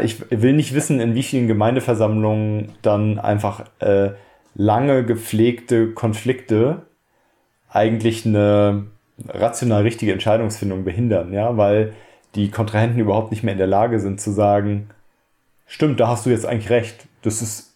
Ich 0.00 0.30
will 0.30 0.54
nicht 0.54 0.74
wissen, 0.74 1.00
in 1.00 1.14
wie 1.14 1.22
vielen 1.22 1.46
Gemeindeversammlungen 1.46 2.72
dann 2.82 3.18
einfach 3.18 3.64
äh, 3.78 4.10
lange 4.54 5.04
gepflegte 5.04 5.92
Konflikte 5.92 6.82
eigentlich 7.68 8.26
eine 8.26 8.86
rational 9.28 9.82
richtige 9.82 10.12
Entscheidungsfindung 10.12 10.84
behindern, 10.84 11.32
ja, 11.32 11.56
weil 11.56 11.92
die 12.34 12.50
Kontrahenten 12.50 12.98
überhaupt 12.98 13.30
nicht 13.30 13.44
mehr 13.44 13.52
in 13.52 13.58
der 13.58 13.68
Lage 13.68 14.00
sind 14.00 14.20
zu 14.20 14.32
sagen, 14.32 14.90
stimmt, 15.66 16.00
da 16.00 16.08
hast 16.08 16.26
du 16.26 16.30
jetzt 16.30 16.46
eigentlich 16.46 16.70
recht. 16.70 17.06
Das 17.22 17.42
ist, 17.42 17.74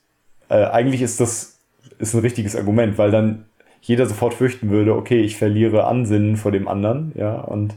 äh, 0.48 0.64
eigentlich 0.64 1.02
ist 1.02 1.20
das 1.20 1.58
ist 1.98 2.14
ein 2.14 2.20
richtiges 2.20 2.56
Argument, 2.56 2.98
weil 2.98 3.10
dann 3.10 3.44
jeder 3.80 4.06
sofort 4.06 4.34
fürchten 4.34 4.70
würde, 4.70 4.94
okay, 4.94 5.20
ich 5.20 5.36
verliere 5.36 5.86
Ansinnen 5.86 6.36
vor 6.36 6.52
dem 6.52 6.68
anderen, 6.68 7.12
ja, 7.14 7.40
und 7.40 7.74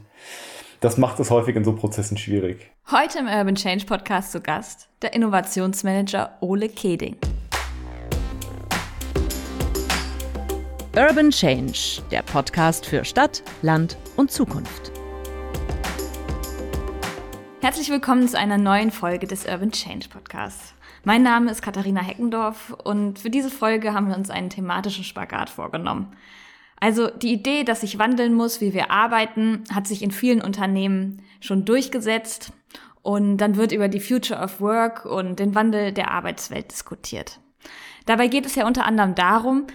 das 0.81 0.97
macht 0.97 1.19
es 1.19 1.29
häufig 1.29 1.55
in 1.55 1.63
so 1.63 1.73
Prozessen 1.73 2.17
schwierig. 2.17 2.71
Heute 2.89 3.19
im 3.19 3.27
Urban 3.27 3.53
Change 3.53 3.85
Podcast 3.85 4.31
zu 4.31 4.41
Gast 4.41 4.89
der 5.03 5.13
Innovationsmanager 5.13 6.37
Ole 6.41 6.67
Keding. 6.69 7.17
Urban 10.97 11.29
Change, 11.29 12.01
der 12.09 12.23
Podcast 12.23 12.87
für 12.87 13.05
Stadt, 13.05 13.43
Land 13.61 13.95
und 14.17 14.31
Zukunft. 14.31 14.91
Herzlich 17.61 17.91
willkommen 17.91 18.27
zu 18.27 18.39
einer 18.39 18.57
neuen 18.57 18.89
Folge 18.89 19.27
des 19.27 19.45
Urban 19.45 19.71
Change 19.71 20.09
Podcasts. 20.09 20.73
Mein 21.03 21.21
Name 21.21 21.51
ist 21.51 21.61
Katharina 21.61 22.01
Heckendorf 22.01 22.71
und 22.83 23.19
für 23.19 23.29
diese 23.29 23.51
Folge 23.51 23.93
haben 23.93 24.07
wir 24.07 24.17
uns 24.17 24.31
einen 24.31 24.49
thematischen 24.49 25.03
Spagat 25.03 25.51
vorgenommen. 25.51 26.11
Also 26.81 27.09
die 27.09 27.31
Idee, 27.31 27.63
dass 27.63 27.81
sich 27.81 27.99
wandeln 27.99 28.33
muss, 28.33 28.59
wie 28.59 28.73
wir 28.73 28.89
arbeiten, 28.89 29.63
hat 29.71 29.87
sich 29.87 30.01
in 30.01 30.09
vielen 30.09 30.41
Unternehmen 30.41 31.21
schon 31.39 31.63
durchgesetzt 31.63 32.51
und 33.03 33.37
dann 33.37 33.55
wird 33.55 33.71
über 33.71 33.87
die 33.87 33.99
Future 33.99 34.41
of 34.41 34.59
Work 34.59 35.05
und 35.05 35.39
den 35.39 35.53
Wandel 35.53 35.91
der 35.91 36.09
Arbeitswelt 36.09 36.71
diskutiert. 36.71 37.39
Dabei 38.07 38.27
geht 38.27 38.47
es 38.47 38.55
ja 38.55 38.65
unter 38.65 38.85
anderem 38.85 39.13
darum, 39.13 39.67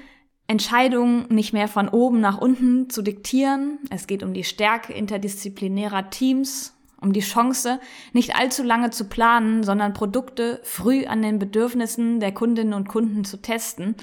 Entscheidungen 0.48 1.26
nicht 1.28 1.52
mehr 1.52 1.68
von 1.68 1.88
oben 1.88 2.20
nach 2.20 2.38
unten 2.38 2.90
zu 2.90 3.02
diktieren. 3.02 3.78
Es 3.90 4.08
geht 4.08 4.24
um 4.24 4.34
die 4.34 4.44
Stärke 4.44 4.92
interdisziplinärer 4.92 6.10
Teams, 6.10 6.76
um 7.00 7.12
die 7.12 7.20
Chance, 7.20 7.78
nicht 8.14 8.34
allzu 8.34 8.64
lange 8.64 8.90
zu 8.90 9.04
planen, 9.04 9.62
sondern 9.62 9.92
Produkte 9.92 10.58
früh 10.64 11.06
an 11.06 11.22
den 11.22 11.38
Bedürfnissen 11.38 12.18
der 12.18 12.32
Kundinnen 12.32 12.74
und 12.74 12.88
Kunden 12.88 13.24
zu 13.24 13.40
testen 13.40 13.94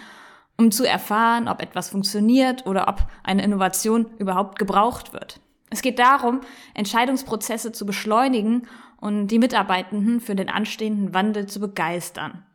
um 0.57 0.71
zu 0.71 0.87
erfahren, 0.87 1.47
ob 1.47 1.61
etwas 1.61 1.89
funktioniert 1.89 2.65
oder 2.65 2.87
ob 2.87 3.07
eine 3.23 3.43
Innovation 3.43 4.05
überhaupt 4.17 4.59
gebraucht 4.59 5.13
wird. 5.13 5.39
Es 5.69 5.81
geht 5.81 5.97
darum, 5.97 6.41
Entscheidungsprozesse 6.75 7.71
zu 7.71 7.85
beschleunigen 7.85 8.67
und 9.01 9.27
die 9.27 9.39
Mitarbeitenden 9.39 10.21
für 10.21 10.35
den 10.35 10.49
anstehenden 10.49 11.13
Wandel 11.13 11.47
zu 11.47 11.59
begeistern. 11.59 12.45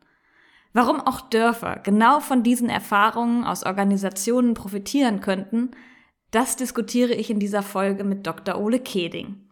Warum 0.71 1.01
auch 1.01 1.21
Dörfer 1.21 1.79
genau 1.83 2.19
von 2.19 2.43
diesen 2.43 2.69
Erfahrungen 2.69 3.43
aus 3.43 3.65
Organisationen 3.65 4.53
profitieren 4.53 5.19
könnten, 5.19 5.71
das 6.31 6.55
diskutiere 6.55 7.13
ich 7.13 7.29
in 7.29 7.39
dieser 7.39 7.63
Folge 7.63 8.03
mit 8.03 8.25
Dr. 8.25 8.57
Ole 8.57 8.79
Keding. 8.79 9.49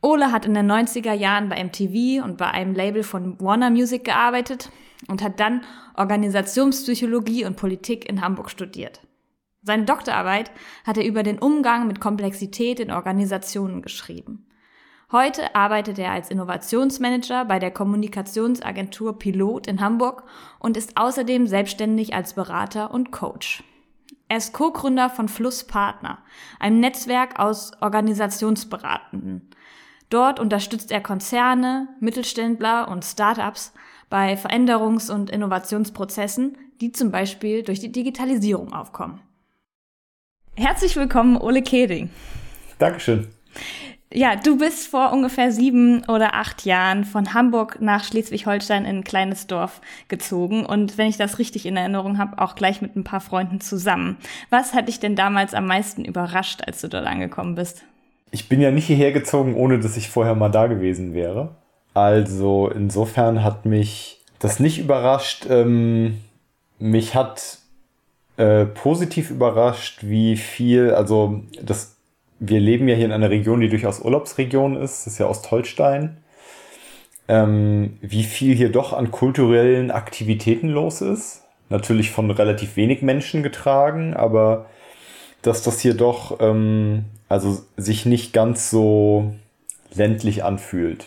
Ole 0.00 0.32
hat 0.32 0.46
in 0.46 0.54
den 0.54 0.70
90er 0.70 1.12
Jahren 1.12 1.48
bei 1.48 1.62
MTV 1.62 2.24
und 2.24 2.36
bei 2.38 2.50
einem 2.50 2.74
Label 2.74 3.02
von 3.02 3.40
Warner 3.40 3.70
Music 3.70 4.04
gearbeitet 4.04 4.70
und 5.08 5.22
hat 5.22 5.40
dann 5.40 5.62
Organisationspsychologie 5.96 7.44
und 7.44 7.56
Politik 7.56 8.08
in 8.08 8.20
Hamburg 8.20 8.50
studiert. 8.50 9.00
Seine 9.62 9.84
Doktorarbeit 9.84 10.50
hat 10.84 10.98
er 10.98 11.06
über 11.06 11.22
den 11.22 11.38
Umgang 11.38 11.86
mit 11.86 12.00
Komplexität 12.00 12.80
in 12.80 12.90
Organisationen 12.90 13.80
geschrieben. 13.80 14.46
Heute 15.10 15.54
arbeitet 15.54 15.98
er 15.98 16.10
als 16.10 16.30
Innovationsmanager 16.30 17.44
bei 17.44 17.58
der 17.58 17.70
Kommunikationsagentur 17.70 19.18
Pilot 19.18 19.66
in 19.66 19.80
Hamburg 19.80 20.24
und 20.58 20.76
ist 20.76 20.96
außerdem 20.96 21.46
selbstständig 21.46 22.14
als 22.14 22.34
Berater 22.34 22.92
und 22.92 23.10
Coach. 23.10 23.62
Er 24.28 24.38
ist 24.38 24.52
Co-Gründer 24.52 25.10
von 25.10 25.28
Flusspartner, 25.28 26.18
einem 26.58 26.80
Netzwerk 26.80 27.38
aus 27.38 27.72
Organisationsberatenden. 27.80 29.50
Dort 30.10 30.40
unterstützt 30.40 30.90
er 30.90 31.00
Konzerne, 31.00 31.88
Mittelständler 32.00 32.88
und 32.88 33.04
Startups 33.04 33.72
bei 34.14 34.34
Veränderungs- 34.34 35.10
und 35.10 35.28
Innovationsprozessen, 35.28 36.56
die 36.80 36.92
zum 36.92 37.10
Beispiel 37.10 37.64
durch 37.64 37.80
die 37.80 37.90
Digitalisierung 37.90 38.72
aufkommen. 38.72 39.20
Herzlich 40.54 40.94
willkommen, 40.94 41.36
Ole 41.36 41.62
Keding. 41.62 42.10
Dankeschön. 42.78 43.26
Ja, 44.12 44.36
du 44.36 44.56
bist 44.56 44.86
vor 44.86 45.12
ungefähr 45.12 45.50
sieben 45.50 46.04
oder 46.04 46.34
acht 46.34 46.64
Jahren 46.64 47.02
von 47.02 47.34
Hamburg 47.34 47.78
nach 47.80 48.04
Schleswig-Holstein 48.04 48.84
in 48.84 48.98
ein 48.98 49.02
kleines 49.02 49.48
Dorf 49.48 49.80
gezogen 50.06 50.64
und 50.64 50.96
wenn 50.96 51.08
ich 51.08 51.16
das 51.16 51.40
richtig 51.40 51.66
in 51.66 51.76
Erinnerung 51.76 52.16
habe, 52.16 52.38
auch 52.38 52.54
gleich 52.54 52.80
mit 52.80 52.94
ein 52.94 53.02
paar 53.02 53.20
Freunden 53.20 53.60
zusammen. 53.60 54.18
Was 54.48 54.74
hat 54.74 54.86
dich 54.86 55.00
denn 55.00 55.16
damals 55.16 55.54
am 55.54 55.66
meisten 55.66 56.04
überrascht, 56.04 56.62
als 56.64 56.80
du 56.80 56.88
dort 56.88 57.08
angekommen 57.08 57.56
bist? 57.56 57.84
Ich 58.30 58.48
bin 58.48 58.60
ja 58.60 58.70
nicht 58.70 58.86
hierher 58.86 59.10
gezogen, 59.10 59.56
ohne 59.56 59.80
dass 59.80 59.96
ich 59.96 60.08
vorher 60.08 60.36
mal 60.36 60.50
da 60.50 60.68
gewesen 60.68 61.14
wäre. 61.14 61.56
Also 61.94 62.68
insofern 62.68 63.42
hat 63.44 63.64
mich 63.64 64.20
das 64.40 64.60
nicht 64.60 64.78
überrascht. 64.78 65.46
Ähm, 65.48 66.20
mich 66.78 67.14
hat 67.14 67.58
äh, 68.36 68.66
positiv 68.66 69.30
überrascht, 69.30 70.00
wie 70.02 70.36
viel, 70.36 70.90
also 70.90 71.40
das, 71.62 71.96
wir 72.40 72.60
leben 72.60 72.88
ja 72.88 72.96
hier 72.96 73.06
in 73.06 73.12
einer 73.12 73.30
Region, 73.30 73.60
die 73.60 73.68
durchaus 73.68 74.00
Urlaubsregion 74.00 74.76
ist, 74.76 75.06
das 75.06 75.14
ist 75.14 75.18
ja 75.18 75.26
Ostholstein. 75.26 76.18
Ähm, 77.28 77.96
wie 78.02 78.24
viel 78.24 78.54
hier 78.54 78.70
doch 78.70 78.92
an 78.92 79.10
kulturellen 79.10 79.90
Aktivitäten 79.90 80.68
los 80.68 81.00
ist. 81.00 81.42
Natürlich 81.70 82.10
von 82.10 82.30
relativ 82.30 82.76
wenig 82.76 83.00
Menschen 83.00 83.42
getragen, 83.42 84.14
aber 84.14 84.66
dass 85.40 85.62
das 85.62 85.80
hier 85.80 85.94
doch 85.94 86.38
ähm, 86.40 87.06
also 87.28 87.62
sich 87.76 88.04
nicht 88.04 88.32
ganz 88.32 88.68
so 88.68 89.32
ländlich 89.94 90.44
anfühlt. 90.44 91.06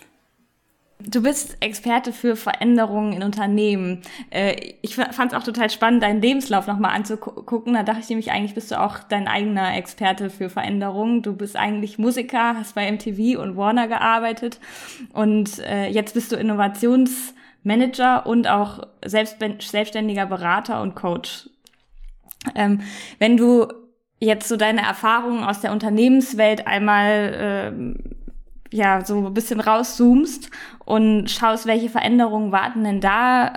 Du 1.00 1.22
bist 1.22 1.58
Experte 1.60 2.12
für 2.12 2.36
Veränderungen 2.36 3.14
in 3.14 3.22
Unternehmen. 3.22 4.02
Äh, 4.32 4.74
ich 4.82 4.96
fand 4.96 5.32
es 5.32 5.38
auch 5.38 5.44
total 5.44 5.70
spannend, 5.70 6.02
deinen 6.02 6.22
Lebenslauf 6.22 6.66
nochmal 6.66 6.96
anzugucken. 6.96 7.76
Da 7.76 7.84
dachte 7.84 8.00
ich 8.00 8.10
nämlich, 8.10 8.32
eigentlich 8.32 8.56
bist 8.56 8.72
du 8.72 8.82
auch 8.82 9.00
dein 9.00 9.28
eigener 9.28 9.78
Experte 9.78 10.32
für 10.32 10.50
Veränderungen. 10.50 11.22
Du 11.22 11.36
bist 11.36 11.56
eigentlich 11.56 12.00
Musiker, 12.00 12.56
hast 12.56 12.74
bei 12.74 12.92
MTV 12.92 13.40
und 13.40 13.56
Warner 13.56 13.88
gearbeitet 13.88 14.60
und 15.14 15.60
äh, 15.60 15.88
jetzt 15.88 16.16
bist 16.16 16.32
du 16.32 16.36
Innovationsmanager 16.36 18.26
und 18.26 18.48
auch 18.48 18.88
selbstständiger 19.06 20.26
Berater 20.26 20.82
und 20.82 20.96
Coach. 20.96 21.48
Ähm, 22.56 22.82
wenn 23.20 23.38
du 23.38 23.68
jetzt 24.20 24.48
so 24.48 24.58
deine 24.58 24.82
Erfahrungen 24.82 25.44
aus 25.44 25.62
der 25.62 25.72
Unternehmenswelt 25.72 26.66
einmal 26.66 27.76
äh, 27.76 28.16
ja 28.72 29.04
so 29.04 29.28
ein 29.28 29.34
bisschen 29.34 29.60
rauszoomst 29.60 30.50
und 30.86 31.30
schaust, 31.30 31.66
welche 31.66 31.90
Veränderungen 31.90 32.52
warten 32.52 32.84
denn 32.84 33.02
da 33.02 33.54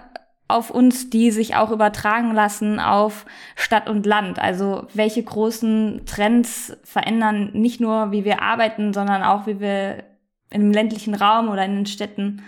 auf 0.51 0.71
uns, 0.71 1.11
die 1.11 1.31
sich 1.31 1.55
auch 1.55 1.71
übertragen 1.71 2.35
lassen 2.35 2.81
auf 2.81 3.25
Stadt 3.55 3.89
und 3.89 4.05
Land. 4.05 4.39
Also 4.39 4.87
welche 4.95 5.23
großen 5.23 6.03
Trends 6.07 6.77
verändern 6.83 7.51
nicht 7.53 7.81
nur, 7.81 8.11
wie 8.11 8.25
wir 8.25 8.43
arbeiten, 8.43 8.93
sondern 8.93 9.23
auch, 9.23 9.47
wie 9.47 9.61
wir 9.61 10.05
im 10.51 10.73
ländlichen 10.73 11.15
Raum 11.15 11.49
oder 11.49 11.65
in 11.65 11.77
den 11.77 11.87
Städten 11.87 12.43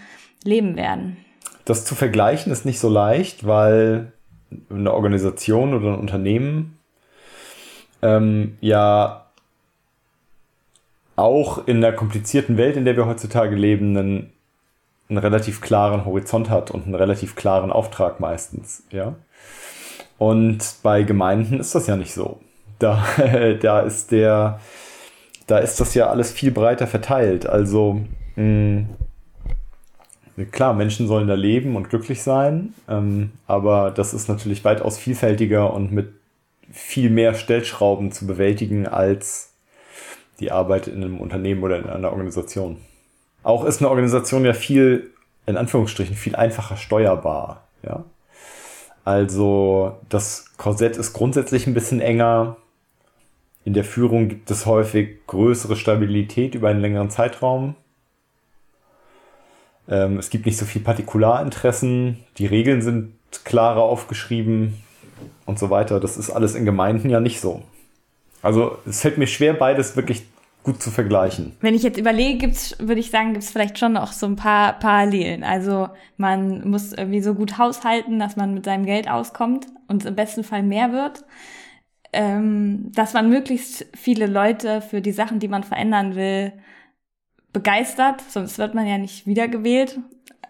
leben 0.44 0.76
werden. 0.76 1.16
Das 1.64 1.84
zu 1.84 1.94
vergleichen 1.94 2.50
ist 2.50 2.64
nicht 2.64 2.80
so 2.80 2.88
leicht, 2.88 3.46
weil 3.46 4.12
eine 4.68 4.92
Organisation 4.92 5.72
oder 5.72 5.92
ein 5.92 6.00
Unternehmen 6.00 6.78
ähm, 8.02 8.58
ja 8.60 9.21
auch 11.16 11.66
in 11.66 11.80
der 11.80 11.92
komplizierten 11.92 12.56
Welt, 12.56 12.76
in 12.76 12.84
der 12.84 12.96
wir 12.96 13.06
heutzutage 13.06 13.54
leben, 13.54 13.96
einen, 13.96 14.32
einen 15.08 15.18
relativ 15.18 15.60
klaren 15.60 16.04
Horizont 16.04 16.50
hat 16.50 16.70
und 16.70 16.84
einen 16.84 16.94
relativ 16.94 17.34
klaren 17.36 17.70
Auftrag 17.70 18.20
meistens, 18.20 18.84
ja. 18.90 19.14
Und 20.18 20.76
bei 20.82 21.02
Gemeinden 21.02 21.58
ist 21.58 21.74
das 21.74 21.86
ja 21.86 21.96
nicht 21.96 22.14
so. 22.14 22.40
Da, 22.78 23.04
da 23.60 23.80
ist 23.80 24.12
der, 24.12 24.60
da 25.46 25.58
ist 25.58 25.80
das 25.80 25.94
ja 25.94 26.08
alles 26.08 26.32
viel 26.32 26.50
breiter 26.50 26.86
verteilt. 26.86 27.46
Also, 27.46 28.00
mh, 28.36 28.84
hm, 30.36 30.50
klar, 30.50 30.74
Menschen 30.74 31.06
sollen 31.06 31.28
da 31.28 31.34
leben 31.34 31.76
und 31.76 31.90
glücklich 31.90 32.22
sein, 32.22 32.74
ähm, 32.88 33.32
aber 33.46 33.90
das 33.90 34.14
ist 34.14 34.28
natürlich 34.28 34.64
weitaus 34.64 34.98
vielfältiger 34.98 35.72
und 35.74 35.92
mit 35.92 36.12
viel 36.70 37.10
mehr 37.10 37.34
Stellschrauben 37.34 38.12
zu 38.12 38.26
bewältigen 38.26 38.86
als 38.86 39.51
die 40.40 40.50
Arbeit 40.50 40.88
in 40.88 41.02
einem 41.02 41.20
Unternehmen 41.20 41.62
oder 41.62 41.78
in 41.78 41.86
einer 41.86 42.10
Organisation. 42.10 42.78
Auch 43.42 43.64
ist 43.64 43.80
eine 43.80 43.90
Organisation 43.90 44.44
ja 44.44 44.52
viel, 44.52 45.10
in 45.46 45.56
Anführungsstrichen, 45.56 46.16
viel 46.16 46.36
einfacher 46.36 46.76
steuerbar. 46.76 47.64
Ja? 47.82 48.04
Also 49.04 49.98
das 50.08 50.56
Korsett 50.56 50.96
ist 50.96 51.12
grundsätzlich 51.12 51.66
ein 51.66 51.74
bisschen 51.74 52.00
enger. 52.00 52.56
In 53.64 53.74
der 53.74 53.84
Führung 53.84 54.28
gibt 54.28 54.50
es 54.50 54.66
häufig 54.66 55.26
größere 55.26 55.76
Stabilität 55.76 56.54
über 56.54 56.68
einen 56.68 56.80
längeren 56.80 57.10
Zeitraum. 57.10 57.74
Ähm, 59.88 60.18
es 60.18 60.30
gibt 60.30 60.46
nicht 60.46 60.56
so 60.56 60.64
viel 60.64 60.82
Partikularinteressen. 60.82 62.24
Die 62.38 62.46
Regeln 62.46 62.82
sind 62.82 63.14
klarer 63.44 63.82
aufgeschrieben 63.82 64.82
und 65.46 65.58
so 65.58 65.70
weiter. 65.70 66.00
Das 66.00 66.16
ist 66.16 66.30
alles 66.30 66.54
in 66.54 66.64
Gemeinden 66.64 67.10
ja 67.10 67.20
nicht 67.20 67.40
so. 67.40 67.62
Also 68.42 68.78
es 68.86 69.00
fällt 69.00 69.18
mir 69.18 69.26
schwer, 69.26 69.54
beides 69.54 69.96
wirklich 69.96 70.24
gut 70.64 70.82
zu 70.82 70.90
vergleichen. 70.90 71.56
Wenn 71.60 71.74
ich 71.74 71.82
jetzt 71.82 71.98
überlege, 71.98 72.38
gibt's, 72.38 72.76
würde 72.78 73.00
ich 73.00 73.10
sagen, 73.10 73.32
gibt 73.32 73.44
es 73.44 73.50
vielleicht 73.50 73.78
schon 73.78 73.94
noch 73.94 74.12
so 74.12 74.26
ein 74.26 74.36
paar 74.36 74.78
Parallelen. 74.78 75.42
Also 75.42 75.88
man 76.16 76.68
muss 76.68 76.92
irgendwie 76.92 77.20
so 77.20 77.34
gut 77.34 77.58
haushalten, 77.58 78.18
dass 78.18 78.36
man 78.36 78.54
mit 78.54 78.64
seinem 78.64 78.86
Geld 78.86 79.08
auskommt 79.08 79.66
und 79.88 80.04
im 80.04 80.14
besten 80.14 80.44
Fall 80.44 80.62
mehr 80.62 80.92
wird. 80.92 81.24
Ähm, 82.12 82.92
dass 82.92 83.14
man 83.14 83.30
möglichst 83.30 83.86
viele 83.96 84.26
Leute 84.26 84.82
für 84.82 85.00
die 85.00 85.12
Sachen, 85.12 85.38
die 85.38 85.48
man 85.48 85.64
verändern 85.64 86.14
will, 86.14 86.52
begeistert, 87.52 88.20
sonst 88.28 88.58
wird 88.58 88.74
man 88.74 88.86
ja 88.86 88.98
nicht 88.98 89.26
wiedergewählt. 89.26 89.98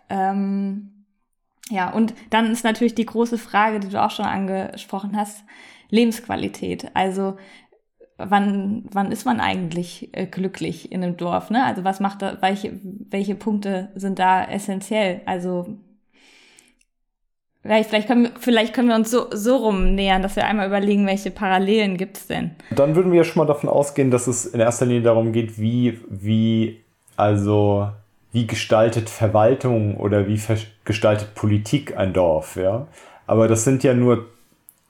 Ähm, 0.08 1.04
ja, 1.70 1.90
und 1.90 2.14
dann 2.30 2.50
ist 2.50 2.64
natürlich 2.64 2.94
die 2.94 3.06
große 3.06 3.38
Frage, 3.38 3.80
die 3.80 3.88
du 3.88 4.02
auch 4.02 4.10
schon 4.10 4.26
angesprochen 4.26 5.16
hast, 5.16 5.44
Lebensqualität. 5.88 6.90
Also 6.94 7.36
wann, 8.28 8.84
wann 8.90 9.12
ist 9.12 9.24
man 9.24 9.40
eigentlich 9.40 10.10
äh, 10.12 10.26
glücklich 10.26 10.92
in 10.92 11.02
einem 11.02 11.16
Dorf? 11.16 11.50
Ne? 11.50 11.64
Also 11.64 11.84
was 11.84 12.00
macht 12.00 12.22
da, 12.22 12.38
welche, 12.40 12.72
welche 13.10 13.34
Punkte 13.34 13.88
sind 13.94 14.18
da 14.18 14.44
essentiell? 14.44 15.20
Also 15.26 15.66
vielleicht, 17.62 17.88
vielleicht, 17.90 18.08
können, 18.08 18.24
wir, 18.24 18.30
vielleicht 18.38 18.74
können 18.74 18.88
wir 18.88 18.96
uns 18.96 19.10
so, 19.10 19.26
so 19.32 19.56
rum 19.56 19.94
nähern, 19.94 20.22
dass 20.22 20.36
wir 20.36 20.46
einmal 20.46 20.66
überlegen, 20.66 21.06
welche 21.06 21.30
Parallelen 21.30 21.96
gibt 21.96 22.16
es 22.18 22.26
denn? 22.26 22.52
Dann 22.70 22.96
würden 22.96 23.12
wir 23.12 23.18
ja 23.18 23.24
schon 23.24 23.40
mal 23.40 23.46
davon 23.46 23.68
ausgehen, 23.68 24.10
dass 24.10 24.26
es 24.26 24.46
in 24.46 24.60
erster 24.60 24.86
Linie 24.86 25.02
darum 25.02 25.32
geht, 25.32 25.58
wie, 25.58 26.00
wie, 26.08 26.80
also, 27.16 27.88
wie 28.32 28.46
gestaltet 28.46 29.10
Verwaltung 29.10 29.96
oder 29.96 30.26
wie 30.26 30.40
gestaltet 30.84 31.34
Politik 31.34 31.96
ein 31.96 32.12
Dorf, 32.12 32.56
ja. 32.56 32.86
Aber 33.26 33.48
das 33.48 33.64
sind 33.64 33.84
ja 33.84 33.94
nur 33.94 34.26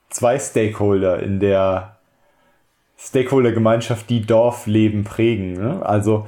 zwei 0.09 0.39
Stakeholder 0.39 1.21
in 1.21 1.39
der 1.39 1.97
Stakeholder-Gemeinschaft, 2.97 4.09
die 4.09 4.21
Dorfleben 4.21 5.03
prägen. 5.03 5.53
Ne? 5.53 5.85
Also 5.85 6.27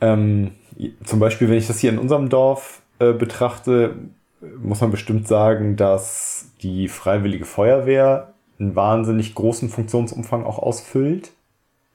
ähm, 0.00 0.52
zum 1.04 1.20
Beispiel, 1.20 1.48
wenn 1.48 1.58
ich 1.58 1.66
das 1.66 1.78
hier 1.78 1.90
in 1.90 1.98
unserem 1.98 2.28
Dorf 2.28 2.82
äh, 2.98 3.12
betrachte, 3.12 3.94
muss 4.60 4.80
man 4.80 4.90
bestimmt 4.90 5.28
sagen, 5.28 5.76
dass 5.76 6.50
die 6.62 6.88
Freiwillige 6.88 7.44
Feuerwehr 7.44 8.32
einen 8.58 8.74
wahnsinnig 8.74 9.34
großen 9.34 9.68
Funktionsumfang 9.68 10.44
auch 10.44 10.58
ausfüllt. 10.58 11.32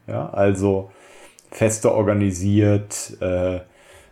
Ja, 0.07 0.29
also 0.29 0.89
Feste 1.51 1.93
organisiert, 1.93 3.17
äh, 3.21 3.59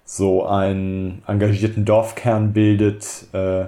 so 0.04 0.46
einen 0.46 1.24
engagierten 1.28 1.86
Dorfkern 1.86 2.54
bildet, 2.54 3.28
äh, 3.34 3.66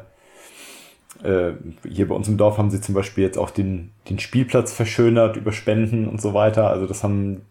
äh, 1.23 1.53
hier 1.87 2.07
bei 2.07 2.15
uns 2.15 2.27
im 2.27 2.37
Dorf 2.37 2.57
haben 2.57 2.69
sie 2.69 2.81
zum 2.81 2.95
Beispiel 2.95 3.23
jetzt 3.23 3.37
auch 3.37 3.49
den, 3.49 3.91
den 4.09 4.19
Spielplatz 4.19 4.73
verschönert 4.73 5.37
über 5.37 5.51
Spenden 5.51 6.07
und 6.07 6.21
so 6.21 6.33
weiter. 6.33 6.69
Also 6.69 6.85
das 6.85 7.03
haben, 7.03 7.41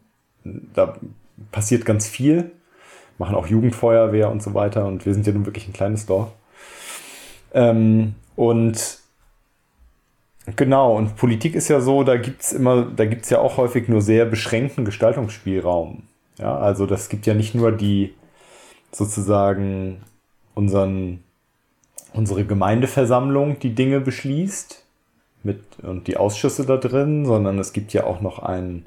da 0.44 0.96
passiert 1.52 1.84
ganz 1.84 2.06
viel. 2.06 2.52
Machen 3.18 3.34
auch 3.34 3.46
Jugendfeuerwehr 3.46 4.30
und 4.30 4.42
so 4.42 4.54
weiter. 4.54 4.86
Und 4.86 5.06
wir 5.06 5.14
sind 5.14 5.26
ja 5.26 5.32
nun 5.32 5.46
wirklich 5.46 5.66
ein 5.68 5.72
kleines 5.72 6.06
Dorf. 6.06 6.32
Ähm, 7.54 8.14
und 8.36 8.98
genau, 10.54 10.96
und 10.96 11.16
Politik 11.16 11.54
ist 11.54 11.69
ja 11.69 11.80
so, 11.80 12.04
da 12.04 12.16
gibt's 12.19 12.52
immer, 12.52 12.84
da 12.84 13.06
gibt's 13.06 13.30
ja 13.30 13.38
auch 13.38 13.56
häufig 13.56 13.88
nur 13.88 14.02
sehr 14.02 14.26
beschränkten 14.26 14.84
Gestaltungsspielraum. 14.84 16.02
Ja, 16.38 16.56
also 16.58 16.84
das 16.86 17.08
gibt 17.08 17.26
ja 17.26 17.34
nicht 17.34 17.54
nur 17.54 17.72
die 17.72 18.14
sozusagen 18.92 20.02
unseren 20.54 21.22
unsere 22.16 22.44
Gemeindeversammlung 22.44 23.58
die 23.58 23.74
Dinge 23.74 24.00
beschließt 24.00 24.84
mit, 25.42 25.60
und 25.82 26.08
die 26.08 26.16
Ausschüsse 26.16 26.64
da 26.64 26.76
drin, 26.76 27.26
sondern 27.26 27.58
es 27.58 27.72
gibt 27.72 27.92
ja 27.92 28.04
auch 28.04 28.20
noch 28.20 28.38
einen 28.38 28.86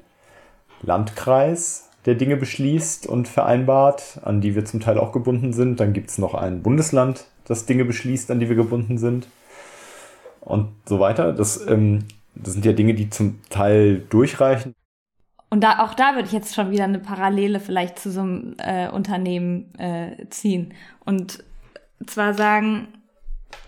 Landkreis, 0.82 1.88
der 2.06 2.14
Dinge 2.14 2.36
beschließt 2.36 3.06
und 3.06 3.28
vereinbart, 3.28 4.20
an 4.24 4.40
die 4.40 4.54
wir 4.54 4.64
zum 4.64 4.80
Teil 4.80 4.98
auch 4.98 5.12
gebunden 5.12 5.52
sind. 5.52 5.80
Dann 5.80 5.92
gibt 5.92 6.10
es 6.10 6.18
noch 6.18 6.34
ein 6.34 6.62
Bundesland, 6.62 7.26
das 7.44 7.66
Dinge 7.66 7.84
beschließt, 7.84 8.30
an 8.30 8.40
die 8.40 8.48
wir 8.48 8.56
gebunden 8.56 8.98
sind. 8.98 9.28
Und 10.40 10.70
so 10.86 10.98
weiter. 10.98 11.32
Das, 11.32 11.66
ähm, 11.68 12.04
das 12.34 12.54
sind 12.54 12.64
ja 12.64 12.72
Dinge, 12.72 12.94
die 12.94 13.10
zum 13.10 13.40
Teil 13.50 14.02
durchreichen. 14.08 14.74
Und 15.50 15.62
da, 15.62 15.84
auch 15.84 15.94
da 15.94 16.14
würde 16.14 16.26
ich 16.26 16.32
jetzt 16.32 16.54
schon 16.54 16.70
wieder 16.70 16.84
eine 16.84 17.00
Parallele 17.00 17.60
vielleicht 17.60 17.98
zu 17.98 18.10
so 18.10 18.20
einem 18.20 18.54
äh, 18.58 18.88
Unternehmen 18.88 19.74
äh, 19.78 20.26
ziehen. 20.30 20.72
Und 21.04 21.44
zwar 22.06 22.34
sagen, 22.34 22.88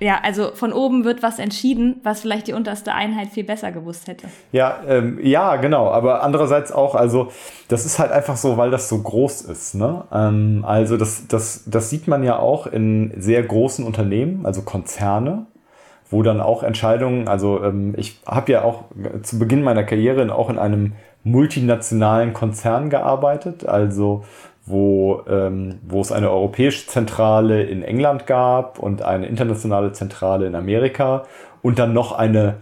ja, 0.02 0.18
also 0.22 0.50
von 0.54 0.72
oben 0.72 1.04
wird 1.04 1.22
was 1.22 1.38
entschieden, 1.38 2.00
was 2.02 2.20
vielleicht 2.20 2.48
die 2.48 2.52
unterste 2.52 2.92
Einheit 2.92 3.28
viel 3.28 3.44
besser 3.44 3.70
gewusst 3.70 4.08
hätte. 4.08 4.26
Ja, 4.50 4.80
ähm, 4.88 5.18
ja, 5.22 5.56
genau. 5.56 5.88
Aber 5.90 6.22
andererseits 6.24 6.72
auch, 6.72 6.94
also 6.94 7.28
das 7.68 7.86
ist 7.86 7.98
halt 7.98 8.10
einfach 8.10 8.36
so, 8.36 8.56
weil 8.56 8.70
das 8.70 8.88
so 8.88 8.98
groß 9.00 9.42
ist. 9.42 9.74
Ne? 9.76 10.02
Ähm, 10.12 10.64
also 10.66 10.96
das, 10.96 11.28
das, 11.28 11.62
das 11.66 11.88
sieht 11.88 12.08
man 12.08 12.24
ja 12.24 12.38
auch 12.38 12.66
in 12.66 13.12
sehr 13.16 13.42
großen 13.44 13.84
Unternehmen, 13.84 14.44
also 14.44 14.62
Konzerne, 14.62 15.46
wo 16.10 16.22
dann 16.22 16.40
auch 16.40 16.64
Entscheidungen, 16.64 17.28
also 17.28 17.62
ähm, 17.62 17.94
ich 17.96 18.20
habe 18.26 18.52
ja 18.52 18.64
auch 18.64 18.84
zu 19.22 19.38
Beginn 19.38 19.62
meiner 19.62 19.84
Karriere 19.84 20.34
auch 20.34 20.50
in 20.50 20.58
einem 20.58 20.94
multinationalen 21.24 22.32
Konzern 22.32 22.90
gearbeitet, 22.90 23.66
also 23.66 24.24
wo, 24.64 25.22
ähm, 25.28 25.80
wo 25.86 26.00
es 26.00 26.12
eine 26.12 26.30
europäische 26.30 26.86
Zentrale 26.86 27.62
in 27.64 27.82
England 27.82 28.26
gab 28.26 28.78
und 28.78 29.02
eine 29.02 29.26
internationale 29.26 29.92
Zentrale 29.92 30.46
in 30.46 30.54
Amerika 30.54 31.24
und 31.62 31.78
dann 31.78 31.92
noch 31.92 32.12
eine 32.12 32.56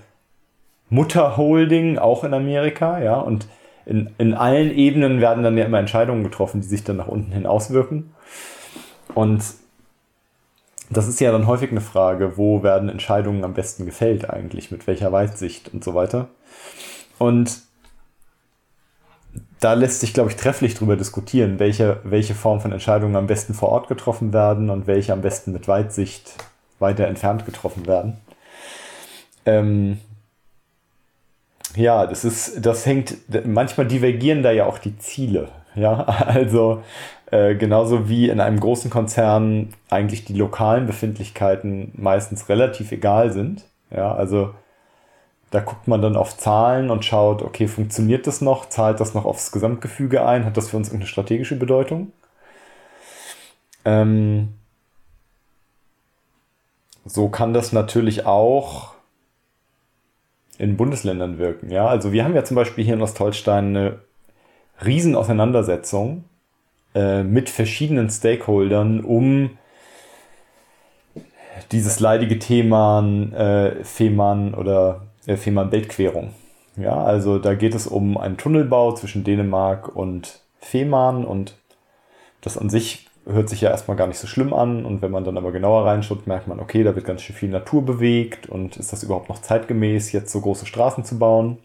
Mutterholding 0.88 1.98
auch 1.98 2.24
in 2.24 2.34
Amerika, 2.34 3.00
ja, 3.00 3.18
und 3.18 3.46
in, 3.86 4.10
in 4.18 4.34
allen 4.34 4.72
Ebenen 4.72 5.20
werden 5.20 5.44
dann 5.44 5.56
ja 5.56 5.64
immer 5.64 5.78
Entscheidungen 5.78 6.24
getroffen, 6.24 6.60
die 6.60 6.66
sich 6.66 6.84
dann 6.84 6.96
nach 6.96 7.08
unten 7.08 7.32
hin 7.32 7.46
auswirken. 7.46 8.14
Und 9.14 9.42
das 10.90 11.08
ist 11.08 11.20
ja 11.20 11.32
dann 11.32 11.46
häufig 11.46 11.70
eine 11.70 11.80
Frage, 11.80 12.36
wo 12.36 12.62
werden 12.62 12.88
Entscheidungen 12.88 13.44
am 13.44 13.54
besten 13.54 13.86
gefällt 13.86 14.28
eigentlich, 14.28 14.70
mit 14.70 14.86
welcher 14.86 15.12
Weitsicht 15.12 15.72
und 15.72 15.84
so 15.84 15.94
weiter. 15.94 16.28
Und 17.18 17.60
da 19.60 19.74
lässt 19.74 20.00
sich, 20.00 20.14
glaube 20.14 20.30
ich, 20.30 20.36
trefflich 20.36 20.74
drüber 20.74 20.96
diskutieren, 20.96 21.58
welche, 21.58 22.00
welche 22.04 22.34
Form 22.34 22.60
von 22.60 22.72
Entscheidungen 22.72 23.16
am 23.16 23.26
besten 23.26 23.54
vor 23.54 23.68
Ort 23.68 23.88
getroffen 23.88 24.32
werden 24.32 24.70
und 24.70 24.86
welche 24.86 25.12
am 25.12 25.20
besten 25.20 25.52
mit 25.52 25.68
Weitsicht 25.68 26.32
weiter 26.78 27.06
entfernt 27.06 27.44
getroffen 27.44 27.86
werden. 27.86 28.16
Ähm, 29.44 30.00
ja, 31.76 32.06
das 32.06 32.24
ist, 32.24 32.64
das 32.64 32.86
hängt, 32.86 33.16
manchmal 33.46 33.86
divergieren 33.86 34.42
da 34.42 34.50
ja 34.50 34.66
auch 34.66 34.78
die 34.78 34.98
Ziele. 34.98 35.48
Ja, 35.74 36.04
also 36.26 36.82
äh, 37.30 37.54
genauso 37.54 38.08
wie 38.08 38.28
in 38.28 38.40
einem 38.40 38.58
großen 38.58 38.90
Konzern 38.90 39.74
eigentlich 39.88 40.24
die 40.24 40.34
lokalen 40.34 40.86
Befindlichkeiten 40.86 41.92
meistens 41.94 42.48
relativ 42.48 42.92
egal 42.92 43.32
sind. 43.32 43.64
Ja, 43.90 44.14
also 44.14 44.54
da 45.50 45.60
guckt 45.60 45.88
man 45.88 46.00
dann 46.00 46.16
auf 46.16 46.36
Zahlen 46.36 46.90
und 46.90 47.04
schaut, 47.04 47.42
okay, 47.42 47.66
funktioniert 47.66 48.26
das 48.26 48.40
noch? 48.40 48.68
Zahlt 48.68 49.00
das 49.00 49.14
noch 49.14 49.24
aufs 49.24 49.50
Gesamtgefüge 49.50 50.24
ein? 50.24 50.44
Hat 50.44 50.56
das 50.56 50.70
für 50.70 50.76
uns 50.76 50.88
irgendeine 50.88 51.08
strategische 51.08 51.56
Bedeutung? 51.56 52.12
Ähm, 53.84 54.54
so 57.04 57.28
kann 57.28 57.52
das 57.52 57.72
natürlich 57.72 58.26
auch 58.26 58.94
in 60.58 60.76
Bundesländern 60.76 61.38
wirken. 61.38 61.70
Ja, 61.70 61.86
also 61.86 62.12
wir 62.12 62.22
haben 62.24 62.34
ja 62.34 62.44
zum 62.44 62.54
Beispiel 62.54 62.84
hier 62.84 62.94
in 62.94 63.02
Ostholstein 63.02 63.76
eine 63.76 63.98
Riesenauseinandersetzung 64.84 66.24
äh, 66.94 67.22
mit 67.22 67.50
verschiedenen 67.50 68.10
Stakeholdern 68.10 69.00
um 69.00 69.58
dieses 71.72 71.98
leidige 71.98 72.38
Thema 72.38 73.02
äh, 73.32 73.84
Fehmarn 73.84 74.54
oder 74.54 75.09
äh, 75.30 75.36
Fehmarn-Beltquerung. 75.36 76.34
Ja, 76.76 77.02
also 77.02 77.38
da 77.38 77.54
geht 77.54 77.74
es 77.74 77.86
um 77.86 78.16
einen 78.16 78.36
Tunnelbau 78.36 78.92
zwischen 78.92 79.24
Dänemark 79.24 79.94
und 79.94 80.40
Fehmarn 80.60 81.24
und 81.24 81.56
das 82.40 82.56
an 82.56 82.70
sich 82.70 83.06
hört 83.26 83.48
sich 83.48 83.60
ja 83.60 83.70
erstmal 83.70 83.96
gar 83.96 84.06
nicht 84.06 84.18
so 84.18 84.26
schlimm 84.26 84.54
an 84.54 84.84
und 84.84 85.02
wenn 85.02 85.10
man 85.10 85.24
dann 85.24 85.36
aber 85.36 85.52
genauer 85.52 85.84
reinschaut, 85.86 86.26
merkt 86.26 86.48
man, 86.48 86.58
okay, 86.58 86.82
da 86.82 86.94
wird 86.94 87.04
ganz 87.04 87.22
schön 87.22 87.36
viel 87.36 87.50
Natur 87.50 87.84
bewegt 87.84 88.48
und 88.48 88.76
ist 88.76 88.92
das 88.92 89.02
überhaupt 89.02 89.28
noch 89.28 89.40
zeitgemäß, 89.40 90.12
jetzt 90.12 90.32
so 90.32 90.40
große 90.40 90.66
Straßen 90.66 91.04
zu 91.04 91.18
bauen? 91.18 91.58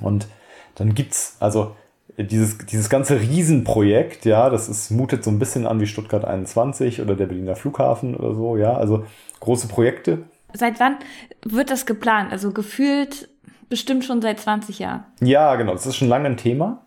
Und 0.00 0.28
dann 0.76 0.94
gibt's 0.94 1.36
also 1.40 1.74
dieses, 2.16 2.58
dieses 2.58 2.88
ganze 2.88 3.20
Riesenprojekt, 3.20 4.24
ja, 4.24 4.50
das 4.50 4.68
ist, 4.68 4.90
mutet 4.90 5.24
so 5.24 5.30
ein 5.30 5.38
bisschen 5.38 5.66
an 5.66 5.80
wie 5.80 5.86
Stuttgart 5.86 6.24
21 6.24 7.00
oder 7.02 7.16
der 7.16 7.26
Berliner 7.26 7.56
Flughafen 7.56 8.14
oder 8.14 8.34
so, 8.34 8.56
ja, 8.56 8.76
also 8.76 9.04
große 9.40 9.68
Projekte, 9.68 10.20
Seit 10.52 10.80
wann 10.80 10.96
wird 11.44 11.70
das 11.70 11.86
geplant? 11.86 12.32
Also 12.32 12.52
gefühlt 12.52 13.28
bestimmt 13.68 14.04
schon 14.04 14.22
seit 14.22 14.40
20 14.40 14.78
Jahren. 14.78 15.04
Ja, 15.20 15.56
genau. 15.56 15.72
Das 15.72 15.86
ist 15.86 15.96
schon 15.96 16.08
lange 16.08 16.26
ein 16.26 16.36
Thema. 16.36 16.86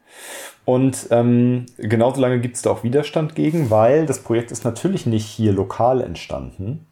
Und 0.66 1.08
ähm, 1.12 1.66
genauso 1.78 2.22
lange 2.22 2.40
gibt 2.40 2.56
es 2.56 2.62
da 2.62 2.70
auch 2.72 2.84
Widerstand 2.84 3.36
gegen, 3.36 3.70
weil 3.70 4.06
das 4.06 4.20
Projekt 4.20 4.52
ist 4.52 4.64
natürlich 4.64 5.06
nicht 5.06 5.26
hier 5.26 5.54
lokal 5.54 6.02
entstanden, 6.02 6.86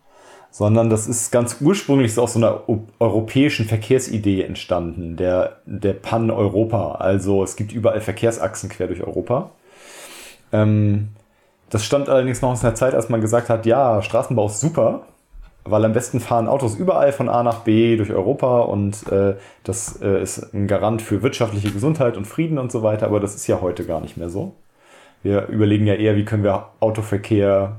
sondern 0.50 0.90
das 0.90 1.08
ist 1.08 1.32
ganz 1.32 1.58
ursprünglich 1.62 2.18
aus 2.18 2.34
so 2.34 2.40
einer 2.40 2.64
europäischen 3.00 3.66
Verkehrsidee 3.66 4.42
entstanden, 4.42 5.18
der, 5.18 5.62
der 5.66 5.94
Pan-Europa. 5.94 6.96
Also 6.96 7.44
es 7.44 7.56
gibt 7.56 7.72
überall 7.72 8.02
Verkehrsachsen 8.02 8.70
quer 8.70 8.88
durch 8.88 9.04
Europa. 9.04 9.52
Ähm, 10.52 11.10
das 11.70 11.86
stand 11.86 12.10
allerdings 12.10 12.42
noch 12.42 12.52
aus 12.52 12.66
einer 12.66 12.74
Zeit, 12.74 12.96
als 12.96 13.10
man 13.10 13.22
gesagt 13.22 13.50
hat, 13.50 13.68
ja, 13.68 14.02
Straßenbau 14.02 14.48
ist 14.48 14.60
super, 14.60 15.06
weil 15.63 15.86
am 15.86 15.94
besten 15.94 16.20
fahren 16.20 16.48
Autos 16.48 16.75
überall 16.75 17.12
von 17.12 17.30
A 17.30 17.44
nach 17.44 17.60
B 17.60 17.98
durch 17.98 18.12
Europa 18.12 18.62
und 18.62 19.08
äh, 19.12 19.36
das 19.63 20.01
äh, 20.01 20.22
ist 20.22 20.54
ein 20.54 20.68
Garant 20.68 21.01
für 21.01 21.22
wirtschaftliche 21.22 21.72
Gesundheit 21.72 22.18
und 22.18 22.25
Frieden 22.25 22.58
und 22.58 22.72
so 22.72 22.84
weiter, 22.84 23.06
aber 23.06 23.20
das 23.20 23.36
ist 23.36 23.48
ja 23.48 23.62
heute 23.62 23.86
gar 23.86 24.01
nicht 24.01 24.18
mehr 24.18 24.30
so. 24.30 24.56
Wir 25.22 25.48
überlegen 25.48 25.86
ja 25.86 25.96
eher, 25.96 26.16
wie 26.16 26.25
können 26.25 26.44
wir 26.44 26.70
Autoverkehr 26.80 27.78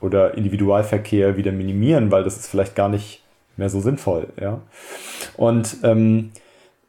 oder 0.00 0.34
Individualverkehr 0.34 1.36
wieder 1.36 1.52
minimieren, 1.52 2.10
weil 2.10 2.24
das 2.24 2.36
ist 2.36 2.48
vielleicht 2.48 2.74
gar 2.74 2.88
nicht 2.88 3.22
mehr 3.56 3.70
so 3.70 3.80
sinnvoll. 3.80 4.28
Ja? 4.40 4.60
Und 5.36 5.76
ähm, 5.84 6.32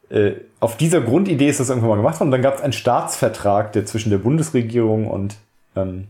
äh, 0.09 0.33
auf 0.59 0.77
dieser 0.77 1.01
Grundidee 1.01 1.49
ist 1.49 1.59
das 1.59 1.69
irgendwann 1.69 1.89
mal 1.91 1.97
gemacht 1.97 2.19
worden. 2.19 2.31
Dann 2.31 2.41
gab 2.41 2.55
es 2.55 2.61
einen 2.61 2.73
Staatsvertrag, 2.73 3.71
der 3.73 3.85
zwischen 3.85 4.09
der 4.09 4.17
Bundesregierung 4.17 5.07
und 5.07 5.35
ähm, 5.75 6.07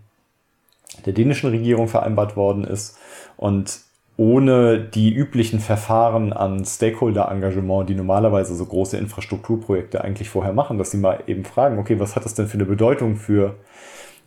der 1.06 1.14
dänischen 1.14 1.50
Regierung 1.50 1.88
vereinbart 1.88 2.36
worden 2.36 2.64
ist. 2.64 2.98
Und 3.38 3.80
ohne 4.16 4.80
die 4.80 5.14
üblichen 5.14 5.60
Verfahren 5.60 6.34
an 6.34 6.66
Stakeholder-Engagement, 6.66 7.90
die 7.90 7.96
normalerweise 7.96 8.56
so 8.56 8.66
große 8.66 8.98
Infrastrukturprojekte 8.98 10.04
eigentlich 10.04 10.30
vorher 10.30 10.54
machen, 10.54 10.78
dass 10.78 10.92
sie 10.92 10.98
mal 10.98 11.24
eben 11.26 11.46
fragen, 11.46 11.80
okay, 11.80 12.00
was 12.00 12.16
hat 12.16 12.26
das 12.26 12.36
denn 12.36 12.48
für 12.48 12.56
eine 12.56 12.66
Bedeutung 12.66 13.16
für 13.16 13.56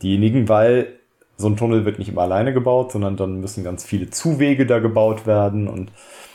diejenigen, 0.03 0.49
weil 0.49 0.89
so 1.37 1.49
ein 1.49 1.57
Tunnel 1.57 1.85
wird 1.85 1.99
nicht 1.99 2.09
immer 2.09 2.23
alleine 2.23 2.53
gebaut, 2.53 2.93
sondern 2.93 3.17
dann 3.17 3.41
müssen 3.41 3.63
ganz 3.63 3.85
viele 3.85 4.11
Zuwege 4.11 4.67
da 4.67 4.81
gebaut 4.81 5.27
werden 5.27 5.69
und 5.69 5.93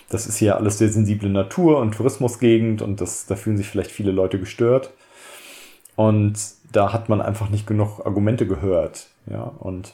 das 0.10 0.27
ist 0.27 0.39
ja 0.39 0.55
alles 0.55 0.77
sehr 0.77 0.89
sensible 0.89 1.29
Natur 1.29 1.79
und 1.79 1.93
Tourismusgegend 1.93 2.81
und 2.81 3.01
das, 3.01 3.25
da 3.25 3.36
fühlen 3.36 3.58
sich 3.58 3.67
vielleicht 3.67 3.91
viele 3.91 4.12
Leute 4.12 4.39
gestört. 4.39 4.91
Und 5.96 6.34
da 6.72 6.93
hat 6.93 7.10
man 7.10 7.22
einfach 7.22 7.50
nicht 7.50 7.65
genug 7.65 8.05
Argumente 8.05 8.46
gehört. 8.46 9.08
Ja, 9.27 9.43
und 9.60 9.93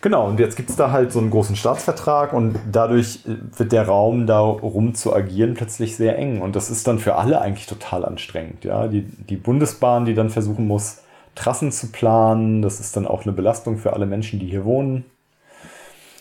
genau, 0.00 0.26
und 0.26 0.40
jetzt 0.40 0.56
gibt 0.56 0.70
es 0.70 0.76
da 0.76 0.90
halt 0.90 1.12
so 1.12 1.18
einen 1.18 1.30
großen 1.30 1.56
Staatsvertrag 1.56 2.32
und 2.32 2.56
dadurch 2.70 3.20
wird 3.24 3.72
der 3.72 3.86
Raum 3.86 4.26
da 4.26 4.40
rum 4.40 4.94
zu 4.94 5.14
agieren 5.14 5.54
plötzlich 5.54 5.96
sehr 5.96 6.18
eng. 6.18 6.40
Und 6.40 6.56
das 6.56 6.70
ist 6.70 6.86
dann 6.86 6.98
für 6.98 7.16
alle 7.16 7.40
eigentlich 7.40 7.66
total 7.66 8.04
anstrengend. 8.04 8.64
Ja, 8.64 8.88
die, 8.88 9.02
die 9.02 9.36
Bundesbahn, 9.36 10.04
die 10.04 10.14
dann 10.14 10.30
versuchen 10.30 10.66
muss, 10.66 11.02
Trassen 11.34 11.72
zu 11.72 11.92
planen. 11.92 12.62
Das 12.62 12.80
ist 12.80 12.96
dann 12.96 13.06
auch 13.06 13.24
eine 13.24 13.32
Belastung 13.32 13.78
für 13.78 13.92
alle 13.92 14.06
Menschen, 14.06 14.40
die 14.40 14.46
hier 14.46 14.64
wohnen. 14.64 15.04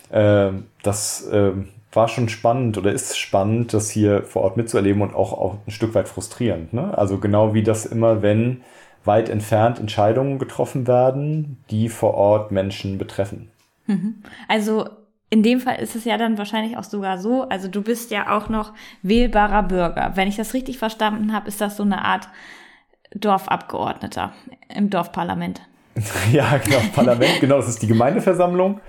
Äh, 0.10 0.52
das 0.84 1.28
äh, 1.28 1.52
war 1.92 2.08
schon 2.08 2.30
spannend 2.30 2.78
oder 2.78 2.92
ist 2.92 3.18
spannend, 3.18 3.74
das 3.74 3.90
hier 3.90 4.24
vor 4.24 4.44
Ort 4.44 4.58
mitzuerleben 4.58 5.02
und 5.02 5.16
auch, 5.16 5.34
auch 5.34 5.56
ein 5.66 5.72
Stück 5.72 5.96
weit 5.96 6.08
frustrierend. 6.08 6.74
Ne? 6.74 6.98
Also 6.98 7.18
genau 7.18 7.54
wie 7.54 7.64
das 7.64 7.86
immer, 7.86 8.22
wenn 8.22 8.62
weit 9.04 9.30
entfernt 9.30 9.80
Entscheidungen 9.80 10.38
getroffen 10.38 10.86
werden, 10.86 11.64
die 11.70 11.90
vor 11.90 12.14
Ort 12.14 12.52
Menschen 12.52 12.98
betreffen. 12.98 13.50
Mhm. 13.88 14.24
Also 14.48 14.88
in 15.30 15.44
dem 15.44 15.60
Fall 15.60 15.80
ist 15.80 15.96
es 15.96 16.06
ja 16.06 16.18
dann 16.18 16.38
wahrscheinlich 16.38 16.78
auch 16.78 16.84
sogar 16.84 17.18
so, 17.18 17.44
also 17.50 17.68
du 17.68 17.82
bist 17.82 18.12
ja 18.12 18.38
auch 18.38 18.48
noch 18.50 18.74
wählbarer 19.02 19.64
Bürger. 19.64 20.12
Wenn 20.16 20.28
ich 20.28 20.38
das 20.38 20.54
richtig 20.54 20.78
verstanden 20.78 21.34
habe, 21.34 21.48
ist 21.48 21.60
das 21.60 21.76
so 21.76 21.84
eine 21.84 22.06
Art 22.06 22.30
Dorfabgeordneter 23.14 24.34
im 24.74 24.90
Dorfparlament. 24.90 25.62
ja, 26.32 26.58
genau, 26.58 26.80
Parlament, 26.94 27.32
genau, 27.42 27.58
das 27.58 27.70
ist 27.70 27.82
die 27.82 27.88
Gemeindeversammlung. 27.88 28.80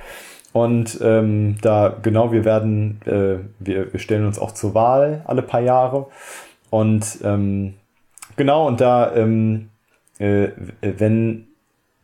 Und 0.52 0.98
ähm, 1.02 1.56
da, 1.60 1.96
genau, 2.02 2.32
wir 2.32 2.44
werden, 2.44 3.00
äh, 3.04 3.44
wir, 3.58 3.92
wir 3.92 4.00
stellen 4.00 4.26
uns 4.26 4.38
auch 4.38 4.52
zur 4.52 4.74
Wahl 4.74 5.22
alle 5.26 5.42
paar 5.42 5.60
Jahre. 5.60 6.06
Und 6.70 7.18
ähm, 7.22 7.74
genau, 8.36 8.66
und 8.66 8.80
da, 8.80 9.14
ähm, 9.14 9.70
äh, 10.18 10.48
wenn, 10.80 11.47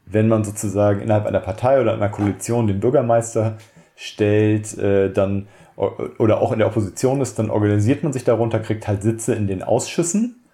wenn 0.07 0.29
man 0.29 0.45
sozusagen 0.45 1.01
innerhalb 1.01 1.27
einer 1.27 1.41
Partei 1.41 1.81
oder 1.81 1.95
einer 1.95 2.09
Koalition 2.09 2.67
den 2.67 2.81
Bürgermeister 2.81 3.59
stellt, 3.97 4.77
äh, 4.79 5.13
dann 5.13 5.47
oder 5.77 6.41
auch 6.41 6.53
in 6.53 6.59
der 6.59 6.69
Opposition 6.69 7.21
ist, 7.21 7.39
dann 7.39 7.51
organisiert 7.51 8.05
man 8.05 8.13
sich 8.13 8.23
darunter, 8.23 8.61
kriegt 8.61 8.87
halt 8.87 9.03
Sitze 9.03 9.35
in 9.35 9.49
den 9.49 9.65
Ausschüssen 9.65 10.45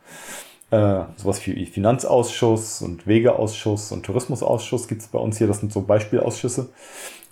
äh, 0.70 1.02
sowas 1.16 1.44
wie 1.46 1.66
Finanzausschuss 1.66 2.82
und 2.82 3.06
Wegeausschuss 3.06 3.90
und 3.92 4.06
Tourismusausschuss 4.06 4.86
gibt 4.86 5.02
es 5.02 5.08
bei 5.08 5.18
uns 5.18 5.38
hier. 5.38 5.46
Das 5.46 5.60
sind 5.60 5.72
so 5.72 5.82
Beispielausschüsse. 5.82 6.68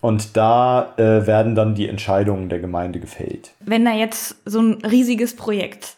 Und 0.00 0.36
da 0.36 0.94
äh, 0.96 1.26
werden 1.26 1.54
dann 1.54 1.74
die 1.74 1.88
Entscheidungen 1.88 2.48
der 2.48 2.60
Gemeinde 2.60 3.00
gefällt. 3.00 3.52
Wenn 3.60 3.84
da 3.84 3.92
jetzt 3.92 4.36
so 4.44 4.60
ein 4.60 4.74
riesiges 4.84 5.34
Projekt 5.34 5.96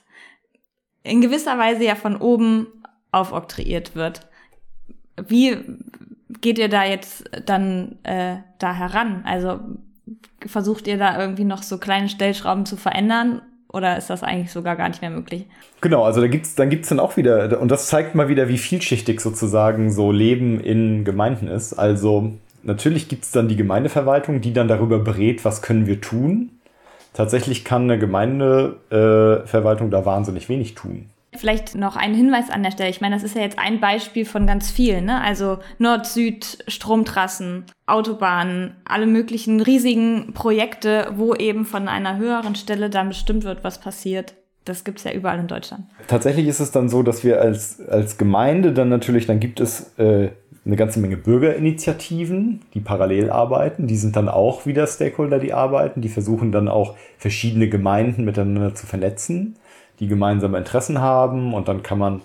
in 1.03 1.21
gewisser 1.21 1.59
Weise 1.59 1.85
ja 1.85 1.95
von 1.95 2.17
oben 2.17 2.67
aufoktroyiert 3.11 3.95
wird, 3.95 4.21
wie 5.27 5.57
geht 6.41 6.59
ihr 6.59 6.69
da 6.69 6.85
jetzt 6.85 7.25
dann 7.47 7.99
äh, 8.03 8.37
da 8.59 8.75
heran? 8.75 9.23
Also 9.25 9.61
versucht 10.47 10.87
ihr 10.87 10.99
da 10.99 11.21
irgendwie 11.21 11.45
noch 11.45 11.63
so 11.63 11.79
kleine 11.79 12.09
Stellschrauben 12.09 12.67
zu 12.67 12.77
verändern 12.77 13.43
oder 13.73 13.97
ist 13.97 14.11
das 14.11 14.23
eigentlich 14.23 14.51
sogar 14.51 14.77
gar 14.77 14.89
nicht 14.89 15.01
mehr 15.01 15.11
möglich? 15.11 15.47
Genau, 15.81 16.05
also 16.05 16.21
da 16.21 16.27
gibt's, 16.27 16.55
dann 16.55 16.71
gibt's 16.71 16.89
dann 16.89 17.01
auch 17.01 17.17
wieder, 17.17 17.61
und 17.61 17.71
das 17.71 17.87
zeigt 17.87 18.15
mal 18.15 18.29
wieder, 18.29 18.49
wie 18.49 18.59
vielschichtig 18.59 19.21
sozusagen 19.21 19.93
so 19.93 20.11
Leben 20.13 20.61
in 20.61 21.05
Gemeinden 21.05 21.49
ist. 21.49 21.75
Also 21.75 22.33
natürlich 22.63 23.09
gibt's 23.09 23.31
dann 23.31 23.49
die 23.49 23.57
Gemeindeverwaltung, 23.57 24.41
die 24.41 24.53
dann 24.53 24.69
darüber 24.69 24.99
berät, 24.99 25.45
was 25.45 25.63
können 25.63 25.87
wir 25.87 26.01
tun. 26.01 26.51
Tatsächlich 27.13 27.65
kann 27.65 27.85
eine 27.85 27.99
Gemeindeverwaltung 27.99 29.89
äh, 29.89 29.91
da 29.91 30.05
wahnsinnig 30.05 30.49
wenig 30.49 30.75
tun. 30.75 31.07
Vielleicht 31.41 31.75
noch 31.75 31.97
ein 31.97 32.13
Hinweis 32.13 32.51
an 32.51 32.63
der 32.63 32.71
Stelle. 32.71 32.91
Ich 32.91 33.01
meine, 33.01 33.15
das 33.15 33.25
ist 33.25 33.35
ja 33.35 33.41
jetzt 33.41 33.59
ein 33.59 33.81
Beispiel 33.81 34.27
von 34.27 34.47
ganz 34.47 34.71
vielen. 34.71 35.07
Ne? 35.07 35.23
Also 35.23 35.59
Nord-Süd, 35.79 36.59
Stromtrassen, 36.69 37.65
Autobahnen, 37.87 38.77
alle 38.85 39.07
möglichen 39.07 39.63
riesigen 39.63 40.35
Projekte, 40.35 41.13
wo 41.17 41.35
eben 41.35 41.65
von 41.65 41.89
einer 41.89 42.19
höheren 42.19 42.57
Stelle 42.57 42.91
dann 42.91 43.09
bestimmt 43.09 43.45
wird, 43.45 43.65
was 43.65 43.81
passiert. 43.81 44.35
Das 44.67 44.85
gibt's 44.85 45.05
ja 45.05 45.13
überall 45.13 45.39
in 45.39 45.47
Deutschland. 45.47 45.85
Tatsächlich 46.09 46.47
ist 46.47 46.61
es 46.61 46.73
dann 46.73 46.91
so, 46.91 47.03
dass 47.03 47.25
wir 47.25 47.41
als, 47.41 47.81
als 47.89 48.19
Gemeinde 48.19 48.75
dann 48.75 48.91
natürlich, 48.91 49.25
dann 49.25 49.41
gibt 49.41 49.61
es 49.61 49.99
äh, 49.99 50.29
eine 50.67 50.77
ganze 50.77 51.01
Menge 51.01 51.17
Bürgerinitiativen, 51.17 52.61
die 52.75 52.81
parallel 52.81 53.31
arbeiten. 53.31 53.87
Die 53.87 53.97
sind 53.97 54.15
dann 54.15 54.29
auch 54.29 54.67
wieder 54.67 54.87
Stakeholder, 54.87 55.39
die 55.39 55.55
arbeiten. 55.55 56.03
Die 56.03 56.11
versuchen 56.11 56.53
dann 56.53 56.69
auch 56.69 56.97
verschiedene 57.17 57.71
Gemeinden 57.71 58.27
miteinander 58.27 58.75
zu 58.75 58.87
vernetzen 58.87 59.57
die 60.01 60.09
gemeinsame 60.09 60.59
Interessen 60.59 61.01
haben 61.01 61.55
und 61.55 61.69
dann 61.69 61.83
kann 61.83 61.99
man, 61.99 62.23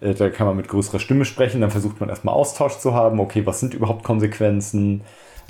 äh, 0.00 0.14
da 0.14 0.30
kann 0.30 0.46
man 0.46 0.56
mit 0.56 0.68
größerer 0.68 0.98
Stimme 0.98 1.24
sprechen, 1.24 1.60
dann 1.60 1.70
versucht 1.70 2.00
man 2.00 2.08
erstmal 2.08 2.34
Austausch 2.34 2.78
zu 2.78 2.94
haben, 2.94 3.18
okay, 3.20 3.46
was 3.46 3.60
sind 3.60 3.74
überhaupt 3.74 4.04
Konsequenzen, 4.04 5.02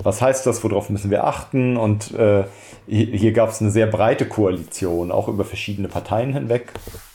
was 0.03 0.21
heißt 0.21 0.45
das, 0.45 0.63
worauf 0.63 0.89
müssen 0.89 1.11
wir 1.11 1.25
achten 1.25 1.77
und 1.77 2.13
äh, 2.15 2.45
hier, 2.87 3.05
hier 3.07 3.31
gab 3.31 3.49
es 3.49 3.61
eine 3.61 3.71
sehr 3.71 3.87
breite 3.87 4.25
Koalition, 4.25 5.11
auch 5.11 5.27
über 5.27 5.45
verschiedene 5.45 5.87
Parteien 5.87 6.33
hinweg, 6.33 6.71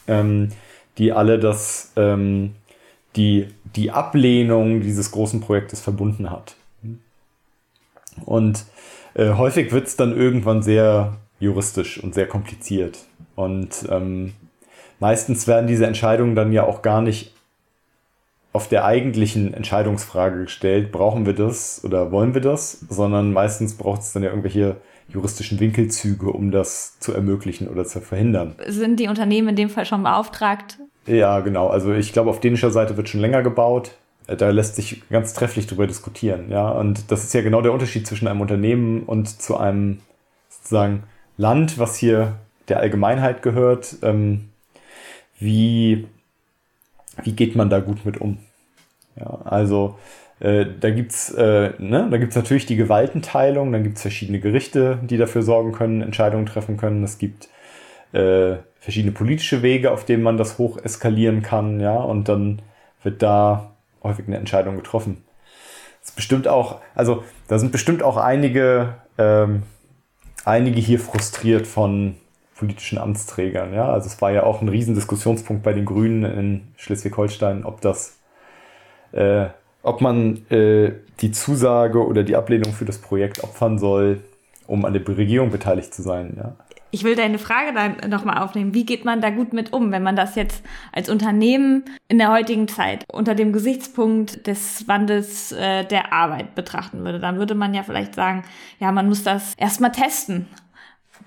ähm, 0.07 0.51
die 0.99 1.13
alle 1.13 1.39
das, 1.39 1.93
ähm, 1.97 2.55
die, 3.17 3.49
die 3.77 3.91
Ablehnung 3.91 4.81
dieses 4.81 5.11
großen 5.11 5.41
Projektes 5.41 5.81
verbunden 5.81 6.31
hat. 6.31 6.55
Und 8.25 8.65
äh, 9.15 9.33
häufig 9.35 9.73
wird 9.73 9.87
es 9.87 9.97
dann 9.97 10.17
irgendwann 10.17 10.63
sehr 10.63 11.17
juristisch 11.39 12.03
und 12.03 12.15
sehr 12.15 12.27
kompliziert. 12.27 12.99
Und 13.35 13.87
ähm, 13.91 14.35
meistens 15.01 15.49
werden 15.49 15.67
diese 15.67 15.87
Entscheidungen 15.87 16.37
dann 16.37 16.53
ja 16.53 16.65
auch 16.65 16.83
gar 16.83 17.03
nicht 17.03 17.35
auf 18.53 18.69
der 18.69 18.85
eigentlichen 18.85 19.55
Entscheidungsfrage 19.55 20.43
gestellt, 20.43 20.93
brauchen 20.93 21.25
wir 21.27 21.35
das 21.35 21.83
oder 21.85 22.11
wollen 22.11 22.35
wir 22.35 22.41
das, 22.41 22.81
sondern 22.89 23.33
meistens 23.33 23.77
braucht 23.77 24.03
es 24.03 24.13
dann 24.13 24.23
ja 24.23 24.31
irgendwelche 24.31 24.77
juristischen 25.09 25.61
Winkelzüge, 25.61 26.31
um 26.31 26.51
das 26.51 26.99
zu 27.01 27.13
ermöglichen 27.13 27.69
oder 27.69 27.85
zu 27.85 28.01
verhindern. 28.01 28.55
Sind 28.67 29.01
die 29.01 29.09
Unternehmen 29.09 29.49
in 29.49 29.57
dem 29.57 29.71
Fall 29.71 29.85
schon 29.85 30.03
beauftragt? 30.03 30.79
Ja, 31.07 31.41
genau. 31.41 31.69
Also 31.69 31.93
ich 31.93 32.13
glaube, 32.13 32.31
auf 32.31 32.41
dänischer 32.41 32.71
Seite 32.71 32.97
wird 32.97 33.09
schon 33.09 33.21
länger 33.21 33.43
gebaut. 33.43 33.93
Da 34.27 34.51
lässt 34.51 34.77
sich 34.77 35.09
ganz 35.11 35.35
trefflich 35.35 35.67
darüber 35.67 35.87
diskutieren. 35.87 36.51
Ja, 36.51 36.71
und 36.71 37.11
das 37.11 37.25
ist 37.25 37.35
ja 37.35 37.43
genau 37.43 37.63
der 37.63 37.73
Unterschied 37.73 38.07
zwischen 38.07 38.29
einem 38.29 38.41
Unternehmen 38.41 39.03
und 39.03 39.29
zu 39.29 39.57
einem 39.57 39.99
sozusagen 40.49 41.03
Land, 41.37 41.79
was 41.79 41.97
hier 41.97 42.35
der 42.69 42.79
Allgemeinheit 42.79 43.43
gehört. 43.43 43.97
Ähm, 44.03 44.50
wie, 45.41 46.07
wie 47.23 47.33
geht 47.33 47.57
man 47.57 47.71
da 47.71 47.81
gut 47.81 48.07
mit 48.07 48.21
um? 48.21 48.39
Ja, 49.17 49.41
also 49.45 49.99
äh, 50.39 50.67
da 50.79 50.91
gibt's 50.91 51.31
äh, 51.33 51.73
ne, 51.79 52.09
natürlich 52.09 52.67
die 52.67 52.77
Gewaltenteilung, 52.77 53.73
dann 53.73 53.83
gibt's 53.83 54.03
verschiedene 54.03 54.41
Gerichte, 54.41 54.99
die 55.03 55.17
dafür 55.17 55.43
sorgen 55.43 55.73
können, 55.73 56.03
Entscheidungen 56.03 56.47
treffen 56.47 56.77
können. 56.77 57.03
Es 57.03 57.19
gibt 57.19 57.49
äh, 58.13 58.57
verschiedene 58.79 59.13
politische 59.13 59.63
Wege, 59.63 59.91
auf 59.91 60.05
denen 60.05 60.23
man 60.23 60.37
das 60.37 60.59
hoch 60.59 60.79
eskalieren 60.83 61.43
kann, 61.43 61.81
ja, 61.81 61.97
und 61.97 62.29
dann 62.29 62.63
wird 63.03 63.23
da 63.23 63.73
häufig 64.03 64.27
eine 64.27 64.39
Entscheidung 64.39 64.77
getroffen. 64.77 65.25
Ist 66.03 66.17
bestimmt 66.17 66.49
auch, 66.49 66.81
also 66.95 67.25
da 67.49 67.59
sind 67.59 67.73
bestimmt 67.73 68.03
auch 68.03 68.17
einige, 68.17 68.95
ähm, 69.19 69.65
einige 70.45 70.81
hier 70.81 70.99
frustriert 70.99 71.67
von 71.67 72.17
politischen 72.61 72.99
Amtsträgern. 72.99 73.73
Ja, 73.73 73.91
also 73.91 74.07
es 74.07 74.21
war 74.21 74.31
ja 74.31 74.45
auch 74.45 74.61
ein 74.61 74.69
Riesendiskussionspunkt 74.69 75.63
bei 75.63 75.73
den 75.73 75.87
Grünen 75.87 76.25
in 76.25 76.61
Schleswig-Holstein, 76.77 77.65
ob 77.65 77.81
das, 77.81 78.19
äh, 79.13 79.47
ob 79.83 80.03
man 80.03 80.47
äh, 80.51 80.93
die 81.21 81.33
Zusage 81.33 82.07
oder 82.07 82.23
die 82.23 82.37
Ablehnung 82.37 82.73
für 82.73 82.85
das 82.85 82.99
Projekt 82.99 83.43
opfern 83.43 83.79
soll, 83.79 84.21
um 84.67 84.85
an 84.85 84.93
der 84.93 85.09
Regierung 85.09 85.51
beteiligt 85.51 85.95
zu 85.95 86.03
sein. 86.03 86.35
Ja. 86.37 86.55
Ich 86.93 87.03
will 87.03 87.15
deine 87.15 87.39
Frage 87.39 87.73
dann 87.73 88.11
nochmal 88.11 88.43
aufnehmen. 88.43 88.75
Wie 88.75 88.85
geht 88.85 89.05
man 89.05 89.23
da 89.23 89.31
gut 89.31 89.53
mit 89.53 89.73
um, 89.73 89.91
wenn 89.91 90.03
man 90.03 90.17
das 90.17 90.35
jetzt 90.35 90.63
als 90.93 91.09
Unternehmen 91.09 91.85
in 92.09 92.19
der 92.19 92.31
heutigen 92.31 92.69
Zeit 92.69 93.05
unter 93.11 93.35
dem 93.35 93.53
Gesichtspunkt 93.53 94.47
des 94.47 94.87
Wandels 94.87 95.53
äh, 95.53 95.85
der 95.85 96.13
Arbeit 96.13 96.55
betrachten 96.55 97.05
würde? 97.05 97.21
Dann 97.21 97.39
würde 97.39 97.55
man 97.55 97.73
ja 97.73 97.85
vielleicht 97.85 98.15
sagen, 98.17 98.43
ja, 98.81 98.93
man 98.93 99.09
muss 99.09 99.23
das 99.23 99.55
erstmal 99.55 99.93
testen 99.93 100.47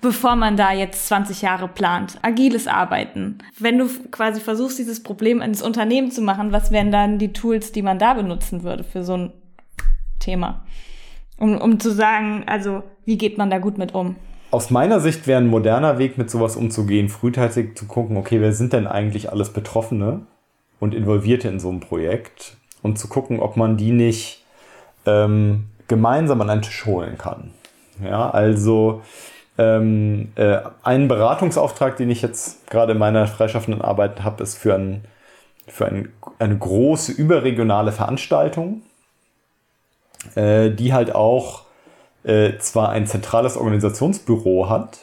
bevor 0.04 0.36
man 0.36 0.56
da 0.56 0.72
jetzt 0.72 1.08
20 1.08 1.42
Jahre 1.42 1.66
plant. 1.66 2.18
Agiles 2.22 2.68
Arbeiten. 2.68 3.38
Wenn 3.58 3.78
du 3.78 3.88
quasi 4.12 4.40
versuchst, 4.40 4.78
dieses 4.78 5.02
Problem 5.02 5.40
ins 5.40 5.62
Unternehmen 5.62 6.12
zu 6.12 6.22
machen, 6.22 6.52
was 6.52 6.70
wären 6.70 6.92
dann 6.92 7.18
die 7.18 7.32
Tools, 7.32 7.72
die 7.72 7.82
man 7.82 7.98
da 7.98 8.14
benutzen 8.14 8.62
würde 8.62 8.84
für 8.84 9.02
so 9.02 9.16
ein 9.16 9.32
Thema? 10.20 10.64
Um, 11.38 11.60
um 11.60 11.80
zu 11.80 11.90
sagen, 11.90 12.44
also, 12.46 12.84
wie 13.04 13.18
geht 13.18 13.38
man 13.38 13.50
da 13.50 13.58
gut 13.58 13.76
mit 13.78 13.92
um? 13.92 14.14
aus 14.54 14.70
meiner 14.70 15.00
Sicht 15.00 15.26
wäre 15.26 15.40
ein 15.40 15.48
moderner 15.48 15.98
Weg, 15.98 16.16
mit 16.16 16.30
sowas 16.30 16.54
umzugehen, 16.54 17.08
frühzeitig 17.08 17.76
zu 17.76 17.86
gucken, 17.86 18.16
okay, 18.16 18.40
wer 18.40 18.52
sind 18.52 18.72
denn 18.72 18.86
eigentlich 18.86 19.32
alles 19.32 19.52
Betroffene 19.52 20.26
und 20.78 20.94
Involvierte 20.94 21.48
in 21.48 21.58
so 21.58 21.70
einem 21.70 21.80
Projekt 21.80 22.56
und 22.80 22.96
zu 22.96 23.08
gucken, 23.08 23.40
ob 23.40 23.56
man 23.56 23.76
die 23.76 23.90
nicht 23.90 24.44
ähm, 25.06 25.70
gemeinsam 25.88 26.40
an 26.40 26.50
einen 26.50 26.62
Tisch 26.62 26.86
holen 26.86 27.18
kann. 27.18 27.50
Ja, 28.00 28.30
also 28.30 29.02
ähm, 29.56 30.32
äh, 30.34 30.58
ein 30.82 31.08
Beratungsauftrag, 31.08 31.96
den 31.96 32.10
ich 32.10 32.22
jetzt 32.22 32.68
gerade 32.68 32.92
in 32.92 32.98
meiner 32.98 33.26
freischaffenden 33.26 33.82
Arbeit 33.82 34.22
habe, 34.24 34.42
ist 34.42 34.56
für, 34.56 34.74
ein, 34.74 35.04
für 35.68 35.86
ein, 35.86 36.12
eine 36.38 36.58
große 36.58 37.12
überregionale 37.12 37.92
Veranstaltung, 37.92 38.82
äh, 40.34 40.70
die 40.70 40.92
halt 40.92 41.14
auch 41.14 41.62
äh, 42.24 42.58
zwar 42.58 42.90
ein 42.90 43.06
zentrales 43.06 43.56
Organisationsbüro 43.56 44.68
hat, 44.68 44.98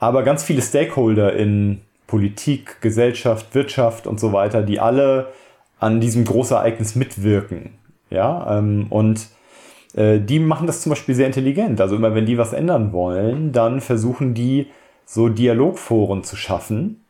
aber 0.00 0.22
ganz 0.22 0.42
viele 0.42 0.62
Stakeholder 0.62 1.34
in 1.34 1.82
Politik, 2.06 2.80
Gesellschaft, 2.80 3.54
Wirtschaft 3.54 4.06
und 4.06 4.18
so 4.18 4.32
weiter, 4.32 4.62
die 4.62 4.80
alle 4.80 5.32
an 5.78 6.00
diesem 6.00 6.24
Großereignis 6.24 6.94
mitwirken. 6.94 7.78
Ja, 8.10 8.58
ähm, 8.58 8.86
und 8.90 9.28
die 9.96 10.38
machen 10.40 10.66
das 10.66 10.80
zum 10.80 10.90
Beispiel 10.90 11.14
sehr 11.14 11.26
intelligent. 11.26 11.80
Also 11.80 11.94
immer 11.94 12.14
wenn 12.14 12.26
die 12.26 12.36
was 12.36 12.52
ändern 12.52 12.92
wollen, 12.92 13.52
dann 13.52 13.80
versuchen 13.80 14.34
die 14.34 14.66
so 15.06 15.28
Dialogforen 15.28 16.24
zu 16.24 16.34
schaffen 16.36 17.04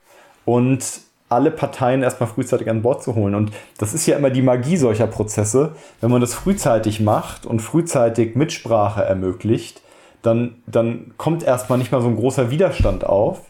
und 0.44 0.84
alle 1.28 1.50
Parteien 1.50 2.02
erstmal 2.02 2.28
frühzeitig 2.28 2.68
an 2.68 2.82
Bord 2.82 3.02
zu 3.02 3.14
holen. 3.14 3.34
Und 3.34 3.50
das 3.78 3.94
ist 3.94 4.06
ja 4.06 4.16
immer 4.16 4.30
die 4.30 4.42
Magie 4.42 4.76
solcher 4.76 5.06
Prozesse. 5.06 5.72
Wenn 6.00 6.10
man 6.10 6.20
das 6.20 6.34
frühzeitig 6.34 7.00
macht 7.00 7.46
und 7.46 7.60
frühzeitig 7.60 8.36
Mitsprache 8.36 9.02
ermöglicht, 9.02 9.80
dann, 10.22 10.56
dann 10.66 11.12
kommt 11.16 11.42
erstmal 11.42 11.78
nicht 11.78 11.92
mal 11.92 12.00
so 12.00 12.08
ein 12.08 12.16
großer 12.16 12.50
Widerstand 12.50 13.04
auf. 13.04 13.40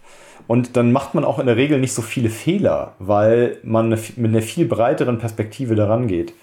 Und 0.46 0.76
dann 0.76 0.92
macht 0.92 1.14
man 1.14 1.24
auch 1.24 1.38
in 1.38 1.46
der 1.46 1.56
Regel 1.56 1.78
nicht 1.80 1.94
so 1.94 2.02
viele 2.02 2.28
Fehler, 2.28 2.92
weil 2.98 3.58
man 3.62 3.88
mit 3.88 4.18
einer 4.18 4.42
viel 4.42 4.66
breiteren 4.66 5.18
Perspektive 5.18 5.74
daran 5.74 6.06
geht. 6.06 6.34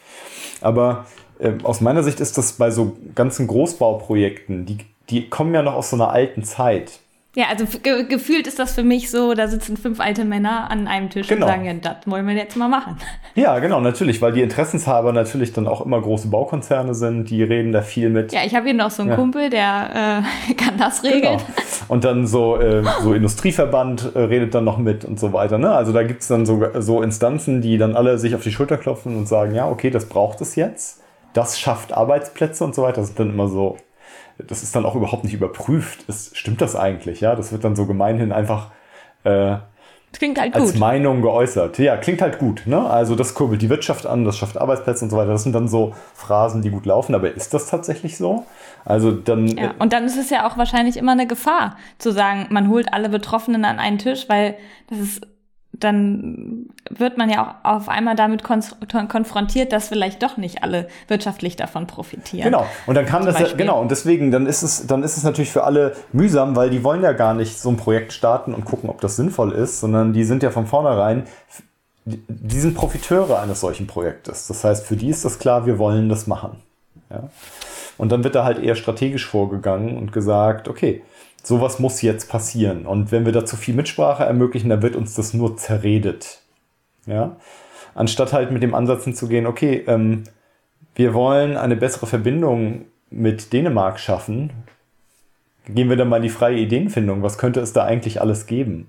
Aber 0.62 1.06
äh, 1.42 1.54
aus 1.64 1.82
meiner 1.82 2.04
Sicht 2.04 2.20
ist 2.20 2.38
das 2.38 2.54
bei 2.54 2.72
so 2.72 2.98
ganzen 3.16 3.48
Großbauprojekten, 3.48 4.66
die, 4.66 4.78
die 5.10 5.30
kommen 5.30 5.54
ja 5.54 5.62
noch 5.62 5.74
aus 5.74 5.90
so 5.90 5.96
einer 5.96 6.12
alten 6.12 6.44
Zeit. 6.44 7.00
Ja, 7.34 7.46
also 7.50 7.66
ge 7.82 8.04
gefühlt 8.10 8.46
ist 8.46 8.60
das 8.60 8.74
für 8.74 8.84
mich 8.84 9.10
so, 9.10 9.34
da 9.34 9.48
sitzen 9.48 9.78
fünf 9.78 10.02
alte 10.02 10.26
Männer 10.26 10.70
an 10.70 10.86
einem 10.90 11.10
Tisch 11.10 11.28
genau. 11.28 11.46
und 11.46 11.52
sagen, 11.52 11.64
ja, 11.64 11.74
das 11.76 11.96
wollen 12.06 12.28
wir 12.28 12.36
jetzt 12.36 12.58
mal 12.58 12.68
machen. 12.68 12.98
Ja, 13.34 13.60
genau, 13.60 13.80
natürlich, 13.80 14.22
weil 14.22 14.34
die 14.34 14.42
Interessenshaber 14.42 15.14
natürlich 15.14 15.54
dann 15.54 15.66
auch 15.66 15.86
immer 15.86 16.02
große 16.02 16.28
Baukonzerne 16.28 16.94
sind, 16.94 17.30
die 17.30 17.42
reden 17.44 17.72
da 17.72 17.82
viel 17.82 18.10
mit. 18.10 18.34
Ja, 18.34 18.42
ich 18.46 18.54
habe 18.56 18.66
hier 18.66 18.74
noch 18.74 18.92
so 18.92 19.04
einen 19.04 19.12
ja. 19.12 19.16
Kumpel, 19.16 19.50
der 19.50 20.26
äh, 20.50 20.54
kann 20.56 20.78
das 20.78 21.02
regeln. 21.06 21.38
Genau. 21.38 21.42
Und 21.88 22.04
dann 22.04 22.28
so, 22.28 22.58
äh, 22.60 22.84
so 23.02 23.14
Industrieverband 23.14 24.16
äh, 24.16 24.20
redet 24.20 24.54
dann 24.54 24.66
noch 24.66 24.78
mit 24.78 25.06
und 25.06 25.18
so 25.18 25.32
weiter. 25.32 25.58
Ne? 25.58 25.72
Also 25.72 25.94
da 25.94 26.04
gibt 26.04 26.24
es 26.24 26.28
dann 26.28 26.46
so, 26.46 26.62
so 26.80 27.02
Instanzen, 27.02 27.62
die 27.62 27.78
dann 27.78 27.96
alle 27.96 28.18
sich 28.18 28.36
auf 28.36 28.44
die 28.44 28.52
Schulter 28.52 28.76
klopfen 28.76 29.16
und 29.16 29.30
sagen, 29.30 29.56
ja, 29.56 29.70
okay, 29.70 29.92
das 29.92 30.10
braucht 30.10 30.42
es 30.42 30.58
jetzt. 30.58 31.01
Das 31.34 31.60
schafft 31.60 31.94
Arbeitsplätze 31.94 32.64
und 32.64 32.76
so 32.76 32.84
weiter. 32.84 33.02
Das 33.02 33.08
sind 33.08 33.20
dann 33.20 33.30
immer 33.30 33.48
so 33.48 33.78
das 34.48 34.64
ist 34.64 34.76
dann 34.76 34.86
auch 34.86 34.96
überhaupt 34.96 35.24
nicht 35.24 35.34
überprüft. 35.34 36.04
Ist, 36.08 36.38
stimmt 36.38 36.62
das 36.62 36.76
eigentlich? 36.76 37.22
Ja, 37.22 37.36
das 37.36 37.52
wird 37.52 37.64
dann 37.64 37.76
so 37.76 37.86
gemeinhin 37.86 38.32
einfach 38.32 38.72
äh, 39.24 39.58
halt 40.20 40.56
als 40.56 40.72
gut. 40.72 40.80
Meinung 40.80 41.22
geäußert. 41.22 41.78
Ja, 41.80 41.98
klingt 41.98 42.22
halt 42.22 42.40
gut. 42.40 42.64
Ne? 42.66 42.90
Also 42.90 43.16
das 43.16 43.34
kurbelt 43.34 43.62
die 43.62 43.70
Wirtschaft 43.70 44.06
an, 44.06 44.26
das 44.26 44.38
schafft 44.38 44.58
Arbeitsplätze 44.58 45.06
und 45.06 45.12
so 45.12 45.18
weiter. 45.18 45.32
Das 45.32 45.44
sind 45.44 45.54
dann 45.54 45.68
so 45.68 45.94
Phrasen, 46.14 46.62
die 46.62 46.70
gut 46.70 46.86
laufen. 46.86 47.16
Aber 47.16 47.34
ist 47.34 47.54
das 47.54 47.68
tatsächlich 47.68 48.18
so? 48.18 48.46
Also 48.84 49.12
dann. 49.12 49.48
Ja, 49.48 49.74
und 49.80 49.94
dann 49.94 50.06
ist 50.06 50.18
es 50.18 50.30
ja 50.30 50.48
auch 50.48 50.58
wahrscheinlich 50.58 50.98
immer 50.98 51.14
eine 51.14 51.28
Gefahr, 51.28 51.78
zu 51.98 52.12
sagen, 52.12 52.48
man 52.50 52.70
holt 52.70 52.94
alle 52.94 53.10
Betroffenen 53.10 53.64
an 53.66 53.80
einen 53.80 54.00
Tisch, 54.00 54.28
weil 54.28 54.56
das 54.90 55.00
ist 55.00 55.22
dann 55.84 56.68
wird 56.90 57.18
man 57.18 57.30
ja 57.30 57.60
auch 57.64 57.78
auf 57.78 57.90
einmal 57.90 58.16
damit 58.16 58.44
konfrontiert, 58.44 59.72
dass 59.72 59.88
vielleicht 59.88 60.24
doch 60.24 60.38
nicht 60.38 60.64
alle 60.64 60.88
wirtschaftlich 61.08 61.56
davon 61.56 61.88
profitieren. 61.88 62.46
Genau. 62.46 62.66
Und 62.88 62.96
dann 62.96 63.06
kann 63.06 63.26
das 63.26 63.40
ja, 63.40 63.48
genau. 63.56 63.82
Und 63.82 63.92
deswegen, 63.92 64.32
dann 64.32 64.46
ist 64.46 64.62
es, 64.62 64.88
dann 64.88 65.04
ist 65.04 65.18
es 65.18 65.24
natürlich 65.24 65.52
für 65.52 65.64
alle 65.64 65.96
mühsam, 66.14 66.56
weil 66.56 66.70
die 66.70 66.84
wollen 66.84 67.02
ja 67.02 67.14
gar 67.14 67.34
nicht 67.34 67.60
so 67.60 67.70
ein 67.70 67.78
Projekt 67.78 68.14
starten 68.14 68.54
und 68.54 68.66
gucken, 68.66 68.90
ob 68.90 69.02
das 69.02 69.16
sinnvoll 69.16 69.52
ist, 69.52 69.80
sondern 69.80 70.14
die 70.14 70.24
sind 70.24 70.44
ja 70.44 70.50
von 70.52 70.66
vornherein, 70.68 71.24
die 72.06 72.60
sind 72.60 72.76
Profiteure 72.76 73.40
eines 73.42 73.60
solchen 73.60 73.88
Projektes. 73.88 74.48
Das 74.48 74.64
heißt, 74.64 74.86
für 74.86 74.96
die 74.96 75.10
ist 75.10 75.24
das 75.24 75.40
klar, 75.40 75.66
wir 75.66 75.78
wollen 75.78 76.10
das 76.10 76.28
machen. 76.28 76.58
Ja. 77.10 77.30
Und 77.98 78.12
dann 78.12 78.24
wird 78.24 78.36
da 78.36 78.44
halt 78.44 78.58
eher 78.58 78.76
strategisch 78.76 79.28
vorgegangen 79.28 79.98
und 79.98 80.12
gesagt, 80.12 80.68
okay, 80.68 81.04
sowas 81.44 81.80
muss 81.80 82.02
jetzt 82.02 82.30
passieren. 82.30 82.86
Und 82.86 83.12
wenn 83.12 83.26
wir 83.26 83.32
da 83.32 83.46
zu 83.46 83.58
viel 83.58 83.74
Mitsprache 83.74 84.24
ermöglichen, 84.24 84.70
dann 84.70 84.82
wird 84.82 84.96
uns 84.96 85.16
das 85.16 85.34
nur 85.34 85.58
zerredet. 85.58 86.42
Ja? 87.06 87.36
Anstatt 87.96 88.34
halt 88.34 88.52
mit 88.52 88.64
dem 88.64 88.76
Ansatz 88.76 89.04
hinzugehen, 89.04 89.46
okay, 89.46 89.84
ähm, 89.88 90.24
wir 90.96 91.14
wollen 91.14 91.58
eine 91.58 91.76
bessere 91.76 92.06
Verbindung 92.06 92.86
mit 93.10 93.54
Dänemark 93.54 94.00
schaffen, 94.00 94.52
gehen 95.68 95.90
wir 95.90 95.98
dann 95.98 96.10
mal 96.10 96.18
in 96.18 96.24
die 96.24 96.30
freie 96.30 96.58
Ideenfindung. 96.58 97.24
Was 97.24 97.38
könnte 97.38 97.60
es 97.60 97.74
da 97.74 97.84
eigentlich 97.84 98.22
alles 98.22 98.46
geben? 98.46 98.88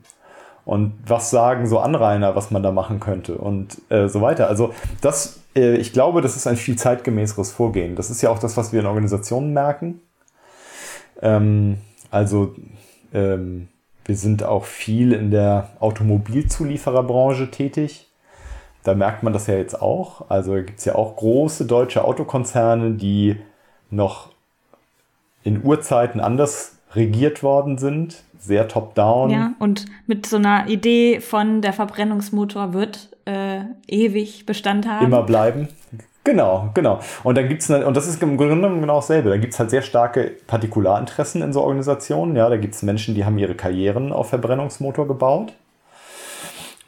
Und 0.64 0.94
was 1.06 1.30
sagen 1.30 1.66
so 1.66 1.80
Anrainer, 1.80 2.36
was 2.36 2.50
man 2.52 2.62
da 2.62 2.70
machen 2.70 3.00
könnte 3.00 3.36
und 3.36 3.78
äh, 3.90 4.08
so 4.08 4.20
weiter. 4.20 4.48
Also 4.48 4.72
das, 5.00 5.40
äh, 5.56 5.74
ich 5.76 5.92
glaube, 5.92 6.20
das 6.20 6.36
ist 6.36 6.46
ein 6.46 6.56
viel 6.56 6.76
zeitgemäßeres 6.76 7.50
Vorgehen. 7.50 7.96
Das 7.96 8.10
ist 8.10 8.22
ja 8.22 8.30
auch 8.30 8.38
das, 8.38 8.56
was 8.56 8.72
wir 8.72 8.80
in 8.80 8.86
Organisationen 8.86 9.52
merken. 9.52 10.00
Ähm, 11.20 11.78
also 12.12 12.54
ähm, 13.12 13.68
wir 14.04 14.16
sind 14.16 14.44
auch 14.44 14.64
viel 14.64 15.12
in 15.12 15.30
der 15.30 15.70
Automobilzuliefererbranche 15.80 17.50
tätig. 17.50 18.08
Da 18.84 18.94
merkt 18.94 19.22
man 19.22 19.32
das 19.32 19.46
ja 19.46 19.54
jetzt 19.54 19.80
auch. 19.80 20.28
Also 20.28 20.54
gibt 20.54 20.78
es 20.78 20.84
ja 20.84 20.94
auch 20.94 21.16
große 21.16 21.66
deutsche 21.66 22.04
Autokonzerne, 22.04 22.92
die 22.92 23.36
noch 23.90 24.30
in 25.42 25.64
Urzeiten 25.64 26.20
anders 26.20 26.76
regiert 26.94 27.42
worden 27.42 27.78
sind, 27.78 28.22
sehr 28.38 28.68
top-down. 28.68 29.30
Ja, 29.30 29.54
und 29.58 29.86
mit 30.06 30.26
so 30.26 30.36
einer 30.36 30.68
Idee 30.68 31.20
von 31.20 31.62
der 31.62 31.72
Verbrennungsmotor 31.72 32.74
wird 32.74 33.08
äh, 33.24 33.60
ewig 33.86 34.46
Bestand 34.46 34.86
haben. 34.86 35.06
Immer 35.06 35.22
bleiben. 35.22 35.68
Genau, 36.24 36.70
genau. 36.72 37.00
Und 37.24 37.36
dann 37.36 37.48
gibt's 37.48 37.68
und 37.68 37.96
das 37.96 38.06
ist 38.06 38.22
im 38.22 38.36
Grunde 38.36 38.54
genommen 38.54 38.80
genau 38.80 38.96
dasselbe. 38.96 39.30
Da 39.30 39.36
gibt's 39.38 39.58
halt 39.58 39.70
sehr 39.70 39.82
starke 39.82 40.30
Partikularinteressen 40.46 41.42
in 41.42 41.52
so 41.52 41.62
Organisationen. 41.62 42.36
Ja, 42.36 42.48
da 42.48 42.56
gibt's 42.56 42.82
Menschen, 42.82 43.14
die 43.14 43.24
haben 43.24 43.38
ihre 43.38 43.54
Karrieren 43.56 44.12
auf 44.12 44.28
Verbrennungsmotor 44.28 45.08
gebaut. 45.08 45.52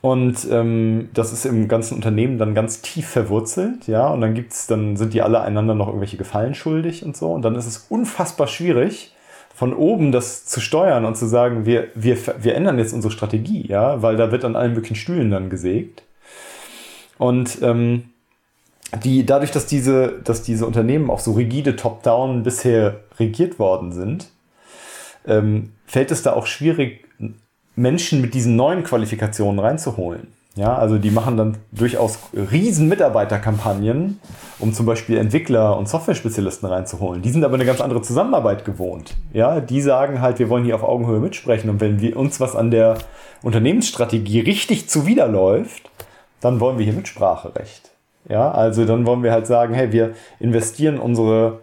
Und 0.01 0.47
ähm, 0.51 1.09
das 1.15 1.33
ist 1.33 1.47
im 1.47 1.67
ganzen 1.67 1.95
Unternehmen 1.95 2.39
dann 2.39 2.55
ganz 2.55 2.83
tief 2.83 3.09
verwurzelt, 3.09 3.89
ja. 3.89 4.07
Und 4.09 4.21
dann 4.21 4.35
gibt's, 4.35 4.67
dann 4.67 4.97
sind 4.97 5.15
die 5.15 5.23
alle 5.23 5.41
einander 5.41 5.75
noch 5.75 5.87
irgendwelche 5.89 6.19
Gefallen 6.19 6.55
schuldig 6.55 7.05
und 7.05 7.17
so. 7.17 7.33
Und 7.33 7.43
dann 7.43 7.57
ist 7.57 7.67
es 7.67 7.87
unfassbar 7.89 8.47
schwierig, 8.47 9.15
von 9.55 9.73
oben 9.73 10.13
das 10.13 10.45
zu 10.45 10.61
steuern 10.61 11.07
und 11.07 11.17
zu 11.17 11.27
sagen, 11.27 11.65
wir, 11.65 11.89
wir, 11.95 12.19
wir 12.39 12.55
ändern 12.55 12.79
jetzt 12.79 12.93
unsere 12.93 13.13
Strategie, 13.13 13.67
ja, 13.67 14.03
weil 14.03 14.17
da 14.17 14.31
wird 14.31 14.45
an 14.45 14.57
allen 14.57 14.75
möglichen 14.75 14.97
Stühlen 14.97 15.31
dann 15.31 15.49
gesägt. 15.49 16.03
Und 17.17 17.63
ähm, 17.63 18.11
die, 19.03 19.27
dadurch, 19.27 19.51
dass 19.51 19.67
diese, 19.67 20.21
dass 20.23 20.43
diese 20.43 20.67
Unternehmen 20.67 21.11
auch 21.11 21.21
so 21.21 21.33
rigide 21.33 21.77
Top-Down 21.77 22.43
bisher 22.43 23.01
regiert 23.19 23.59
worden 23.59 23.93
sind, 23.93 24.29
ähm, 25.27 25.73
fällt 25.87 26.11
es 26.11 26.23
da 26.23 26.35
auch 26.35 26.47
schwierig, 26.47 27.05
Menschen 27.77 28.21
mit 28.21 28.35
diesen 28.35 28.57
neuen 28.57 28.85
Qualifikationen 28.85 29.59
reinzuholen. 29.59 30.29
Ja, 30.57 30.77
also 30.77 30.99
die 30.99 31.11
machen 31.11 31.37
dann 31.37 31.57
durchaus 31.73 32.21
riesen 32.33 32.89
Mitarbeiterkampagnen, 32.89 34.21
um 34.61 34.73
zum 34.73 34.87
Beispiel 34.87 35.19
Entwickler 35.19 35.77
und 35.77 35.89
Software-Spezialisten 35.89 36.67
reinzuholen. 36.67 37.23
Die 37.23 37.31
sind 37.31 37.45
aber 37.45 37.55
eine 37.55 37.65
ganz 37.65 37.81
andere 37.81 38.03
Zusammenarbeit 38.03 38.65
gewohnt. 38.65 39.17
Ja, 39.33 39.61
die 39.61 39.81
sagen 39.81 40.21
halt, 40.21 40.39
wir 40.39 40.49
wollen 40.49 40.65
hier 40.65 40.77
auf 40.77 40.85
Augenhöhe 40.85 41.19
mitsprechen 41.19 41.71
und 41.71 41.81
wenn 41.81 42.01
wir 42.01 42.17
uns 42.17 42.39
was 42.39 42.55
an 42.55 42.71
der 42.71 42.99
Unternehmensstrategie 43.43 44.41
richtig 44.41 44.89
zuwiderläuft, 44.89 45.91
dann 46.41 46.61
wollen 46.61 46.79
wir 46.79 46.85
hier 46.85 46.95
Mitspracherecht. 46.95 47.91
Ja, 48.29 48.51
also 48.51 48.85
dann 48.85 49.07
wollen 49.07 49.23
wir 49.23 49.33
halt 49.33 49.47
sagen, 49.47 49.75
hey, 49.75 49.93
wir 49.93 50.15
investieren 50.41 50.99
unsere, 50.99 51.61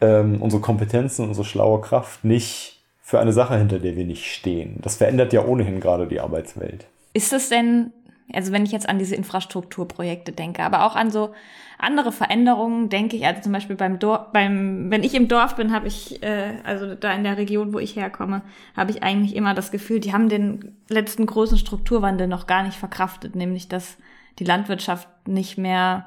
ähm, 0.00 0.42
unsere 0.42 0.60
Kompetenzen, 0.60 1.28
unsere 1.28 1.46
schlaue 1.46 1.80
Kraft 1.80 2.24
nicht 2.24 2.80
für 3.00 3.20
eine 3.20 3.32
Sache, 3.32 3.56
hinter 3.56 3.78
der 3.78 3.96
wir 3.96 4.04
nicht 4.04 4.32
stehen. 4.32 4.78
Das 4.82 4.96
verändert 4.96 5.32
ja 5.32 5.44
ohnehin 5.44 5.80
gerade 5.80 6.06
die 6.06 6.20
Arbeitswelt. 6.20 6.86
Ist 7.14 7.32
es 7.32 7.48
denn, 7.48 7.92
also 8.32 8.52
wenn 8.52 8.64
ich 8.64 8.72
jetzt 8.72 8.88
an 8.88 8.98
diese 8.98 9.14
Infrastrukturprojekte 9.16 10.32
denke, 10.32 10.62
aber 10.62 10.84
auch 10.86 10.96
an 10.96 11.10
so 11.10 11.30
andere 11.78 12.12
Veränderungen 12.12 12.88
denke 12.88 13.16
ich, 13.16 13.26
also 13.26 13.42
zum 13.42 13.52
Beispiel 13.52 13.76
beim 13.76 13.98
Dorf, 13.98 14.30
beim, 14.32 14.90
wenn 14.90 15.02
ich 15.02 15.14
im 15.14 15.26
Dorf 15.26 15.56
bin, 15.56 15.72
habe 15.72 15.88
ich, 15.88 16.22
äh, 16.22 16.54
also 16.64 16.94
da 16.94 17.12
in 17.12 17.24
der 17.24 17.36
Region, 17.36 17.74
wo 17.74 17.80
ich 17.80 17.96
herkomme, 17.96 18.42
habe 18.76 18.92
ich 18.92 19.02
eigentlich 19.02 19.34
immer 19.34 19.52
das 19.52 19.72
Gefühl, 19.72 19.98
die 19.98 20.12
haben 20.12 20.28
den 20.28 20.76
letzten 20.88 21.26
großen 21.26 21.58
Strukturwandel 21.58 22.28
noch 22.28 22.46
gar 22.46 22.62
nicht 22.62 22.76
verkraftet, 22.76 23.34
nämlich 23.34 23.68
dass 23.68 23.96
die 24.38 24.44
Landwirtschaft 24.44 25.08
nicht 25.26 25.58
mehr 25.58 26.06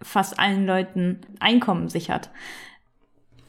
fast 0.00 0.38
allen 0.38 0.66
Leuten 0.66 1.20
Einkommen 1.40 1.88
sichert. 1.88 2.30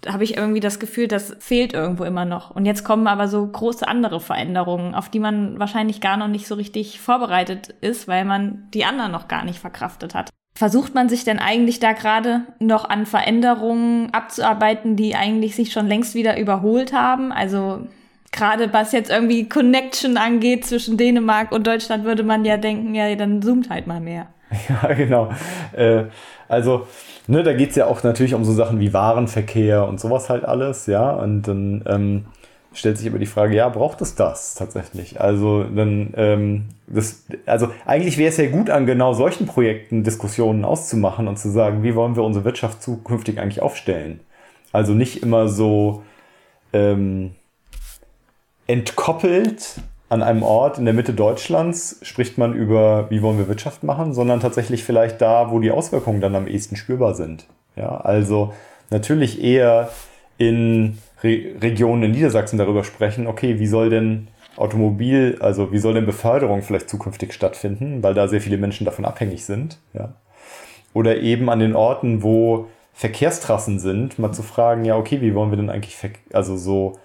Da 0.01 0.11
habe 0.11 0.25
ich 0.25 0.35
irgendwie 0.35 0.59
das 0.59 0.79
Gefühl, 0.79 1.07
das 1.07 1.35
fehlt 1.39 1.73
irgendwo 1.73 2.03
immer 2.03 2.25
noch. 2.25 2.51
Und 2.51 2.65
jetzt 2.65 2.83
kommen 2.83 3.07
aber 3.07 3.29
so 3.29 3.47
große 3.47 3.87
andere 3.87 4.19
Veränderungen, 4.19 4.95
auf 4.95 5.09
die 5.09 5.19
man 5.19 5.59
wahrscheinlich 5.59 6.01
gar 6.01 6.17
noch 6.17 6.27
nicht 6.27 6.45
so 6.45 6.55
richtig 6.55 6.99
vorbereitet 6.99 7.69
ist, 7.79 8.07
weil 8.07 8.25
man 8.25 8.67
die 8.73 8.83
anderen 8.83 9.13
noch 9.13 9.29
gar 9.29 9.45
nicht 9.45 9.59
verkraftet 9.59 10.13
hat. 10.13 10.29
Versucht 10.55 10.93
man 10.93 11.09
sich 11.09 11.23
denn 11.23 11.39
eigentlich 11.39 11.79
da 11.79 11.93
gerade 11.93 12.41
noch 12.59 12.87
an 12.87 13.05
Veränderungen 13.05 14.13
abzuarbeiten, 14.13 14.95
die 14.95 15.15
eigentlich 15.15 15.55
sich 15.55 15.71
schon 15.71 15.87
längst 15.87 16.15
wieder 16.15 16.37
überholt 16.37 16.93
haben? 16.93 17.31
Also 17.31 17.87
gerade 18.33 18.73
was 18.73 18.91
jetzt 18.91 19.09
irgendwie 19.09 19.47
Connection 19.47 20.17
angeht 20.17 20.65
zwischen 20.65 20.97
Dänemark 20.97 21.53
und 21.53 21.65
Deutschland, 21.65 22.03
würde 22.03 22.23
man 22.23 22.43
ja 22.43 22.57
denken, 22.57 22.93
ja, 22.93 23.15
dann 23.15 23.41
zoomt 23.41 23.69
halt 23.69 23.87
mal 23.87 24.01
mehr. 24.01 24.27
Ja, 24.69 24.93
genau. 24.93 25.29
Äh, 25.71 26.05
also, 26.47 26.85
ne, 27.27 27.41
da 27.41 27.53
geht 27.53 27.71
es 27.71 27.75
ja 27.75 27.87
auch 27.87 28.03
natürlich 28.03 28.35
um 28.35 28.43
so 28.43 28.53
Sachen 28.53 28.79
wie 28.79 28.93
Warenverkehr 28.93 29.87
und 29.87 29.99
sowas 29.99 30.29
halt 30.29 30.45
alles, 30.45 30.85
ja. 30.85 31.11
Und 31.11 31.43
dann 31.47 31.83
ähm, 31.87 32.25
stellt 32.71 32.99
sich 32.99 33.07
immer 33.07 33.17
die 33.17 33.25
Frage, 33.25 33.55
ja, 33.55 33.67
braucht 33.69 34.01
es 34.01 34.13
das 34.13 34.53
tatsächlich? 34.53 35.19
Also, 35.19 35.63
dann, 35.63 36.13
ähm, 36.17 36.65
das, 36.85 37.25
also 37.47 37.69
eigentlich 37.85 38.19
wäre 38.19 38.29
es 38.29 38.37
ja 38.37 38.47
gut, 38.47 38.69
an 38.69 38.85
genau 38.85 39.13
solchen 39.13 39.47
Projekten 39.47 40.03
Diskussionen 40.03 40.65
auszumachen 40.65 41.27
und 41.27 41.39
zu 41.39 41.49
sagen, 41.49 41.81
wie 41.81 41.95
wollen 41.95 42.15
wir 42.15 42.23
unsere 42.23 42.45
Wirtschaft 42.45 42.83
zukünftig 42.83 43.39
eigentlich 43.39 43.61
aufstellen? 43.61 44.19
Also 44.71 44.93
nicht 44.93 45.23
immer 45.23 45.47
so, 45.47 46.03
ähm, 46.73 47.31
entkoppelt 48.67 49.81
an 50.09 50.21
einem 50.21 50.43
Ort 50.43 50.77
in 50.77 50.85
der 50.85 50.93
Mitte 50.93 51.13
Deutschlands 51.13 51.99
spricht 52.03 52.37
man 52.37 52.53
über, 52.53 53.09
wie 53.09 53.21
wollen 53.21 53.39
wir 53.39 53.47
Wirtschaft 53.47 53.83
machen, 53.83 54.13
sondern 54.13 54.39
tatsächlich 54.39 54.83
vielleicht 54.83 55.21
da, 55.21 55.49
wo 55.49 55.59
die 55.59 55.71
Auswirkungen 55.71 56.21
dann 56.21 56.35
am 56.35 56.47
ehesten 56.47 56.75
spürbar 56.75 57.15
sind. 57.15 57.47
Ja, 57.75 57.97
also 57.97 58.53
natürlich 58.91 59.43
eher 59.43 59.89
in 60.37 60.99
Re 61.23 61.55
Regionen 61.61 62.03
in 62.03 62.11
Niedersachsen 62.11 62.59
darüber 62.59 62.83
sprechen, 62.83 63.25
okay, 63.27 63.59
wie 63.59 63.67
soll 63.67 63.89
denn 63.89 64.27
Automobil, 64.55 65.37
also 65.39 65.71
wie 65.71 65.79
soll 65.79 65.95
denn 65.95 66.05
Beförderung 66.05 66.61
vielleicht 66.61 66.89
zukünftig 66.89 67.33
stattfinden, 67.33 68.03
weil 68.03 68.13
da 68.13 68.27
sehr 68.27 68.41
viele 68.41 68.57
Menschen 68.57 68.85
davon 68.85 69.05
abhängig 69.05 69.45
sind. 69.45 69.79
Ja. 69.93 70.13
Oder 70.93 71.17
eben 71.17 71.49
an 71.49 71.59
den 71.59 71.75
Orten, 71.75 72.21
wo 72.21 72.67
Verkehrstrassen 72.93 73.79
sind, 73.79 74.19
mal 74.19 74.31
zu 74.31 74.43
fragen, 74.43 74.85
ja, 74.85 74.95
okay, 74.95 75.21
wie 75.21 75.33
wollen 75.33 75.49
wir 75.49 75.57
denn 75.57 75.71
eigentlich, 75.71 75.97
also 76.31 76.55
so 76.55 76.99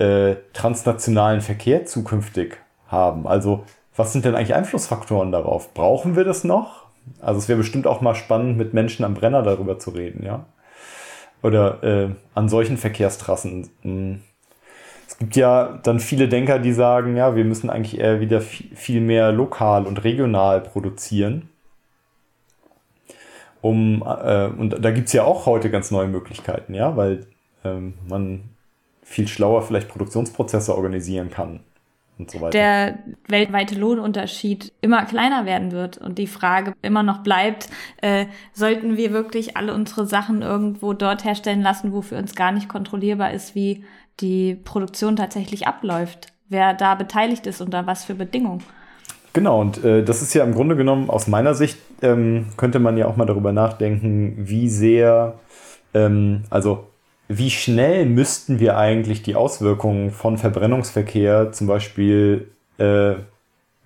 äh, 0.00 0.36
transnationalen 0.54 1.42
Verkehr 1.42 1.84
zukünftig 1.84 2.56
haben. 2.88 3.26
Also 3.26 3.64
was 3.94 4.12
sind 4.12 4.24
denn 4.24 4.34
eigentlich 4.34 4.54
Einflussfaktoren 4.54 5.30
darauf? 5.30 5.74
Brauchen 5.74 6.16
wir 6.16 6.24
das 6.24 6.42
noch? 6.42 6.86
Also 7.20 7.38
es 7.38 7.48
wäre 7.48 7.58
bestimmt 7.58 7.86
auch 7.86 8.00
mal 8.00 8.14
spannend, 8.14 8.56
mit 8.56 8.72
Menschen 8.72 9.04
am 9.04 9.14
Brenner 9.14 9.42
darüber 9.42 9.78
zu 9.78 9.90
reden, 9.90 10.24
ja. 10.24 10.46
Oder 11.42 11.82
äh, 11.82 12.08
an 12.34 12.48
solchen 12.48 12.76
Verkehrstrassen. 12.76 13.68
Hm. 13.82 14.20
Es 15.06 15.18
gibt 15.18 15.36
ja 15.36 15.78
dann 15.82 16.00
viele 16.00 16.28
Denker, 16.28 16.58
die 16.58 16.72
sagen, 16.72 17.16
ja, 17.16 17.34
wir 17.36 17.44
müssen 17.44 17.68
eigentlich 17.68 17.98
eher 17.98 18.20
wieder 18.20 18.40
viel 18.40 19.00
mehr 19.00 19.32
lokal 19.32 19.86
und 19.86 20.02
regional 20.04 20.60
produzieren. 20.60 21.50
Um, 23.60 24.02
äh, 24.02 24.46
und 24.46 24.82
da 24.82 24.90
gibt 24.90 25.08
es 25.08 25.12
ja 25.12 25.24
auch 25.24 25.44
heute 25.44 25.70
ganz 25.70 25.90
neue 25.90 26.08
Möglichkeiten, 26.08 26.72
ja, 26.72 26.96
weil 26.96 27.26
ähm, 27.64 27.94
man 28.08 28.44
viel 29.10 29.26
schlauer 29.26 29.62
vielleicht 29.62 29.88
Produktionsprozesse 29.88 30.72
organisieren 30.72 31.30
kann 31.30 31.60
und 32.16 32.30
so 32.30 32.40
weiter. 32.40 32.50
Der 32.50 32.98
weltweite 33.26 33.74
Lohnunterschied 33.74 34.72
immer 34.80 35.04
kleiner 35.04 35.46
werden 35.46 35.72
wird 35.72 35.98
und 35.98 36.16
die 36.16 36.28
Frage 36.28 36.74
immer 36.80 37.02
noch 37.02 37.24
bleibt, 37.24 37.68
äh, 38.02 38.26
sollten 38.52 38.96
wir 38.96 39.12
wirklich 39.12 39.56
alle 39.56 39.74
unsere 39.74 40.06
Sachen 40.06 40.42
irgendwo 40.42 40.92
dort 40.92 41.24
herstellen 41.24 41.60
lassen, 41.60 41.92
wo 41.92 42.02
für 42.02 42.16
uns 42.16 42.36
gar 42.36 42.52
nicht 42.52 42.68
kontrollierbar 42.68 43.32
ist, 43.32 43.56
wie 43.56 43.84
die 44.20 44.54
Produktion 44.54 45.16
tatsächlich 45.16 45.66
abläuft, 45.66 46.28
wer 46.48 46.72
da 46.72 46.94
beteiligt 46.94 47.48
ist 47.48 47.60
unter 47.60 47.88
was 47.88 48.04
für 48.04 48.14
Bedingungen. 48.14 48.62
Genau, 49.32 49.60
und 49.60 49.82
äh, 49.82 50.04
das 50.04 50.22
ist 50.22 50.34
ja 50.34 50.44
im 50.44 50.54
Grunde 50.54 50.76
genommen 50.76 51.10
aus 51.10 51.26
meiner 51.26 51.54
Sicht, 51.54 51.78
ähm, 52.02 52.46
könnte 52.56 52.78
man 52.78 52.96
ja 52.96 53.06
auch 53.06 53.16
mal 53.16 53.26
darüber 53.26 53.50
nachdenken, 53.50 54.36
wie 54.38 54.68
sehr, 54.68 55.34
ähm, 55.94 56.44
also 56.48 56.89
wie 57.32 57.50
schnell 57.50 58.06
müssten 58.06 58.58
wir 58.58 58.76
eigentlich 58.76 59.22
die 59.22 59.36
Auswirkungen 59.36 60.10
von 60.10 60.36
Verbrennungsverkehr 60.36 61.52
zum 61.52 61.68
Beispiel 61.68 62.48
äh, 62.78 63.14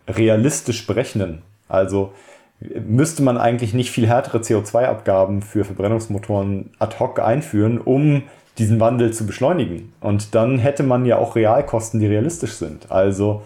realistisch 0.09 0.87
berechnen? 0.87 1.43
Also 1.69 2.15
müsste 2.61 3.23
man 3.23 3.37
eigentlich 3.37 3.75
nicht 3.75 3.91
viel 3.91 4.07
härtere 4.07 4.39
CO2-Abgaben 4.39 5.43
für 5.43 5.67
Verbrennungsmotoren 5.67 6.71
ad 6.79 6.97
hoc 6.99 7.21
einführen, 7.21 7.79
um 7.79 8.23
diesen 8.57 8.81
Wandel 8.81 9.13
zu 9.13 9.27
beschleunigen. 9.27 9.93
Und 10.01 10.35
dann 10.35 10.59
hätte 10.59 10.83
man 10.83 11.05
ja 11.05 11.19
auch 11.19 11.37
Realkosten, 11.37 12.01
die 12.01 12.07
realistisch 12.07 12.53
sind. 12.53 12.91
Also 12.91 13.43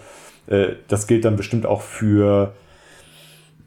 äh, 0.47 0.75
das 0.87 1.09
gilt 1.09 1.25
dann 1.25 1.35
bestimmt 1.35 1.67
auch 1.67 1.81
für 1.81 2.53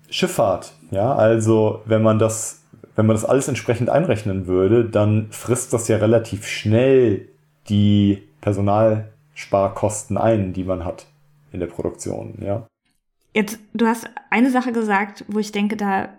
Schifffahrt. 0.10 0.72
Ja, 0.92 1.14
also 1.14 1.82
wenn 1.84 2.04
man 2.04 2.20
das 2.20 2.61
wenn 3.02 3.08
man 3.08 3.16
das 3.16 3.26
alles 3.26 3.48
entsprechend 3.48 3.90
einrechnen 3.90 4.46
würde, 4.46 4.86
dann 4.86 5.26
frisst 5.32 5.74
das 5.74 5.88
ja 5.88 5.98
relativ 5.98 6.46
schnell 6.46 7.30
die 7.68 8.22
Personalsparkosten 8.42 10.20
ein, 10.20 10.54
die 10.54 10.64
man 10.64 10.86
hat 10.86 11.08
in 11.52 11.62
der 11.62 11.66
Produktion, 11.66 12.38
ja. 12.46 12.68
Jetzt, 13.34 13.58
du 13.74 13.88
hast 13.88 14.08
eine 14.30 14.52
Sache 14.52 14.72
gesagt, 14.72 15.26
wo 15.28 15.40
ich 15.40 15.52
denke, 15.52 15.78
da 15.78 16.10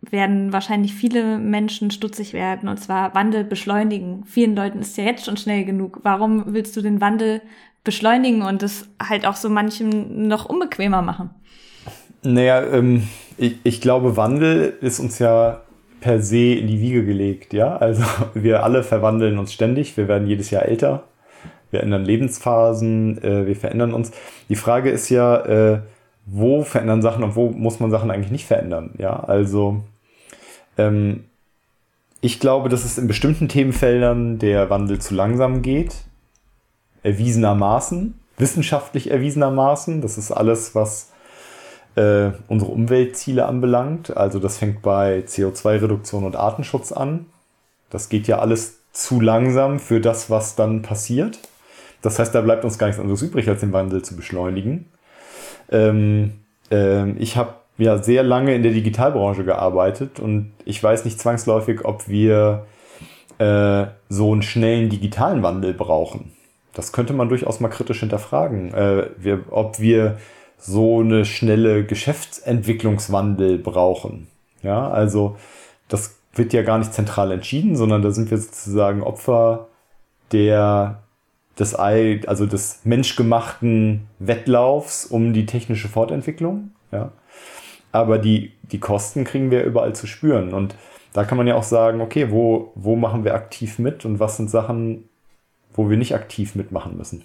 werden 0.00 0.52
wahrscheinlich 0.52 0.94
viele 0.94 1.38
Menschen 1.38 1.90
stutzig 1.90 2.34
werden, 2.34 2.68
und 2.68 2.78
zwar 2.78 3.16
Wandel 3.16 3.42
beschleunigen. 3.42 4.22
Vielen 4.26 4.54
Leuten 4.54 4.78
ist 4.78 4.96
ja 4.96 5.02
jetzt 5.02 5.24
schon 5.24 5.36
schnell 5.36 5.64
genug. 5.64 5.98
Warum 6.04 6.54
willst 6.54 6.76
du 6.76 6.82
den 6.82 7.00
Wandel 7.00 7.42
beschleunigen 7.82 8.42
und 8.42 8.62
es 8.62 8.88
halt 9.02 9.26
auch 9.26 9.34
so 9.34 9.50
manchem 9.50 10.28
noch 10.28 10.44
unbequemer 10.44 11.02
machen? 11.02 11.30
Naja, 12.22 12.62
ähm, 12.62 13.08
ich, 13.36 13.56
ich 13.64 13.80
glaube, 13.80 14.16
Wandel 14.16 14.76
ist 14.80 14.98
uns 14.98 15.18
ja 15.18 15.60
per 16.00 16.20
se 16.22 16.54
in 16.54 16.66
die 16.66 16.80
Wiege 16.80 17.04
gelegt, 17.04 17.52
ja. 17.52 17.76
Also 17.76 18.04
wir 18.34 18.64
alle 18.64 18.82
verwandeln 18.82 19.38
uns 19.38 19.52
ständig, 19.52 19.96
wir 19.96 20.08
werden 20.08 20.28
jedes 20.28 20.50
Jahr 20.50 20.64
älter, 20.64 21.04
wir 21.70 21.82
ändern 21.82 22.04
Lebensphasen, 22.04 23.22
äh, 23.22 23.46
wir 23.46 23.56
verändern 23.56 23.94
uns. 23.94 24.12
Die 24.48 24.56
Frage 24.56 24.90
ist 24.90 25.08
ja, 25.08 25.44
äh, 25.44 25.80
wo 26.26 26.62
verändern 26.62 27.02
Sachen 27.02 27.24
und 27.24 27.36
wo 27.36 27.50
muss 27.50 27.80
man 27.80 27.90
Sachen 27.90 28.10
eigentlich 28.10 28.32
nicht 28.32 28.46
verändern, 28.46 28.94
ja. 28.98 29.18
Also 29.20 29.82
ähm, 30.76 31.24
ich 32.20 32.40
glaube, 32.40 32.68
dass 32.68 32.84
es 32.84 32.98
in 32.98 33.06
bestimmten 33.06 33.48
Themenfeldern 33.48 34.38
der 34.38 34.70
Wandel 34.70 34.98
zu 35.00 35.14
langsam 35.14 35.62
geht, 35.62 35.94
erwiesenermaßen, 37.02 38.14
wissenschaftlich 38.38 39.10
erwiesenermaßen. 39.10 40.00
Das 40.00 40.18
ist 40.18 40.32
alles, 40.32 40.74
was 40.74 41.12
äh, 41.96 42.30
unsere 42.48 42.70
Umweltziele 42.70 43.46
anbelangt. 43.46 44.16
Also 44.16 44.38
das 44.38 44.58
fängt 44.58 44.82
bei 44.82 45.20
CO2-Reduktion 45.26 46.24
und 46.24 46.36
Artenschutz 46.36 46.92
an. 46.92 47.26
Das 47.90 48.08
geht 48.08 48.26
ja 48.28 48.38
alles 48.38 48.78
zu 48.92 49.20
langsam 49.20 49.78
für 49.78 50.00
das, 50.00 50.30
was 50.30 50.56
dann 50.56 50.82
passiert. 50.82 51.38
Das 52.02 52.18
heißt, 52.18 52.34
da 52.34 52.40
bleibt 52.40 52.64
uns 52.64 52.78
gar 52.78 52.86
nichts 52.86 53.00
anderes 53.00 53.22
übrig, 53.22 53.48
als 53.48 53.60
den 53.60 53.72
Wandel 53.72 54.02
zu 54.02 54.16
beschleunigen. 54.16 54.86
Ähm, 55.70 56.32
äh, 56.70 57.10
ich 57.12 57.36
habe 57.36 57.54
ja 57.78 58.02
sehr 58.02 58.22
lange 58.22 58.54
in 58.54 58.62
der 58.62 58.72
Digitalbranche 58.72 59.44
gearbeitet 59.44 60.20
und 60.20 60.52
ich 60.64 60.82
weiß 60.82 61.04
nicht 61.04 61.20
zwangsläufig, 61.20 61.84
ob 61.84 62.08
wir 62.08 62.66
äh, 63.38 63.86
so 64.08 64.32
einen 64.32 64.42
schnellen 64.42 64.88
digitalen 64.88 65.42
Wandel 65.42 65.74
brauchen. 65.74 66.32
Das 66.74 66.92
könnte 66.92 67.12
man 67.12 67.28
durchaus 67.28 67.60
mal 67.60 67.68
kritisch 67.68 68.00
hinterfragen. 68.00 68.74
Äh, 68.74 69.10
wir, 69.16 69.44
ob 69.50 69.80
wir 69.80 70.18
so 70.58 71.00
eine 71.00 71.24
schnelle 71.24 71.84
Geschäftsentwicklungswandel 71.84 73.58
brauchen. 73.58 74.26
Ja, 74.62 74.90
also 74.90 75.36
das 75.88 76.16
wird 76.34 76.52
ja 76.52 76.62
gar 76.62 76.78
nicht 76.78 76.92
zentral 76.92 77.32
entschieden, 77.32 77.76
sondern 77.76 78.02
da 78.02 78.10
sind 78.10 78.30
wir 78.30 78.38
sozusagen 78.38 79.02
Opfer 79.02 79.68
der 80.32 81.02
des, 81.58 81.74
also 81.74 82.46
des 82.46 82.80
menschgemachten 82.84 84.06
Wettlaufs 84.18 85.06
um 85.06 85.32
die 85.32 85.46
technische 85.46 85.88
Fortentwicklung. 85.88 86.70
Ja. 86.92 87.12
Aber 87.90 88.18
die, 88.18 88.52
die 88.62 88.78
Kosten 88.78 89.24
kriegen 89.24 89.50
wir 89.50 89.64
überall 89.64 89.94
zu 89.94 90.06
spüren. 90.06 90.52
Und 90.52 90.74
da 91.12 91.24
kann 91.24 91.38
man 91.38 91.46
ja 91.46 91.56
auch 91.56 91.62
sagen, 91.64 92.00
okay, 92.00 92.30
wo, 92.30 92.72
wo 92.74 92.96
machen 92.96 93.24
wir 93.24 93.34
aktiv 93.34 93.78
mit 93.78 94.04
und 94.04 94.20
was 94.20 94.36
sind 94.36 94.50
Sachen, 94.50 95.08
wo 95.72 95.90
wir 95.90 95.96
nicht 95.96 96.14
aktiv 96.14 96.54
mitmachen 96.54 96.96
müssen. 96.96 97.24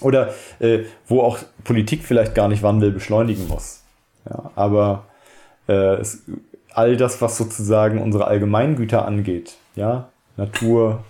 Oder 0.00 0.34
äh, 0.60 0.84
wo 1.06 1.22
auch 1.22 1.38
Politik 1.64 2.04
vielleicht 2.04 2.34
gar 2.34 2.48
nicht 2.48 2.62
Wandel 2.62 2.92
beschleunigen 2.92 3.48
muss. 3.48 3.82
Ja, 4.28 4.50
aber 4.54 5.06
äh, 5.68 5.96
es, 5.96 6.22
all 6.72 6.96
das, 6.96 7.20
was 7.20 7.36
sozusagen 7.36 8.00
unsere 8.00 8.26
Allgemeingüter 8.26 9.04
angeht, 9.04 9.56
ja, 9.74 10.08
Natur, 10.36 11.04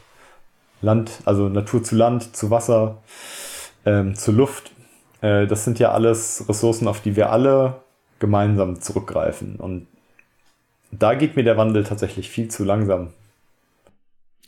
Land, 0.80 1.10
also 1.24 1.48
Natur 1.48 1.82
zu 1.82 1.96
Land, 1.96 2.34
zu 2.36 2.50
Wasser, 2.50 2.98
ähm, 3.84 4.14
zu 4.14 4.32
Luft, 4.32 4.72
äh, 5.20 5.46
das 5.46 5.64
sind 5.64 5.78
ja 5.78 5.92
alles 5.92 6.48
Ressourcen, 6.48 6.88
auf 6.88 7.00
die 7.00 7.16
wir 7.16 7.30
alle 7.30 7.82
gemeinsam 8.18 8.80
zurückgreifen. 8.80 9.56
Und 9.56 9.86
da 10.90 11.14
geht 11.14 11.36
mir 11.36 11.44
der 11.44 11.56
Wandel 11.56 11.84
tatsächlich 11.84 12.30
viel 12.30 12.48
zu 12.48 12.64
langsam. 12.64 13.12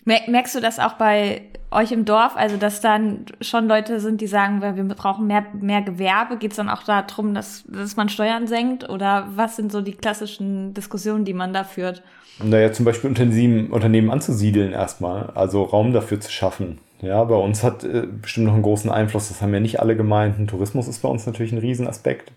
Merkst 0.05 0.55
du 0.55 0.61
das 0.61 0.79
auch 0.79 0.95
bei 0.95 1.43
euch 1.71 1.93
im 1.93 2.05
Dorf, 2.05 2.33
also 2.37 2.57
dass 2.57 2.81
dann 2.81 3.27
schon 3.41 3.69
Leute 3.69 4.01
sind, 4.01 4.21
die 4.21 4.27
sagen, 4.27 4.61
wir 4.63 4.95
brauchen 4.95 5.27
mehr, 5.27 5.45
mehr 5.53 5.83
Gewerbe? 5.83 6.37
Geht 6.37 6.53
es 6.53 6.57
dann 6.57 6.69
auch 6.69 6.83
darum, 6.83 7.35
dass, 7.35 7.65
dass 7.69 7.97
man 7.97 8.09
Steuern 8.09 8.47
senkt? 8.47 8.89
Oder 8.89 9.29
was 9.35 9.57
sind 9.57 9.71
so 9.71 9.81
die 9.81 9.93
klassischen 9.93 10.75
Diskussionen, 10.75 11.25
die 11.25 11.35
man 11.35 11.53
da 11.53 11.65
führt? 11.65 12.03
Naja, 12.43 12.73
zum 12.73 12.87
Beispiel 12.87 13.11
Unternehmen, 13.11 13.71
Unternehmen 13.71 14.11
anzusiedeln 14.11 14.73
erstmal, 14.73 15.31
also 15.35 15.63
Raum 15.63 15.93
dafür 15.93 16.21
zu 16.21 16.33
schaffen. 16.33 16.79
Ja, 17.03 17.23
bei 17.25 17.35
uns 17.35 17.63
hat 17.63 17.85
äh, 17.85 18.07
bestimmt 18.07 18.47
noch 18.47 18.55
einen 18.55 18.63
großen 18.63 18.91
Einfluss, 18.91 19.29
das 19.29 19.43
haben 19.43 19.55
ja 19.55 19.61
nicht 19.61 19.81
alle 19.81 19.97
Gemeinden. 19.97 20.47
Tourismus 20.47 20.89
ist 20.89 21.03
bei 21.03 21.09
uns 21.09 21.27
natürlich 21.27 21.53
ein 21.53 21.59
Riesenaspekt. 21.59 22.33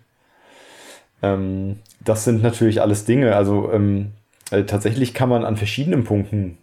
Ähm, 1.22 1.78
das 2.00 2.24
sind 2.24 2.42
natürlich 2.42 2.82
alles 2.82 3.04
Dinge, 3.04 3.34
also 3.34 3.72
ähm, 3.72 4.12
äh, 4.50 4.64
tatsächlich 4.64 5.14
kann 5.14 5.28
man 5.28 5.44
an 5.44 5.56
verschiedenen 5.56 6.04
Punkten 6.04 6.58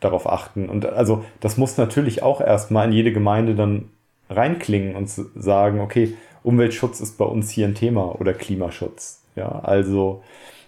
darauf 0.00 0.26
achten. 0.26 0.68
Und 0.68 0.86
also 0.86 1.24
das 1.40 1.56
muss 1.56 1.76
natürlich 1.76 2.22
auch 2.22 2.40
erstmal 2.40 2.86
in 2.88 2.92
jede 2.92 3.12
Gemeinde 3.12 3.54
dann 3.54 3.90
reinklingen 4.28 4.96
und 4.96 5.08
sagen, 5.08 5.80
okay, 5.80 6.16
Umweltschutz 6.42 7.00
ist 7.00 7.18
bei 7.18 7.24
uns 7.24 7.50
hier 7.50 7.66
ein 7.66 7.74
Thema 7.74 8.18
oder 8.20 8.32
Klimaschutz. 8.32 9.22
Ja, 9.36 9.60
also 9.60 10.22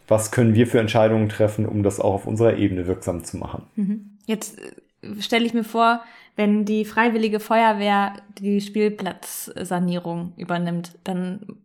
was 0.08 0.30
können 0.30 0.54
wir 0.54 0.66
für 0.66 0.80
Entscheidungen 0.80 1.28
treffen, 1.28 1.66
um 1.66 1.82
das 1.82 2.00
auch 2.00 2.14
auf 2.14 2.26
unserer 2.26 2.56
Ebene 2.56 2.86
wirksam 2.86 3.24
zu 3.24 3.38
machen? 3.38 3.62
Mhm. 3.76 4.18
Jetzt 4.26 4.58
äh, 4.60 5.20
stelle 5.20 5.46
ich 5.46 5.54
mir 5.54 5.64
vor, 5.64 6.02
wenn 6.36 6.64
die 6.64 6.84
freiwillige 6.84 7.40
Feuerwehr 7.40 8.14
die 8.38 8.60
Spielplatzsanierung 8.60 10.32
übernimmt, 10.36 10.98
dann 11.04 11.58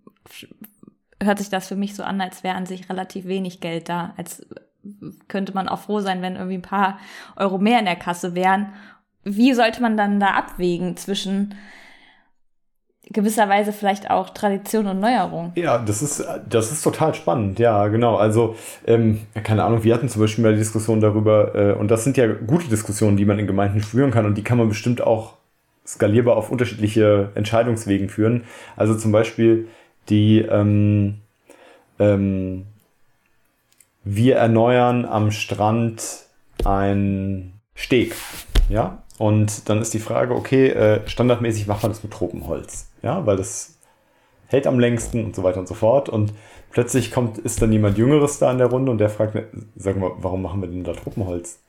hört 1.21 1.39
sich 1.39 1.49
das 1.49 1.67
für 1.67 1.75
mich 1.75 1.95
so 1.95 2.03
an, 2.03 2.21
als 2.21 2.43
wäre 2.43 2.55
an 2.55 2.65
sich 2.65 2.89
relativ 2.89 3.25
wenig 3.25 3.59
Geld 3.59 3.89
da, 3.89 4.13
als 4.17 4.45
könnte 5.27 5.53
man 5.53 5.67
auch 5.67 5.79
froh 5.79 5.99
sein, 5.99 6.21
wenn 6.21 6.35
irgendwie 6.35 6.57
ein 6.57 6.61
paar 6.61 6.99
Euro 7.35 7.57
mehr 7.57 7.79
in 7.79 7.85
der 7.85 7.95
Kasse 7.95 8.35
wären. 8.35 8.73
Wie 9.23 9.53
sollte 9.53 9.81
man 9.81 9.97
dann 9.97 10.19
da 10.19 10.27
abwägen 10.27 10.95
zwischen 10.97 11.55
gewisserweise 13.09 13.71
vielleicht 13.71 14.09
auch 14.09 14.29
Tradition 14.31 14.87
und 14.87 14.99
Neuerung. 14.99 15.53
Ja, 15.55 15.77
das 15.77 16.01
ist, 16.01 16.25
das 16.49 16.71
ist 16.71 16.81
total 16.83 17.13
spannend, 17.13 17.59
ja, 17.59 17.87
genau. 17.87 18.17
Also, 18.17 18.55
ähm, 18.85 19.21
keine 19.43 19.63
Ahnung, 19.63 19.83
wir 19.83 19.93
hatten 19.93 20.09
zum 20.09 20.21
Beispiel 20.21 20.43
mal 20.43 20.53
die 20.53 20.59
Diskussion 20.59 20.99
darüber, 20.99 21.55
äh, 21.55 21.73
und 21.73 21.89
das 21.89 22.03
sind 22.03 22.17
ja 22.17 22.27
gute 22.27 22.67
Diskussionen, 22.67 23.17
die 23.17 23.25
man 23.25 23.39
in 23.39 23.47
Gemeinden 23.47 23.79
führen 23.79 24.11
kann, 24.11 24.25
und 24.25 24.37
die 24.37 24.43
kann 24.43 24.57
man 24.57 24.67
bestimmt 24.67 25.01
auch 25.01 25.35
skalierbar 25.85 26.35
auf 26.35 26.51
unterschiedliche 26.51 27.29
Entscheidungswegen 27.35 28.09
führen. 28.09 28.43
Also 28.75 28.93
zum 28.95 29.13
Beispiel 29.13 29.67
die 30.09 30.39
ähm, 30.39 31.19
ähm, 31.99 32.65
wir 34.15 34.37
erneuern 34.37 35.05
am 35.05 35.31
Strand 35.31 36.25
ein 36.63 37.59
Steg. 37.75 38.15
Ja, 38.69 39.03
und 39.17 39.69
dann 39.69 39.81
ist 39.81 39.93
die 39.93 39.99
Frage, 39.99 40.35
okay, 40.35 40.69
äh, 40.69 41.07
standardmäßig 41.07 41.67
macht 41.67 41.83
man 41.83 41.91
das 41.91 42.03
mit 42.03 42.11
Tropenholz. 42.13 42.89
Ja, 43.01 43.25
weil 43.25 43.37
das 43.37 43.77
hält 44.47 44.67
am 44.67 44.79
längsten 44.79 45.25
und 45.25 45.35
so 45.35 45.43
weiter 45.43 45.59
und 45.59 45.67
so 45.67 45.73
fort. 45.73 46.09
Und 46.09 46.33
plötzlich 46.71 47.11
kommt, 47.11 47.37
ist 47.37 47.61
dann 47.61 47.71
jemand 47.71 47.97
Jüngeres 47.97 48.39
da 48.39 48.51
in 48.51 48.57
der 48.57 48.67
Runde 48.67 48.91
und 48.91 48.97
der 48.99 49.09
fragt, 49.09 49.37
sag 49.75 49.97
mal, 49.97 50.11
warum 50.17 50.41
machen 50.41 50.61
wir 50.61 50.67
denn 50.67 50.83
da 50.83 50.93
Tropenholz? 50.93 51.59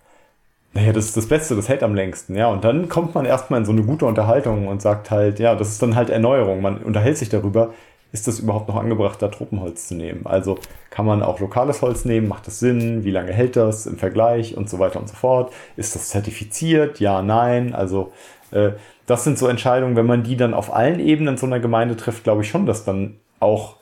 Naja, 0.74 0.92
das 0.92 1.06
ist 1.06 1.16
das 1.16 1.26
Beste, 1.26 1.56
das 1.56 1.68
hält 1.68 1.82
am 1.82 1.94
längsten, 1.94 2.36
ja. 2.36 2.48
Und 2.48 2.62
dann 2.62 2.88
kommt 2.88 3.14
man 3.14 3.24
erstmal 3.24 3.60
in 3.60 3.66
so 3.66 3.72
eine 3.72 3.82
gute 3.82 4.04
Unterhaltung 4.04 4.68
und 4.68 4.82
sagt 4.82 5.10
halt, 5.10 5.38
ja, 5.38 5.54
das 5.54 5.70
ist 5.70 5.82
dann 5.82 5.96
halt 5.96 6.10
Erneuerung. 6.10 6.60
Man 6.60 6.78
unterhält 6.78 7.16
sich 7.16 7.30
darüber, 7.30 7.72
ist 8.10 8.26
das 8.26 8.38
überhaupt 8.38 8.68
noch 8.68 8.76
angebracht, 8.76 9.20
da 9.20 9.28
Tropenholz 9.28 9.88
zu 9.88 9.94
nehmen? 9.94 10.22
Also 10.24 10.58
kann 10.90 11.04
man 11.04 11.22
auch 11.22 11.40
lokales 11.40 11.82
Holz 11.82 12.04
nehmen? 12.04 12.28
Macht 12.28 12.46
das 12.46 12.58
Sinn? 12.58 13.04
Wie 13.04 13.10
lange 13.10 13.32
hält 13.32 13.56
das 13.56 13.86
im 13.86 13.98
Vergleich 13.98 14.56
und 14.56 14.70
so 14.70 14.78
weiter 14.78 14.98
und 14.98 15.08
so 15.08 15.14
fort? 15.14 15.52
Ist 15.76 15.94
das 15.94 16.08
zertifiziert? 16.08 17.00
Ja, 17.00 17.22
nein. 17.22 17.74
Also 17.74 18.12
äh, 18.50 18.70
das 19.06 19.24
sind 19.24 19.38
so 19.38 19.46
Entscheidungen, 19.46 19.96
wenn 19.96 20.06
man 20.06 20.22
die 20.22 20.36
dann 20.36 20.54
auf 20.54 20.72
allen 20.72 21.00
Ebenen 21.00 21.36
so 21.36 21.46
einer 21.46 21.60
Gemeinde 21.60 21.96
trifft, 21.96 22.24
glaube 22.24 22.42
ich 22.42 22.48
schon, 22.48 22.66
dass 22.66 22.84
dann 22.84 23.16
auch 23.40 23.76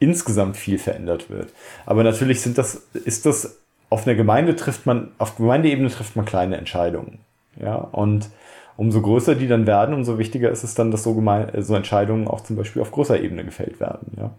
insgesamt 0.00 0.56
viel 0.56 0.78
verändert 0.78 1.28
wird. 1.28 1.52
Aber 1.86 2.04
natürlich 2.04 2.40
sind 2.40 2.58
das, 2.58 2.86
ist 3.04 3.26
das 3.26 3.58
auf 3.90 4.06
einer 4.06 4.16
Gemeinde 4.16 4.54
trifft 4.54 4.86
man, 4.86 5.12
auf 5.18 5.36
Gemeindeebene 5.36 5.88
trifft 5.88 6.16
man 6.16 6.24
kleine 6.24 6.56
Entscheidungen. 6.56 7.20
Ja, 7.60 7.76
und 7.76 8.30
umso 8.78 9.02
größer 9.02 9.34
die 9.34 9.48
dann 9.48 9.66
werden, 9.66 9.92
umso 9.92 10.18
wichtiger 10.18 10.50
ist 10.50 10.62
es 10.62 10.74
dann, 10.74 10.92
dass 10.92 11.02
so, 11.02 11.12
gemein, 11.12 11.50
so 11.62 11.74
Entscheidungen 11.74 12.28
auch 12.28 12.42
zum 12.42 12.54
Beispiel 12.54 12.80
auf 12.80 12.92
großer 12.92 13.20
Ebene 13.20 13.44
gefällt 13.44 13.80
werden. 13.80 14.12
Ja. 14.16 14.30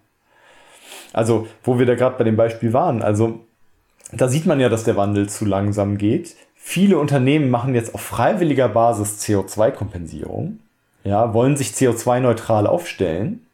Also, 1.12 1.48
wo 1.64 1.78
wir 1.78 1.86
da 1.86 1.96
gerade 1.96 2.18
bei 2.18 2.24
dem 2.24 2.38
Beispiel 2.38 2.72
waren, 2.72 3.02
also 3.04 3.42
da 4.14 4.30
sieht 4.30 4.46
man 4.46 4.62
ja, 4.62 4.70
dass 4.70 4.86
der 4.86 4.96
Wandel 4.96 5.28
zu 5.28 5.44
langsam 5.44 5.98
geht. 5.98 6.38
Viele 6.56 6.98
Unternehmen 7.00 7.50
machen 7.50 7.76
jetzt 7.76 7.94
auf 7.94 8.02
freiwilliger 8.02 8.70
Basis 8.70 9.22
CO2-Kompensierung, 9.22 10.60
ja, 11.04 11.34
wollen 11.34 11.58
sich 11.58 11.72
CO2-neutral 11.72 12.66
aufstellen. 12.66 13.46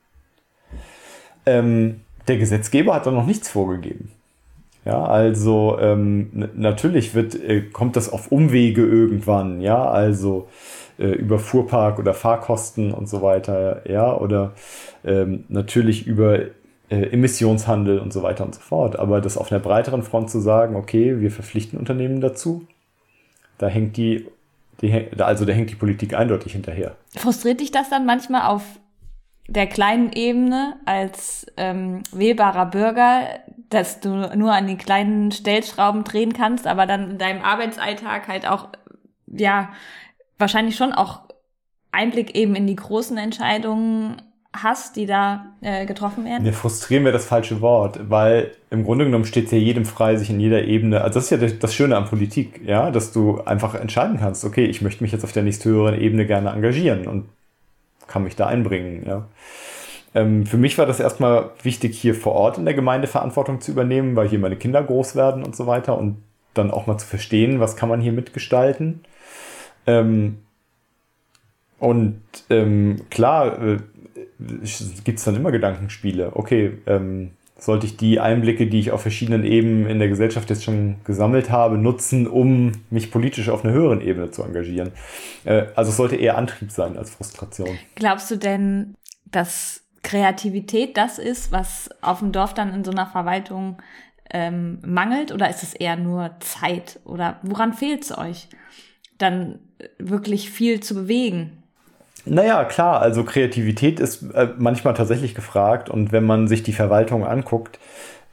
Ähm, 1.48 2.02
der 2.28 2.38
Gesetzgeber 2.38 2.94
hat 2.94 3.08
da 3.08 3.12
noch 3.12 3.26
nichts 3.26 3.50
vorgegeben. 3.50 4.12
Ja, 4.86 5.04
also 5.04 5.80
ähm, 5.80 6.50
natürlich 6.54 7.16
wird, 7.16 7.34
äh, 7.36 7.62
kommt 7.62 7.96
das 7.96 8.08
auf 8.14 8.32
Umwege 8.32 8.86
irgendwann, 8.86 9.60
ja, 9.60 9.84
also 9.84 10.48
äh, 11.00 11.08
über 11.08 11.40
Fuhrpark 11.40 11.98
oder 11.98 12.14
Fahrkosten 12.14 12.92
und 12.92 13.10
so 13.10 13.24
weiter, 13.24 13.90
ja, 13.90 14.16
oder 14.16 14.54
ähm, 15.04 15.46
natürlich 15.50 16.06
über 16.06 16.38
äh, 16.90 17.02
Emissionshandel 17.12 17.98
und 17.98 18.14
so 18.14 18.22
weiter 18.22 18.46
und 18.46 18.54
so 18.54 18.62
fort. 18.62 19.00
Aber 19.00 19.22
das 19.22 19.38
auf 19.38 19.52
einer 19.52 19.60
breiteren 19.60 20.04
Front 20.04 20.30
zu 20.30 20.40
sagen, 20.40 20.76
okay, 20.76 21.20
wir 21.20 21.32
verpflichten 21.32 21.80
Unternehmen 21.80 22.22
dazu, 22.22 22.68
da 23.58 23.68
hängt 23.68 23.98
die, 23.98 24.28
die 24.82 25.08
also 25.18 25.46
da 25.46 25.54
hängt 25.54 25.72
die 25.72 25.76
Politik 25.76 26.14
eindeutig 26.14 26.52
hinterher. 26.52 26.96
Frustriert 27.16 27.60
dich 27.60 27.72
das 27.72 27.90
dann 27.90 28.06
manchmal 28.06 28.52
auf 28.52 28.62
der 29.48 29.68
kleinen 29.68 30.12
Ebene 30.12 30.76
als 30.86 31.46
ähm, 31.58 32.02
wählbarer 32.12 32.66
Bürger, 32.66 33.22
dass 33.76 34.00
du 34.00 34.10
nur 34.36 34.54
an 34.54 34.68
den 34.68 34.78
kleinen 34.78 35.32
Stellschrauben 35.32 36.04
drehen 36.04 36.34
kannst, 36.34 36.66
aber 36.66 36.86
dann 36.86 37.12
in 37.12 37.18
deinem 37.18 37.42
Arbeitsalltag 37.42 38.28
halt 38.28 38.48
auch, 38.48 38.70
ja, 39.28 39.70
wahrscheinlich 40.38 40.76
schon 40.76 40.94
auch 40.94 41.22
Einblick 41.92 42.36
eben 42.36 42.56
in 42.56 42.68
die 42.68 42.76
großen 42.76 43.18
Entscheidungen 43.18 44.22
hast, 44.54 44.96
die 44.96 45.06
da 45.06 45.48
äh, 45.62 45.86
getroffen 45.86 46.24
werden? 46.26 46.44
Ne, 46.44 46.54
frustrieren 46.54 47.04
wäre 47.04 47.14
das 47.14 47.26
falsche 47.26 47.60
Wort, 47.62 48.10
weil 48.10 48.52
im 48.70 48.86
Grunde 48.86 49.06
genommen 49.06 49.26
steht 49.26 49.46
es 49.46 49.52
ja 49.52 49.58
jedem 49.58 49.86
frei, 49.86 50.16
sich 50.16 50.30
in 50.30 50.40
jeder 50.40 50.64
Ebene, 50.64 51.02
also 51.02 51.16
das 51.16 51.30
ist 51.30 51.42
ja 51.42 51.50
das 51.50 51.74
Schöne 51.74 51.98
an 51.98 52.06
Politik, 52.06 52.62
ja, 52.66 52.92
dass 52.92 53.12
du 53.12 53.42
einfach 53.42 53.76
entscheiden 53.76 54.20
kannst, 54.20 54.46
okay, 54.46 54.66
ich 54.66 54.82
möchte 54.82 55.04
mich 55.04 55.12
jetzt 55.12 55.24
auf 55.24 55.34
der 55.34 55.44
nächsthöheren 55.44 56.00
Ebene 56.00 56.26
gerne 56.26 56.52
engagieren 56.52 57.08
und 57.08 57.26
kann 58.08 58.24
mich 58.24 58.36
da 58.38 58.48
einbringen. 58.48 59.04
Ja. 59.06 59.28
Ähm, 60.16 60.46
für 60.46 60.58
mich 60.58 60.78
war 60.78 60.86
das 60.86 61.00
erstmal 61.00 61.52
wichtig, 61.62 62.00
hier 62.00 62.16
vor 62.16 62.34
Ort 62.34 62.58
in 62.58 62.66
der 62.66 62.74
Gemeinde 62.74 63.08
Verantwortung 63.08 63.62
zu 63.62 63.72
übernehmen, 63.72 64.16
weil 64.16 64.30
hier 64.30 64.40
meine 64.40 64.56
Kinder 64.56 64.82
groß 64.82 65.16
werden 65.16 65.44
und 65.44 65.56
so 65.56 65.68
weiter 65.68 65.98
und 65.98 66.24
dann 66.54 66.72
auch 66.72 66.88
mal 66.88 66.98
zu 66.98 67.06
verstehen, 67.06 67.60
was 67.60 67.76
kann 67.76 67.90
man 67.90 68.02
hier 68.02 68.14
mitgestalten. 68.14 69.02
Ähm, 69.86 70.38
und 71.80 72.22
ähm, 72.50 73.02
klar, 73.10 73.62
äh, 73.62 73.78
gibt 75.04 75.20
es 75.20 75.26
dann 75.26 75.36
immer 75.36 75.52
Gedankenspiele. 75.52 76.32
Okay, 76.34 76.78
ähm, 76.88 77.32
sollte 77.58 77.86
ich 77.86 77.98
die 77.98 78.20
Einblicke, 78.20 78.68
die 78.68 78.80
ich 78.80 78.92
auf 78.92 79.02
verschiedenen 79.02 79.44
Ebenen 79.44 79.88
in 79.88 80.00
der 80.00 80.08
Gesellschaft 80.08 80.50
jetzt 80.50 80.64
schon 80.64 80.98
gesammelt 81.04 81.52
habe, 81.52 81.78
nutzen, 81.78 82.28
um 82.28 82.72
mich 82.90 83.12
politisch 83.12 83.50
auf 83.50 83.64
einer 83.64 83.74
höheren 83.74 84.02
Ebene 84.02 84.32
zu 84.32 84.44
engagieren. 84.44 84.92
Äh, 85.44 85.66
also 85.76 85.92
es 85.92 85.98
sollte 85.98 86.16
eher 86.16 86.38
Antrieb 86.38 86.72
sein 86.72 86.98
als 86.98 87.12
Frustration. 87.12 87.78
Glaubst 87.96 88.32
du 88.32 88.38
denn, 88.38 88.96
dass 89.26 89.85
Kreativität 90.06 90.98
das 90.98 91.18
ist, 91.18 91.52
was 91.52 91.90
auf 92.02 92.20
dem 92.20 92.32
Dorf 92.32 92.54
dann 92.54 92.74
in 92.74 92.84
so 92.84 92.92
einer 92.92 93.08
Verwaltung 93.08 93.82
ähm, 94.32 94.80
mangelt? 94.86 95.32
Oder 95.32 95.50
ist 95.50 95.64
es 95.64 95.74
eher 95.74 95.98
nur 95.98 96.32
Zeit? 96.40 97.00
Oder 97.06 97.40
woran 97.42 97.74
fehlt 97.74 98.04
es 98.04 98.16
euch, 98.16 98.48
dann 99.18 99.60
wirklich 99.98 100.52
viel 100.52 100.80
zu 100.80 100.94
bewegen? 100.94 101.64
Naja, 102.26 102.64
klar, 102.66 103.02
also 103.02 103.24
Kreativität 103.24 104.00
ist 104.00 104.32
äh, 104.34 104.50
manchmal 104.58 104.94
tatsächlich 104.94 105.34
gefragt 105.34 105.90
und 105.90 106.12
wenn 106.12 106.26
man 106.26 106.48
sich 106.48 106.62
die 106.62 106.74
Verwaltung 106.74 107.26
anguckt, 107.26 107.80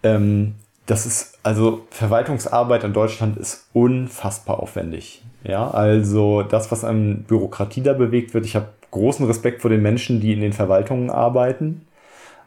ähm, 0.02 0.54
das 0.84 1.06
ist, 1.06 1.38
also 1.42 1.86
Verwaltungsarbeit 1.90 2.84
in 2.84 2.92
Deutschland 2.92 3.38
ist 3.38 3.68
unfassbar 3.72 4.60
aufwendig. 4.60 5.22
Ja, 5.44 5.70
also 5.70 6.42
das, 6.42 6.70
was 6.70 6.84
an 6.84 7.24
Bürokratie 7.26 7.82
da 7.82 7.94
bewegt 7.94 8.34
wird, 8.34 8.44
ich 8.44 8.56
habe 8.56 8.68
großen 8.92 9.26
Respekt 9.26 9.62
vor 9.62 9.70
den 9.70 9.82
Menschen, 9.82 10.20
die 10.20 10.32
in 10.32 10.40
den 10.40 10.52
Verwaltungen 10.52 11.10
arbeiten. 11.10 11.86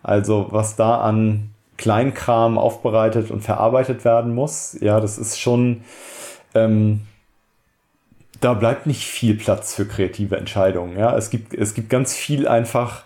Also 0.02 0.48
was 0.52 0.78
da 0.78 1.02
an 1.02 1.50
Kleinkram 1.78 2.58
aufbereitet 2.58 3.32
und 3.32 3.42
verarbeitet 3.42 4.06
werden 4.06 4.34
muss, 4.34 4.78
ja, 4.80 5.02
das 5.02 5.18
ist 5.18 5.40
schon, 5.40 5.82
ähm, 6.54 7.02
da 8.40 8.54
bleibt 8.54 8.86
nicht 8.86 9.04
viel 9.04 9.36
Platz 9.36 9.76
für 9.76 9.86
kreative 9.86 10.38
Entscheidungen. 10.38 10.98
Ja, 10.98 11.18
es 11.18 11.30
gibt, 11.30 11.54
es 11.54 11.74
gibt 11.74 11.90
ganz 11.90 12.16
viel 12.16 12.48
einfach 12.48 13.04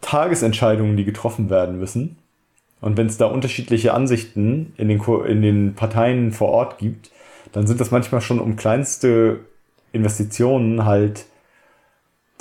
Tagesentscheidungen, 0.00 0.96
die 0.96 1.04
getroffen 1.04 1.50
werden 1.50 1.78
müssen. 1.78 2.16
Und 2.80 2.96
wenn 2.96 3.06
es 3.06 3.18
da 3.18 3.26
unterschiedliche 3.26 3.92
Ansichten 3.92 4.72
in 4.76 4.88
den, 4.88 5.00
in 5.26 5.42
den 5.42 5.74
Parteien 5.74 6.32
vor 6.32 6.48
Ort 6.50 6.78
gibt, 6.78 7.10
dann 7.52 7.66
sind 7.66 7.80
das 7.80 7.90
manchmal 7.90 8.20
schon 8.20 8.38
um 8.38 8.56
kleinste 8.56 9.40
Investitionen 9.92 10.84
halt 10.84 11.26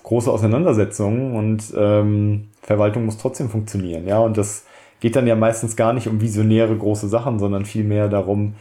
große 0.05 0.31
Auseinandersetzungen 0.31 1.35
und 1.35 1.73
ähm, 1.75 2.49
Verwaltung 2.61 3.05
muss 3.05 3.17
trotzdem 3.17 3.49
funktionieren. 3.49 4.07
Ja, 4.07 4.19
und 4.19 4.37
das 4.37 4.65
geht 4.99 5.15
dann 5.15 5.25
ja 5.25 5.35
meistens 5.35 5.75
gar 5.75 5.93
nicht 5.93 6.07
um 6.07 6.21
visionäre 6.21 6.77
große 6.77 7.07
Sachen, 7.07 7.39
sondern 7.39 7.65
vielmehr 7.65 8.07
darum, 8.07 8.53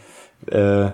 äh, 0.50 0.90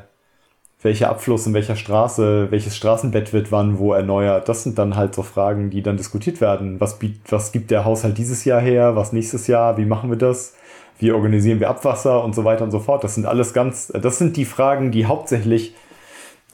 welcher 0.83 1.11
Abfluss 1.11 1.47
in 1.47 1.55
welcher 1.55 1.77
Straße, 1.77 2.51
welches 2.51 2.77
Straßenbett 2.77 3.33
wird 3.33 3.53
wann 3.53 3.79
wo 3.79 3.93
erneuert. 3.93 4.49
Das 4.49 4.65
sind 4.65 4.77
dann 4.79 4.97
halt 4.97 5.15
so 5.15 5.23
Fragen, 5.23 5.71
die 5.71 5.83
dann 5.83 5.97
diskutiert 5.97 6.41
werden. 6.41 6.81
Was, 6.81 6.99
was 7.29 7.53
gibt 7.53 7.71
der 7.71 7.85
Haushalt 7.85 8.19
dieses 8.19 8.45
Jahr 8.45 8.61
her? 8.61 8.97
Was 8.97 9.13
nächstes 9.13 9.47
Jahr? 9.47 9.77
Wie 9.77 9.85
machen 9.85 10.11
wir 10.11 10.19
das? 10.19 10.57
Wie 10.99 11.13
organisieren 11.13 11.61
wir 11.61 11.71
Abwasser 11.71 12.25
und 12.25 12.35
so 12.35 12.45
weiter 12.45 12.65
und 12.65 12.73
so 12.73 12.81
fort? 12.81 13.05
Das 13.05 13.15
sind 13.15 13.25
alles 13.25 13.53
ganz, 13.53 13.89
das 13.89 14.19
sind 14.19 14.37
die 14.37 14.45
Fragen, 14.45 14.91
die 14.91 15.07
hauptsächlich 15.07 15.77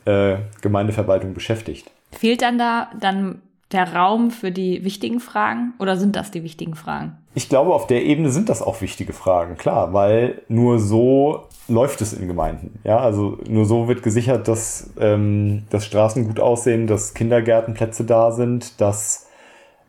äh, 0.05 0.37
Gemeindeverwaltung 0.61 1.33
beschäftigt. 1.33 1.91
Fehlt 2.13 2.43
dann 2.43 2.59
da 2.59 2.91
dann 3.01 3.41
der 3.73 3.95
Raum 3.95 4.31
für 4.31 4.53
die 4.53 4.85
wichtigen 4.85 5.19
Fragen 5.19 5.75
oder 5.79 5.97
sind 5.97 6.15
das 6.15 6.31
die 6.31 6.45
wichtigen 6.45 6.75
Fragen? 6.75 7.19
Ich 7.35 7.49
glaube, 7.49 7.75
auf 7.75 7.87
der 7.87 8.05
Ebene 8.05 8.31
sind 8.31 8.49
das 8.49 8.63
auch 8.63 8.81
wichtige 8.81 9.13
Fragen, 9.13 9.57
klar, 9.57 9.93
weil 9.93 10.43
nur 10.49 10.79
so 10.79 11.45
läuft 11.69 12.01
es 12.01 12.13
in 12.13 12.29
Gemeinden. 12.29 12.79
Ja, 12.85 12.99
also 12.99 13.39
nur 13.49 13.65
so 13.65 13.89
wird 13.89 14.03
gesichert, 14.03 14.47
dass, 14.47 14.91
ähm, 15.01 15.65
dass 15.71 15.85
Straßen 15.85 16.27
gut 16.27 16.39
aussehen, 16.39 16.87
dass 16.87 17.15
Kindergärtenplätze 17.15 18.05
da 18.05 18.31
sind, 18.31 18.81
dass 18.81 19.27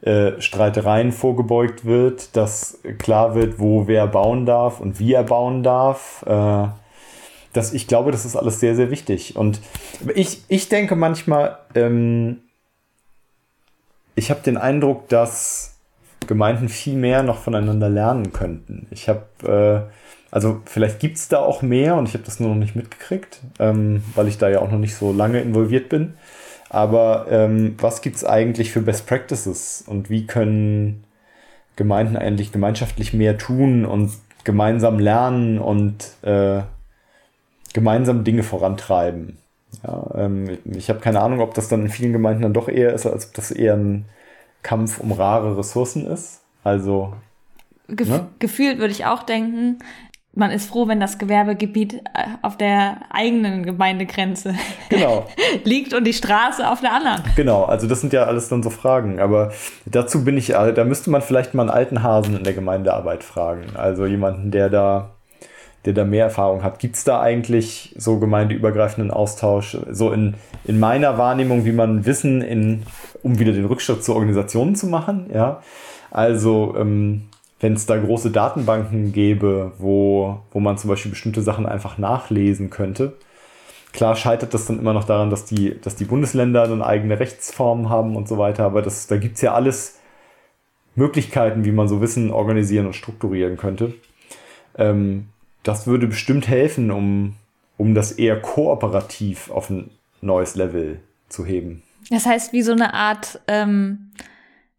äh, 0.01 0.41
Streitereien 0.41 1.11
vorgebeugt 1.11 1.85
wird, 1.85 2.35
dass 2.35 2.79
klar 2.97 3.35
wird, 3.35 3.59
wo 3.59 3.87
wer 3.87 4.07
bauen 4.07 4.45
darf 4.45 4.79
und 4.79 4.99
wie 4.99 5.13
er 5.13 5.23
bauen 5.23 5.61
darf. 5.61 6.23
Äh, 6.25 6.67
das, 7.53 7.73
ich 7.73 7.87
glaube, 7.87 8.11
das 8.11 8.25
ist 8.25 8.35
alles 8.35 8.59
sehr, 8.59 8.75
sehr 8.75 8.91
wichtig. 8.91 9.35
Und 9.35 9.61
ich, 10.13 10.43
ich 10.47 10.69
denke 10.69 10.95
manchmal, 10.95 11.57
ähm, 11.75 12.41
ich 14.17 14.31
habe 14.31 14.41
den 14.41 14.57
Eindruck, 14.57 15.07
dass 15.09 15.77
Gemeinden 16.25 16.69
viel 16.69 16.95
mehr 16.95 17.21
noch 17.21 17.37
voneinander 17.37 17.87
lernen 17.87 18.33
könnten. 18.33 18.87
Ich 18.89 19.07
habe, 19.07 19.87
äh, 19.87 19.93
also 20.31 20.61
vielleicht 20.65 20.99
gibt 20.99 21.17
es 21.17 21.27
da 21.27 21.37
auch 21.37 21.61
mehr 21.61 21.95
und 21.95 22.09
ich 22.09 22.15
habe 22.15 22.23
das 22.23 22.39
nur 22.39 22.49
noch 22.49 22.55
nicht 22.55 22.75
mitgekriegt, 22.75 23.39
ähm, 23.59 24.03
weil 24.15 24.27
ich 24.27 24.39
da 24.39 24.49
ja 24.49 24.59
auch 24.59 24.71
noch 24.71 24.79
nicht 24.79 24.95
so 24.95 25.13
lange 25.13 25.39
involviert 25.39 25.87
bin. 25.87 26.15
Aber 26.69 27.27
ähm, 27.29 27.75
was 27.79 28.01
gibt 28.01 28.15
es 28.15 28.25
eigentlich 28.25 28.71
für 28.71 28.81
Best 28.81 29.05
Practices 29.05 29.83
und 29.85 30.09
wie 30.09 30.25
können 30.25 31.03
Gemeinden 31.75 32.17
eigentlich 32.17 32.51
gemeinschaftlich 32.51 33.13
mehr 33.13 33.37
tun 33.37 33.85
und 33.85 34.11
gemeinsam 34.43 34.97
lernen 34.97 35.59
und 35.59 36.11
äh, 36.23 36.61
gemeinsam 37.73 38.23
Dinge 38.23 38.41
vorantreiben? 38.41 39.37
Ja, 39.87 40.11
ähm, 40.15 40.57
ich 40.65 40.89
habe 40.89 40.99
keine 40.99 41.21
Ahnung, 41.21 41.39
ob 41.39 41.53
das 41.53 41.69
dann 41.69 41.83
in 41.83 41.89
vielen 41.89 42.13
Gemeinden 42.13 42.43
dann 42.43 42.53
doch 42.53 42.67
eher 42.67 42.93
ist, 42.93 43.05
als 43.05 43.27
ob 43.27 43.33
das 43.35 43.51
eher 43.51 43.75
ein 43.75 44.05
Kampf 44.61 44.99
um 44.99 45.11
rare 45.11 45.57
Ressourcen 45.57 46.05
ist. 46.05 46.41
Also 46.63 47.13
Gef 47.87 48.09
ne? 48.09 48.27
gefühlt 48.39 48.79
würde 48.79 48.91
ich 48.91 49.05
auch 49.05 49.23
denken, 49.23 49.79
man 50.33 50.51
ist 50.51 50.69
froh, 50.69 50.87
wenn 50.87 50.99
das 50.99 51.17
Gewerbegebiet 51.17 51.93
äh, 51.93 52.25
auf 52.43 52.57
der 52.57 52.99
eigenen 53.09 53.63
Gemeindegrenze 53.63 54.53
genau. 54.89 55.25
liegt 55.63 55.93
und 55.93 56.03
die 56.03 56.13
Straße 56.13 56.69
auf 56.69 56.81
der 56.81 56.93
anderen. 56.93 57.23
Genau, 57.35 57.63
also 57.63 57.87
das 57.87 58.01
sind 58.01 58.13
ja 58.13 58.25
alles 58.25 58.47
dann 58.49 58.61
so 58.61 58.69
Fragen. 58.69 59.19
Aber 59.19 59.51
dazu 59.85 60.23
bin 60.23 60.37
ich, 60.37 60.47
da 60.47 60.83
müsste 60.83 61.09
man 61.09 61.21
vielleicht 61.21 61.53
mal 61.53 61.63
einen 61.63 61.71
alten 61.71 62.03
Hasen 62.03 62.37
in 62.37 62.43
der 62.43 62.53
Gemeindearbeit 62.53 63.23
fragen. 63.23 63.75
Also 63.75 64.05
jemanden, 64.05 64.51
der 64.51 64.69
da 64.69 65.16
der 65.87 65.93
da 65.93 66.03
mehr 66.03 66.25
Erfahrung 66.25 66.63
hat. 66.63 66.79
Gibt 66.79 66.97
es 66.97 67.05
da 67.05 67.21
eigentlich 67.21 67.95
so 67.97 68.19
gemeindeübergreifenden 68.19 69.09
Austausch? 69.09 69.77
So 69.89 70.11
in, 70.11 70.33
in 70.65 70.81
meiner 70.81 71.17
Wahrnehmung, 71.17 71.63
wie 71.63 71.71
man 71.71 72.05
Wissen 72.05 72.41
in, 72.41 72.83
um 73.23 73.39
wieder 73.39 73.53
den 73.53 73.63
Rückschritt 73.63 74.03
zur 74.03 74.15
Organisation 74.15 74.75
zu 74.75 74.87
machen, 74.87 75.29
ja. 75.33 75.61
Also, 76.11 76.75
ähm, 76.77 77.29
wenn 77.61 77.73
es 77.73 77.85
da 77.85 77.95
große 77.95 78.31
Datenbanken 78.31 79.13
gäbe, 79.13 79.71
wo, 79.77 80.41
wo 80.51 80.59
man 80.59 80.77
zum 80.77 80.89
Beispiel 80.89 81.11
bestimmte 81.11 81.41
Sachen 81.41 81.65
einfach 81.65 81.97
nachlesen 81.97 82.69
könnte. 82.69 83.13
Klar 83.93 84.17
scheitert 84.17 84.53
das 84.53 84.65
dann 84.65 84.79
immer 84.79 84.91
noch 84.93 85.05
daran, 85.05 85.29
dass 85.29 85.45
die, 85.45 85.79
dass 85.79 85.95
die 85.95 86.03
Bundesländer 86.03 86.67
dann 86.67 86.81
eigene 86.81 87.17
Rechtsformen 87.17 87.89
haben 87.89 88.17
und 88.17 88.27
so 88.27 88.37
weiter, 88.37 88.65
aber 88.65 88.81
das, 88.81 89.07
da 89.07 89.15
es 89.15 89.41
ja 89.41 89.53
alles 89.53 89.99
Möglichkeiten, 90.95 91.63
wie 91.63 91.71
man 91.71 91.87
so 91.87 92.01
Wissen 92.01 92.29
organisieren 92.31 92.87
und 92.87 92.93
strukturieren 92.93 93.55
könnte. 93.55 93.93
Ähm, 94.77 95.29
das 95.67 95.87
würde 95.87 96.07
bestimmt 96.07 96.47
helfen, 96.47 96.91
um, 96.91 97.35
um 97.77 97.93
das 97.93 98.13
eher 98.13 98.41
kooperativ 98.41 99.51
auf 99.51 99.69
ein 99.69 99.91
neues 100.21 100.55
Level 100.55 100.99
zu 101.29 101.45
heben. 101.45 101.83
Das 102.09 102.25
heißt, 102.25 102.53
wie 102.53 102.61
so 102.61 102.71
eine 102.71 102.93
Art 102.93 103.41
ähm, 103.47 104.11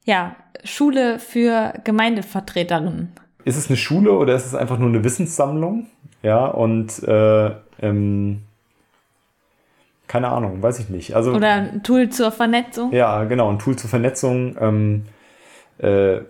ja, 0.05 0.37
Schule 0.65 1.19
für 1.19 1.75
Gemeindevertreterinnen. 1.85 3.13
Ist 3.45 3.57
es 3.57 3.69
eine 3.69 3.77
Schule 3.77 4.13
oder 4.13 4.35
ist 4.35 4.47
es 4.47 4.55
einfach 4.55 4.79
nur 4.79 4.89
eine 4.89 5.05
Wissenssammlung? 5.05 5.87
Ja, 6.23 6.47
und 6.47 7.03
äh, 7.05 7.51
ähm, 7.81 8.43
keine 10.07 10.29
Ahnung, 10.29 10.63
weiß 10.63 10.81
ich 10.81 10.89
nicht. 10.89 11.15
Also, 11.15 11.33
oder 11.33 11.53
ein 11.53 11.83
Tool 11.83 12.09
zur 12.09 12.33
Vernetzung? 12.33 12.93
Ja, 12.93 13.25
genau, 13.25 13.51
ein 13.51 13.59
Tool 13.59 13.77
zur 13.77 13.91
Vernetzung. 13.91 14.57
Ähm, 14.59 15.05
äh, 15.79 16.21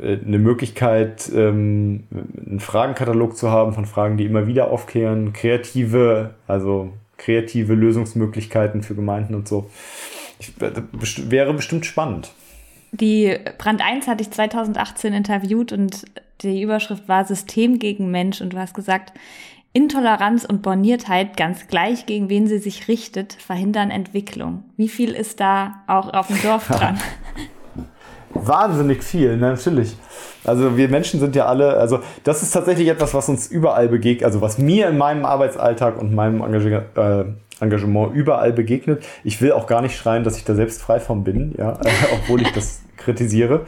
eine 0.00 0.38
Möglichkeit, 0.38 1.30
ähm, 1.34 2.04
einen 2.46 2.60
Fragenkatalog 2.60 3.36
zu 3.36 3.50
haben 3.50 3.72
von 3.72 3.86
Fragen, 3.86 4.16
die 4.16 4.24
immer 4.24 4.46
wieder 4.46 4.70
aufkehren, 4.70 5.32
kreative, 5.32 6.34
also 6.46 6.92
kreative 7.16 7.74
Lösungsmöglichkeiten 7.74 8.82
für 8.82 8.94
Gemeinden 8.94 9.34
und 9.34 9.48
so. 9.48 9.70
Ich, 10.38 10.52
äh, 10.60 11.30
wäre 11.30 11.54
bestimmt 11.54 11.86
spannend. 11.86 12.32
Die 12.92 13.36
Brand 13.58 13.84
1 13.84 14.06
hatte 14.06 14.22
ich 14.22 14.30
2018 14.30 15.12
interviewt 15.12 15.72
und 15.72 16.04
die 16.42 16.62
Überschrift 16.62 17.08
war 17.08 17.24
System 17.24 17.78
gegen 17.78 18.10
Mensch 18.10 18.40
und 18.40 18.52
du 18.52 18.58
hast 18.58 18.74
gesagt, 18.74 19.12
Intoleranz 19.72 20.44
und 20.44 20.62
Borniertheit, 20.62 21.36
ganz 21.36 21.66
gleich 21.66 22.06
gegen 22.06 22.28
wen 22.28 22.46
sie 22.46 22.58
sich 22.58 22.86
richtet, 22.86 23.32
verhindern 23.32 23.90
Entwicklung. 23.90 24.62
Wie 24.76 24.88
viel 24.88 25.10
ist 25.10 25.40
da 25.40 25.82
auch 25.88 26.14
auf 26.14 26.28
dem 26.28 26.40
Dorf 26.42 26.68
dran? 26.68 27.00
Wahnsinnig 28.34 29.02
viel, 29.02 29.36
ne? 29.36 29.50
natürlich. 29.50 29.96
Also 30.44 30.76
wir 30.76 30.88
Menschen 30.88 31.20
sind 31.20 31.34
ja 31.34 31.46
alle, 31.46 31.76
also 31.76 32.00
das 32.24 32.42
ist 32.42 32.50
tatsächlich 32.50 32.88
etwas, 32.88 33.14
was 33.14 33.28
uns 33.28 33.46
überall 33.46 33.88
begegnet, 33.88 34.24
also 34.24 34.40
was 34.40 34.58
mir 34.58 34.88
in 34.88 34.98
meinem 34.98 35.24
Arbeitsalltag 35.24 35.98
und 35.98 36.14
meinem 36.14 36.42
äh, 36.42 37.24
Engagement 37.60 38.14
überall 38.14 38.52
begegnet. 38.52 39.04
Ich 39.22 39.40
will 39.40 39.52
auch 39.52 39.66
gar 39.66 39.80
nicht 39.80 39.96
schreien, 39.96 40.24
dass 40.24 40.36
ich 40.36 40.44
da 40.44 40.54
selbst 40.54 40.82
frei 40.82 41.00
von 41.00 41.24
bin, 41.24 41.54
ja, 41.56 41.78
obwohl 42.12 42.42
ich 42.42 42.52
das 42.52 42.82
kritisiere. 42.96 43.66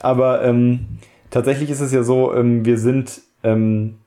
Aber 0.00 0.42
ähm, 0.42 0.98
tatsächlich 1.30 1.70
ist 1.70 1.80
es 1.80 1.92
ja 1.92 2.02
so, 2.02 2.34
ähm, 2.34 2.64
wir 2.64 2.78
sind, 2.78 3.22
ähm, 3.42 3.98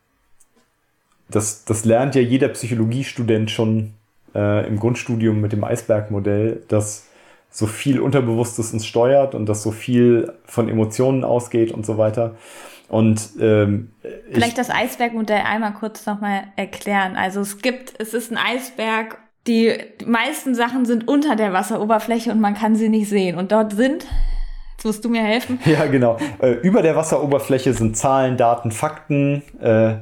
das, 1.30 1.66
das 1.66 1.86
lernt 1.86 2.16
ja 2.16 2.22
jeder 2.22 2.50
Psychologiestudent 2.50 3.50
schon 3.50 3.94
äh, 4.36 4.68
im 4.68 4.78
Grundstudium 4.78 5.42
mit 5.42 5.52
dem 5.52 5.64
Eisbergmodell, 5.64 6.62
dass 6.68 7.08
so 7.54 7.68
viel 7.68 8.00
Unterbewusstes 8.00 8.74
uns 8.74 8.86
steuert 8.86 9.36
und 9.36 9.46
dass 9.48 9.62
so 9.62 9.72
viel 9.72 10.34
von 10.44 10.68
Emotionen 10.68 11.24
ausgeht 11.24 11.72
und 11.72 11.86
so 11.86 12.00
weiter. 12.00 12.36
Und 12.90 13.30
ähm, 13.40 13.92
vielleicht 14.32 14.58
das 14.58 14.72
Eisbergmodell 14.72 15.42
einmal 15.46 15.74
kurz 15.74 16.06
nochmal 16.08 16.46
erklären. 16.56 17.16
Also 17.16 17.42
es 17.42 17.60
gibt, 17.60 17.94
es 18.00 18.16
ist 18.16 18.32
ein 18.32 18.38
Eisberg, 18.38 19.20
die, 19.46 19.72
die 20.02 20.06
meisten 20.06 20.56
Sachen 20.56 20.86
sind 20.86 21.08
unter 21.08 21.36
der 21.36 21.54
Wasseroberfläche 21.54 22.32
und 22.32 22.42
man 22.42 22.56
kann 22.56 22.76
sie 22.76 22.90
nicht 22.90 23.08
sehen. 23.08 23.38
Und 23.38 23.52
dort 23.52 23.74
sind 23.74 24.08
Jetzt 24.76 24.86
musst 24.86 25.06
du 25.06 25.10
mir 25.10 25.24
helfen. 25.24 25.60
Ja, 25.66 25.86
genau. 25.86 26.18
Äh, 26.42 26.54
über 26.64 26.82
der 26.82 26.96
Wasseroberfläche 26.96 27.74
sind 27.74 27.96
Zahlen, 27.96 28.36
Daten, 28.36 28.72
Fakten, 28.72 29.44
äh, 29.62 29.98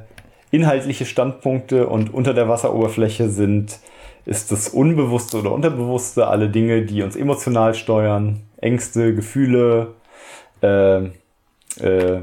inhaltliche 0.50 1.04
Standpunkte 1.04 1.86
und 1.86 2.12
unter 2.12 2.34
der 2.34 2.48
Wasseroberfläche 2.48 3.28
sind 3.28 3.78
ist 4.24 4.52
das 4.52 4.68
Unbewusste 4.68 5.38
oder 5.38 5.52
Unterbewusste, 5.52 6.26
alle 6.26 6.48
Dinge, 6.48 6.82
die 6.82 7.02
uns 7.02 7.16
emotional 7.16 7.74
steuern, 7.74 8.40
Ängste, 8.60 9.14
Gefühle, 9.14 9.94
äh, 10.62 11.06
äh, 11.80 12.20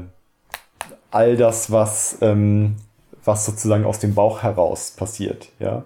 all 1.10 1.36
das, 1.36 1.70
was, 1.70 2.18
ähm, 2.22 2.76
was 3.24 3.44
sozusagen 3.44 3.84
aus 3.84 3.98
dem 3.98 4.14
Bauch 4.14 4.42
heraus 4.42 4.92
passiert, 4.92 5.48
ja. 5.58 5.84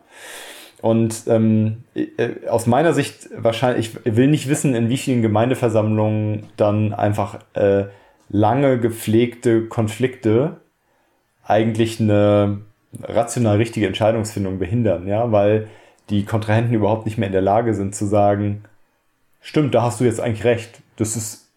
Und 0.81 1.25
ähm, 1.29 1.85
äh, 1.95 2.47
aus 2.47 2.67
meiner 2.67 2.93
Sicht 2.93 3.31
wahrscheinlich, 3.35 3.97
ich 4.05 4.17
will 4.17 4.27
nicht 4.27 4.51
wissen, 4.51 4.75
in 4.75 4.91
wie 4.91 4.99
vielen 4.99 5.23
Gemeindeversammlungen 5.23 6.45
dann 6.59 6.93
einfach 6.93 7.39
äh, 7.55 7.85
lange 8.29 8.79
gepflegte 8.79 9.67
Konflikte 9.67 10.59
eigentlich 11.43 12.01
eine 12.01 12.59
rational 13.03 13.57
richtige 13.57 13.87
Entscheidungsfindung 13.87 14.59
behindern, 14.59 15.07
ja, 15.07 15.33
weil 15.33 15.69
die 16.11 16.25
Kontrahenten 16.25 16.75
überhaupt 16.75 17.07
nicht 17.07 17.19
mehr 17.19 17.27
in 17.27 17.33
der 17.33 17.43
Lage 17.43 17.75
sind 17.75 17.95
zu 17.95 18.07
sagen, 18.07 18.65
stimmt, 19.41 19.75
da 19.75 19.83
hast 19.83 20.01
du 20.01 20.05
jetzt 20.05 20.21
eigentlich 20.21 20.45
recht. 20.45 20.81
Das 20.97 21.17
ist, 21.17 21.49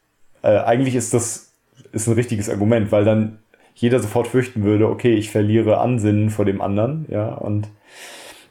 äh, 0.41 0.59
eigentlich 0.59 0.95
ist 0.95 1.13
das 1.13 1.51
ist 1.91 2.07
ein 2.07 2.13
richtiges 2.13 2.49
Argument, 2.49 2.91
weil 2.91 3.05
dann 3.05 3.39
jeder 3.75 3.99
sofort 3.99 4.27
fürchten 4.27 4.63
würde, 4.63 4.89
okay, 4.89 5.13
ich 5.13 5.29
verliere 5.29 5.79
Ansinnen 5.79 6.29
vor 6.29 6.45
dem 6.45 6.61
anderen, 6.61 7.05
ja, 7.09 7.33
und 7.33 7.67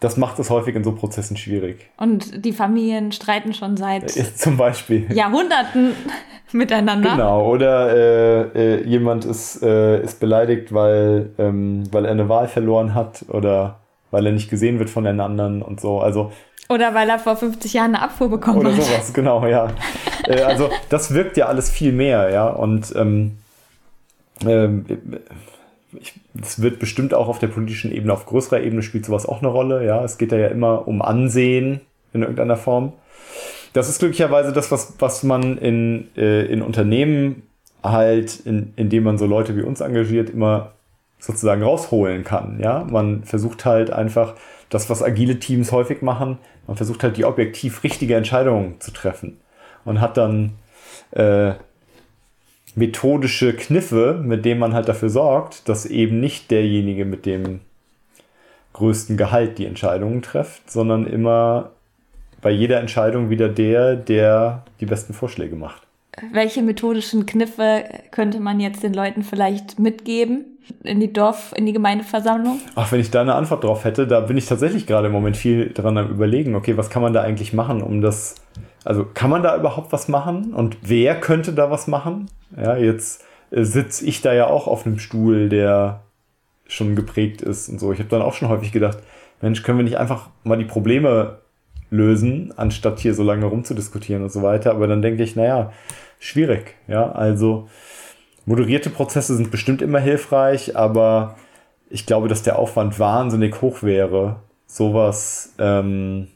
das 0.00 0.16
macht 0.16 0.38
es 0.38 0.50
häufig 0.50 0.76
in 0.76 0.84
so 0.84 0.92
Prozessen 0.92 1.36
schwierig. 1.36 1.88
Und 1.96 2.44
die 2.44 2.52
Familien 2.52 3.12
streiten 3.12 3.54
schon 3.54 3.76
seit 3.76 4.10
zum 4.10 4.56
Beispiel 4.56 5.12
Jahrhunderten 5.12 5.92
miteinander. 6.52 7.12
Genau, 7.12 7.50
oder 7.50 7.94
äh, 7.96 8.42
äh, 8.54 8.84
jemand 8.86 9.24
ist, 9.24 9.62
äh, 9.62 10.02
ist 10.02 10.20
beleidigt, 10.20 10.72
weil, 10.72 11.30
ähm, 11.38 11.84
weil 11.90 12.04
er 12.04 12.12
eine 12.12 12.28
Wahl 12.28 12.46
verloren 12.46 12.94
hat 12.94 13.24
oder 13.28 13.80
weil 14.16 14.24
er 14.24 14.32
nicht 14.32 14.48
gesehen 14.48 14.78
wird 14.78 14.88
von 14.88 15.04
den 15.04 15.20
anderen 15.20 15.60
und 15.60 15.78
so. 15.78 16.00
Also 16.00 16.32
oder 16.70 16.94
weil 16.94 17.08
er 17.08 17.18
vor 17.18 17.36
50 17.36 17.74
Jahren 17.74 17.94
eine 17.94 18.02
Abfuhr 18.02 18.30
bekommen 18.30 18.58
oder 18.58 18.70
hat. 18.70 18.78
Oder 18.78 18.86
sowas, 18.86 19.12
genau, 19.12 19.46
ja. 19.46 19.68
äh, 20.26 20.40
also 20.40 20.70
das 20.88 21.12
wirkt 21.12 21.36
ja 21.36 21.46
alles 21.46 21.70
viel 21.70 21.92
mehr, 21.92 22.30
ja. 22.30 22.48
Und 22.48 22.94
ähm, 22.96 23.36
ähm, 24.44 24.86
es 26.40 26.62
wird 26.62 26.78
bestimmt 26.78 27.12
auch 27.12 27.28
auf 27.28 27.38
der 27.38 27.48
politischen 27.48 27.92
Ebene, 27.92 28.12
auf 28.12 28.24
größerer 28.24 28.62
Ebene 28.62 28.82
spielt 28.82 29.04
sowas 29.04 29.26
auch 29.26 29.40
eine 29.40 29.48
Rolle. 29.48 29.84
Ja, 29.84 30.02
es 30.02 30.16
geht 30.16 30.32
ja 30.32 30.48
immer 30.48 30.88
um 30.88 31.02
Ansehen 31.02 31.82
in 32.14 32.22
irgendeiner 32.22 32.56
Form. 32.56 32.94
Das 33.74 33.90
ist 33.90 33.98
glücklicherweise 33.98 34.52
das, 34.52 34.72
was, 34.72 34.94
was 34.98 35.22
man 35.22 35.58
in, 35.58 36.08
äh, 36.16 36.46
in 36.46 36.62
Unternehmen 36.62 37.42
halt, 37.82 38.40
in, 38.40 38.72
indem 38.76 39.04
man 39.04 39.18
so 39.18 39.26
Leute 39.26 39.54
wie 39.56 39.62
uns 39.62 39.82
engagiert, 39.82 40.30
immer 40.30 40.72
sozusagen 41.18 41.62
rausholen 41.62 42.24
kann. 42.24 42.60
Ja, 42.60 42.84
man 42.90 43.24
versucht 43.24 43.64
halt 43.64 43.90
einfach 43.90 44.34
das, 44.68 44.90
was 44.90 45.02
agile 45.02 45.38
Teams 45.38 45.72
häufig 45.72 46.02
machen, 46.02 46.38
man 46.66 46.76
versucht 46.76 47.02
halt 47.02 47.16
die 47.16 47.24
objektiv 47.24 47.84
richtige 47.84 48.16
Entscheidung 48.16 48.80
zu 48.80 48.90
treffen 48.90 49.38
und 49.84 50.00
hat 50.00 50.16
dann 50.16 50.52
äh, 51.12 51.54
methodische 52.74 53.54
Kniffe, 53.54 54.20
mit 54.22 54.44
denen 54.44 54.60
man 54.60 54.74
halt 54.74 54.88
dafür 54.88 55.08
sorgt, 55.08 55.68
dass 55.68 55.86
eben 55.86 56.20
nicht 56.20 56.50
derjenige 56.50 57.04
mit 57.04 57.24
dem 57.24 57.60
größten 58.74 59.16
Gehalt 59.16 59.58
die 59.58 59.64
Entscheidungen 59.64 60.20
trifft, 60.20 60.70
sondern 60.70 61.06
immer 61.06 61.70
bei 62.42 62.50
jeder 62.50 62.78
Entscheidung 62.78 63.30
wieder 63.30 63.48
der, 63.48 63.96
der 63.96 64.64
die 64.80 64.86
besten 64.86 65.14
Vorschläge 65.14 65.56
macht. 65.56 65.82
Welche 66.32 66.62
methodischen 66.62 67.26
Kniffe 67.26 67.84
könnte 68.10 68.40
man 68.40 68.60
jetzt 68.60 68.82
den 68.82 68.94
Leuten 68.94 69.22
vielleicht 69.22 69.78
mitgeben 69.78 70.55
in 70.84 71.00
die 71.00 71.12
Dorf, 71.12 71.52
in 71.56 71.66
die 71.66 71.72
Gemeindeversammlung? 71.72 72.60
Ach, 72.74 72.90
wenn 72.92 73.00
ich 73.00 73.10
da 73.10 73.20
eine 73.20 73.34
Antwort 73.34 73.64
drauf 73.64 73.84
hätte, 73.84 74.06
da 74.06 74.20
bin 74.20 74.36
ich 74.36 74.46
tatsächlich 74.46 74.86
gerade 74.86 75.06
im 75.06 75.12
Moment 75.12 75.36
viel 75.36 75.72
dran 75.72 75.98
am 75.98 76.08
überlegen, 76.10 76.54
okay, 76.54 76.76
was 76.76 76.90
kann 76.90 77.02
man 77.02 77.12
da 77.12 77.22
eigentlich 77.22 77.52
machen, 77.52 77.82
um 77.82 78.00
das 78.00 78.36
also 78.86 79.04
kann 79.04 79.30
man 79.30 79.42
da 79.42 79.56
überhaupt 79.56 79.92
was 79.92 80.06
machen? 80.06 80.54
Und 80.54 80.78
wer 80.80 81.18
könnte 81.18 81.52
da 81.52 81.72
was 81.72 81.88
machen? 81.88 82.30
Ja, 82.56 82.76
jetzt 82.76 83.24
äh, 83.50 83.64
sitze 83.64 84.06
ich 84.06 84.22
da 84.22 84.32
ja 84.32 84.46
auch 84.46 84.68
auf 84.68 84.86
einem 84.86 85.00
Stuhl, 85.00 85.48
der 85.48 86.04
schon 86.68 86.94
geprägt 86.94 87.42
ist 87.42 87.68
und 87.68 87.80
so. 87.80 87.92
Ich 87.92 87.98
habe 87.98 88.08
dann 88.08 88.22
auch 88.22 88.34
schon 88.34 88.48
häufig 88.48 88.70
gedacht, 88.70 88.98
Mensch, 89.42 89.64
können 89.64 89.78
wir 89.78 89.84
nicht 89.84 89.98
einfach 89.98 90.30
mal 90.44 90.56
die 90.56 90.64
Probleme 90.64 91.38
lösen, 91.90 92.54
anstatt 92.56 93.00
hier 93.00 93.14
so 93.14 93.24
lange 93.24 93.46
rumzudiskutieren 93.46 94.22
und 94.22 94.30
so 94.30 94.42
weiter. 94.42 94.70
Aber 94.70 94.86
dann 94.86 95.02
denke 95.02 95.24
ich, 95.24 95.34
naja, 95.34 95.72
schwierig. 96.20 96.76
Ja, 96.86 97.10
also 97.10 97.68
moderierte 98.46 98.90
Prozesse 98.90 99.36
sind 99.36 99.50
bestimmt 99.50 99.82
immer 99.82 100.00
hilfreich, 100.00 100.76
aber 100.76 101.36
ich 101.90 102.06
glaube, 102.06 102.28
dass 102.28 102.42
der 102.42 102.58
Aufwand 102.58 102.98
wahnsinnig 102.98 103.60
hoch 103.60 103.82
wäre, 103.82 104.36
sowas 104.66 105.52
ähm, 105.58 106.28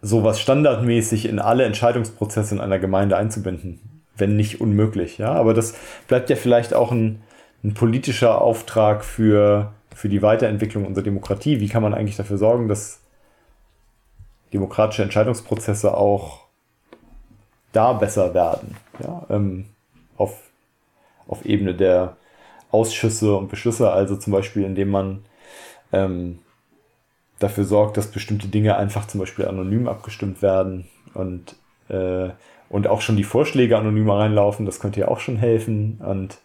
sowas 0.00 0.40
standardmäßig 0.40 1.28
in 1.28 1.38
alle 1.38 1.64
Entscheidungsprozesse 1.64 2.54
in 2.54 2.60
einer 2.60 2.78
Gemeinde 2.78 3.16
einzubinden, 3.16 3.80
wenn 4.16 4.36
nicht 4.36 4.60
unmöglich. 4.60 5.18
Ja, 5.18 5.32
aber 5.32 5.54
das 5.54 5.74
bleibt 6.06 6.30
ja 6.30 6.36
vielleicht 6.36 6.74
auch 6.74 6.92
ein, 6.92 7.22
ein 7.64 7.74
politischer 7.74 8.40
Auftrag 8.40 9.04
für, 9.04 9.72
für 9.94 10.08
die 10.08 10.22
Weiterentwicklung 10.22 10.86
unserer 10.86 11.04
Demokratie. 11.04 11.60
Wie 11.60 11.68
kann 11.68 11.82
man 11.82 11.94
eigentlich 11.94 12.16
dafür 12.16 12.38
sorgen, 12.38 12.68
dass 12.68 13.00
demokratische 14.52 15.02
Entscheidungsprozesse 15.02 15.96
auch 15.96 16.44
da 17.72 17.92
besser 17.92 18.34
werden? 18.34 18.76
Ja, 19.02 19.26
ähm, 19.30 19.66
auf, 20.18 20.50
auf 21.26 21.46
Ebene 21.46 21.74
der 21.74 22.16
Ausschüsse 22.70 23.34
und 23.34 23.48
Beschlüsse, 23.48 23.90
also 23.90 24.16
zum 24.16 24.32
Beispiel, 24.32 24.64
indem 24.64 24.90
man 24.90 25.24
ähm, 25.92 26.40
dafür 27.38 27.64
sorgt, 27.64 27.96
dass 27.96 28.08
bestimmte 28.10 28.48
Dinge 28.48 28.76
einfach 28.76 29.06
zum 29.06 29.20
Beispiel 29.20 29.46
anonym 29.46 29.88
abgestimmt 29.88 30.42
werden 30.42 30.86
und, 31.14 31.56
äh, 31.88 32.30
und 32.68 32.86
auch 32.86 33.00
schon 33.00 33.16
die 33.16 33.24
Vorschläge 33.24 33.78
anonym 33.78 34.10
reinlaufen, 34.10 34.66
das 34.66 34.80
könnte 34.80 35.00
ja 35.00 35.08
auch 35.08 35.20
schon 35.20 35.36
helfen. 35.36 36.00
Und 36.04 36.38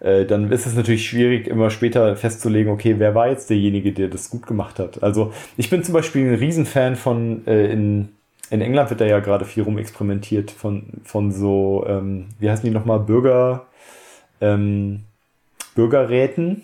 äh, 0.00 0.26
dann 0.26 0.52
ist 0.52 0.66
es 0.66 0.74
natürlich 0.74 1.08
schwierig, 1.08 1.48
immer 1.48 1.70
später 1.70 2.14
festzulegen, 2.16 2.72
okay, 2.72 2.96
wer 2.98 3.14
war 3.14 3.28
jetzt 3.28 3.50
derjenige, 3.50 3.92
der 3.92 4.08
das 4.08 4.30
gut 4.30 4.46
gemacht 4.46 4.78
hat. 4.78 5.02
Also 5.02 5.32
ich 5.56 5.70
bin 5.70 5.82
zum 5.82 5.94
Beispiel 5.94 6.28
ein 6.28 6.34
Riesenfan 6.34 6.96
von, 6.96 7.46
äh, 7.46 7.72
in, 7.72 8.10
in 8.52 8.60
England 8.60 8.90
wird 8.90 9.00
da 9.00 9.06
ja 9.06 9.20
gerade 9.20 9.44
viel 9.44 9.62
rumexperimentiert 9.64 10.50
von, 10.50 10.84
von 11.04 11.32
so, 11.32 11.84
ähm, 11.88 12.28
wie 12.38 12.50
heißen 12.50 12.64
die 12.64 12.70
nochmal, 12.70 13.00
Bürger, 13.00 13.66
ähm, 14.40 15.04
Bürgerräten 15.74 16.62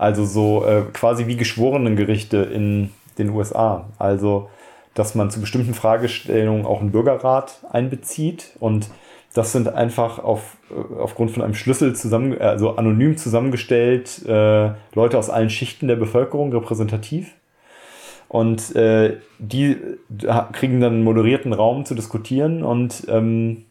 also 0.00 0.24
so 0.24 0.64
äh, 0.64 0.84
quasi 0.94 1.26
wie 1.26 1.36
Geschworenengerichte 1.36 2.38
in 2.38 2.88
den 3.18 3.28
USA. 3.28 3.90
Also, 3.98 4.48
dass 4.94 5.14
man 5.14 5.30
zu 5.30 5.42
bestimmten 5.42 5.74
Fragestellungen 5.74 6.64
auch 6.64 6.80
einen 6.80 6.90
Bürgerrat 6.90 7.58
einbezieht 7.70 8.56
und 8.60 8.88
das 9.34 9.52
sind 9.52 9.68
einfach 9.68 10.18
auf, 10.18 10.56
äh, 10.70 10.98
aufgrund 10.98 11.32
von 11.32 11.42
einem 11.42 11.54
Schlüssel 11.54 11.94
zusammen, 11.94 12.40
also 12.40 12.76
anonym 12.76 13.18
zusammengestellt, 13.18 14.24
äh, 14.26 14.70
Leute 14.94 15.18
aus 15.18 15.28
allen 15.28 15.50
Schichten 15.50 15.86
der 15.86 15.96
Bevölkerung 15.96 16.50
repräsentativ. 16.50 17.34
Und 18.30 18.76
äh, 18.76 19.16
die 19.40 19.76
kriegen 20.52 20.80
dann 20.80 20.94
einen 20.94 21.02
moderierten 21.02 21.52
Raum 21.52 21.84
zu 21.84 21.96
diskutieren 21.96 22.62
und 22.62 23.04
ähm, 23.08 23.64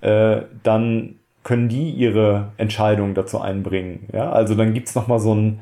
äh, 0.00 0.42
dann 0.62 1.16
können 1.42 1.68
die 1.68 1.90
ihre 1.90 2.52
Entscheidung 2.56 3.14
dazu 3.14 3.40
einbringen. 3.40 4.08
Ja, 4.12 4.30
also 4.30 4.54
dann 4.54 4.74
gibt's 4.74 4.94
noch 4.94 5.08
mal 5.08 5.18
so 5.18 5.34
ein 5.34 5.60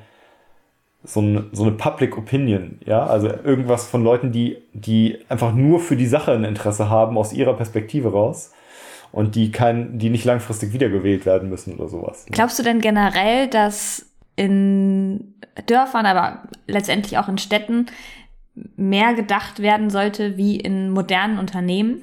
so, 1.05 1.22
ein, 1.22 1.49
so 1.53 1.62
eine 1.62 1.72
Public 1.72 2.18
Opinion, 2.18 2.78
ja, 2.84 3.07
also 3.07 3.28
irgendwas 3.28 3.86
von 3.86 4.05
Leuten, 4.05 4.30
die, 4.30 4.59
die 4.72 5.18
einfach 5.30 5.55
nur 5.55 5.80
für 5.80 5.97
die 5.97 6.07
Sache 6.07 6.32
ein 6.32 6.45
Interesse 6.45 6.90
haben 6.90 7.16
aus 7.16 7.32
ihrer 7.32 7.55
Perspektive 7.55 8.12
raus 8.12 8.53
und 9.11 9.36
die 9.36 9.53
kein, 9.53 9.99
die 9.99 10.11
nicht 10.11 10.24
langfristig 10.26 10.74
wiedergewählt 10.74 11.24
werden 11.24 11.49
müssen 11.49 11.74
oder 11.74 11.88
sowas. 11.88 12.26
Glaubst 12.30 12.59
du 12.59 12.62
denn 12.62 12.80
generell, 12.80 13.49
dass 13.49 14.07
in 14.36 15.34
Dörfern, 15.66 16.07
aber 16.07 16.42
letztendlich 16.66 17.18
auch 17.18 17.28
in 17.28 17.38
Städten 17.38 17.86
mehr 18.76 19.14
gedacht 19.14 19.61
werden 19.61 19.90
sollte 19.90 20.36
wie 20.36 20.57
in 20.59 20.90
modernen 20.90 21.38
Unternehmen? 21.38 22.02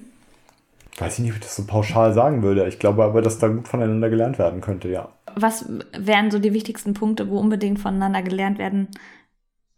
Weiß 0.98 1.14
ich 1.14 1.20
nicht, 1.20 1.32
ob 1.32 1.38
ich 1.38 1.44
das 1.44 1.56
so 1.56 1.66
pauschal 1.66 2.14
sagen 2.14 2.44
würde. 2.44 2.68
Ich 2.68 2.78
glaube 2.78 3.04
aber, 3.04 3.22
dass 3.22 3.40
da 3.40 3.48
gut 3.48 3.68
voneinander 3.68 4.10
gelernt 4.10 4.38
werden 4.38 4.62
könnte, 4.62 4.90
ja. 4.90 5.10
Was 5.36 5.66
wären 5.98 6.30
so 6.32 6.40
die 6.40 6.54
wichtigsten 6.54 6.94
Punkte, 6.94 7.30
wo 7.30 7.40
unbedingt 7.40 7.80
voneinander 7.80 8.22
gelernt 8.22 8.60
werden 8.60 8.90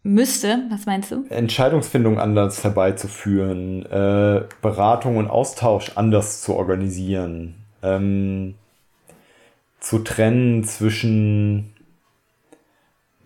müsste? 0.02 0.64
Was 0.70 0.86
meinst 0.86 1.12
du? 1.12 1.26
Entscheidungsfindung 1.30 2.20
anders 2.20 2.64
herbeizuführen, 2.64 3.86
äh, 3.86 4.44
Beratung 4.62 5.18
und 5.18 5.30
Austausch 5.30 5.92
anders 5.96 6.42
zu 6.42 6.56
organisieren, 6.56 7.56
ähm, 7.84 8.56
zu 9.80 10.00
trennen 10.00 10.64
zwischen 10.64 11.73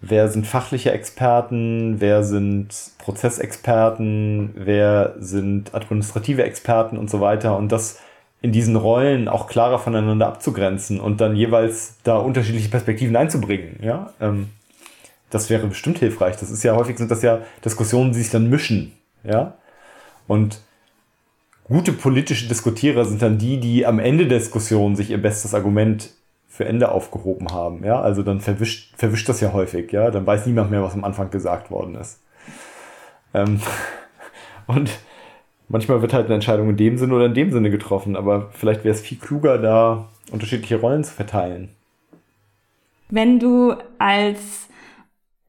wer 0.01 0.29
sind 0.29 0.45
fachliche 0.45 0.91
Experten, 0.91 1.95
wer 1.99 2.23
sind 2.23 2.69
Prozessexperten, 2.99 4.51
wer 4.55 5.15
sind 5.19 5.73
administrative 5.73 6.43
Experten 6.43 6.97
und 6.97 7.09
so 7.09 7.19
weiter 7.21 7.57
und 7.57 7.71
das 7.71 7.99
in 8.41 8.51
diesen 8.51 8.75
Rollen 8.75 9.27
auch 9.27 9.47
klarer 9.47 9.79
voneinander 9.79 10.27
abzugrenzen 10.27 10.99
und 10.99 11.19
dann 11.19 11.35
jeweils 11.35 11.95
da 12.03 12.17
unterschiedliche 12.17 12.69
Perspektiven 12.69 13.15
einzubringen. 13.15 13.79
Ja, 13.81 14.13
ähm, 14.21 14.49
das 15.29 15.49
wäre 15.49 15.67
bestimmt 15.67 15.99
hilfreich. 15.99 16.37
Das 16.37 16.51
ist 16.51 16.63
ja 16.63 16.75
häufig 16.75 16.97
sind 16.97 17.09
das 17.11 17.23
ja 17.23 17.39
Diskussionen, 17.65 18.11
die 18.11 18.19
sich 18.19 18.29
dann 18.29 18.49
mischen. 18.49 18.93
Ja, 19.23 19.55
und 20.27 20.61
gute 21.63 21.91
politische 21.91 22.47
Diskutierer 22.47 23.05
sind 23.05 23.21
dann 23.21 23.37
die, 23.37 23.59
die 23.59 23.85
am 23.85 23.99
Ende 23.99 24.27
der 24.27 24.37
Diskussion 24.37 24.95
sich 24.95 25.09
ihr 25.09 25.21
bestes 25.21 25.53
Argument 25.53 26.11
für 26.47 26.65
Ende 26.65 26.91
aufgehoben 26.91 27.51
haben. 27.51 27.83
Ja, 27.83 28.01
also 28.01 28.23
dann 28.23 28.41
verwischt, 28.41 28.95
verwischt 28.97 29.29
das 29.29 29.41
ja 29.41 29.53
häufig. 29.53 29.91
Ja, 29.91 30.09
dann 30.09 30.25
weiß 30.25 30.45
niemand 30.45 30.71
mehr, 30.71 30.81
was 30.81 30.93
am 30.93 31.03
Anfang 31.03 31.29
gesagt 31.29 31.69
worden 31.69 31.95
ist. 31.95 32.21
Ähm, 33.33 33.59
und 34.67 34.89
manchmal 35.67 36.01
wird 36.01 36.13
halt 36.13 36.25
eine 36.25 36.35
Entscheidung 36.35 36.69
in 36.69 36.77
dem 36.77 36.97
Sinne 36.97 37.13
oder 37.13 37.25
in 37.25 37.33
dem 37.33 37.51
Sinne 37.51 37.69
getroffen, 37.69 38.15
aber 38.15 38.49
vielleicht 38.51 38.83
wäre 38.83 38.95
es 38.95 39.01
viel 39.01 39.19
kluger, 39.19 39.57
da 39.57 40.07
unterschiedliche 40.31 40.79
Rollen 40.79 41.03
zu 41.03 41.13
verteilen. 41.13 41.69
Wenn 43.09 43.39
du 43.39 43.75
als 43.99 44.67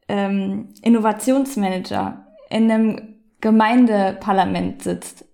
ähm, 0.08 0.68
Innovationsmanager 0.82 2.26
in 2.50 2.70
einem 2.70 3.14
Gemeindeparlament 3.40 4.82
sitzt, 4.82 5.24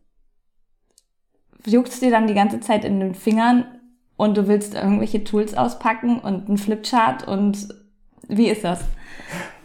juckt 1.66 1.88
es 1.88 2.00
dir 2.00 2.10
dann 2.10 2.26
die 2.26 2.34
ganze 2.34 2.60
Zeit 2.60 2.84
in 2.84 3.00
den 3.00 3.14
Fingern 3.14 3.64
und 4.16 4.36
du 4.36 4.48
willst 4.48 4.74
irgendwelche 4.74 5.24
Tools 5.24 5.54
auspacken 5.54 6.18
und 6.18 6.48
einen 6.48 6.58
Flipchart 6.58 7.26
und 7.26 7.68
wie 8.28 8.48
ist 8.48 8.64
das? 8.64 8.80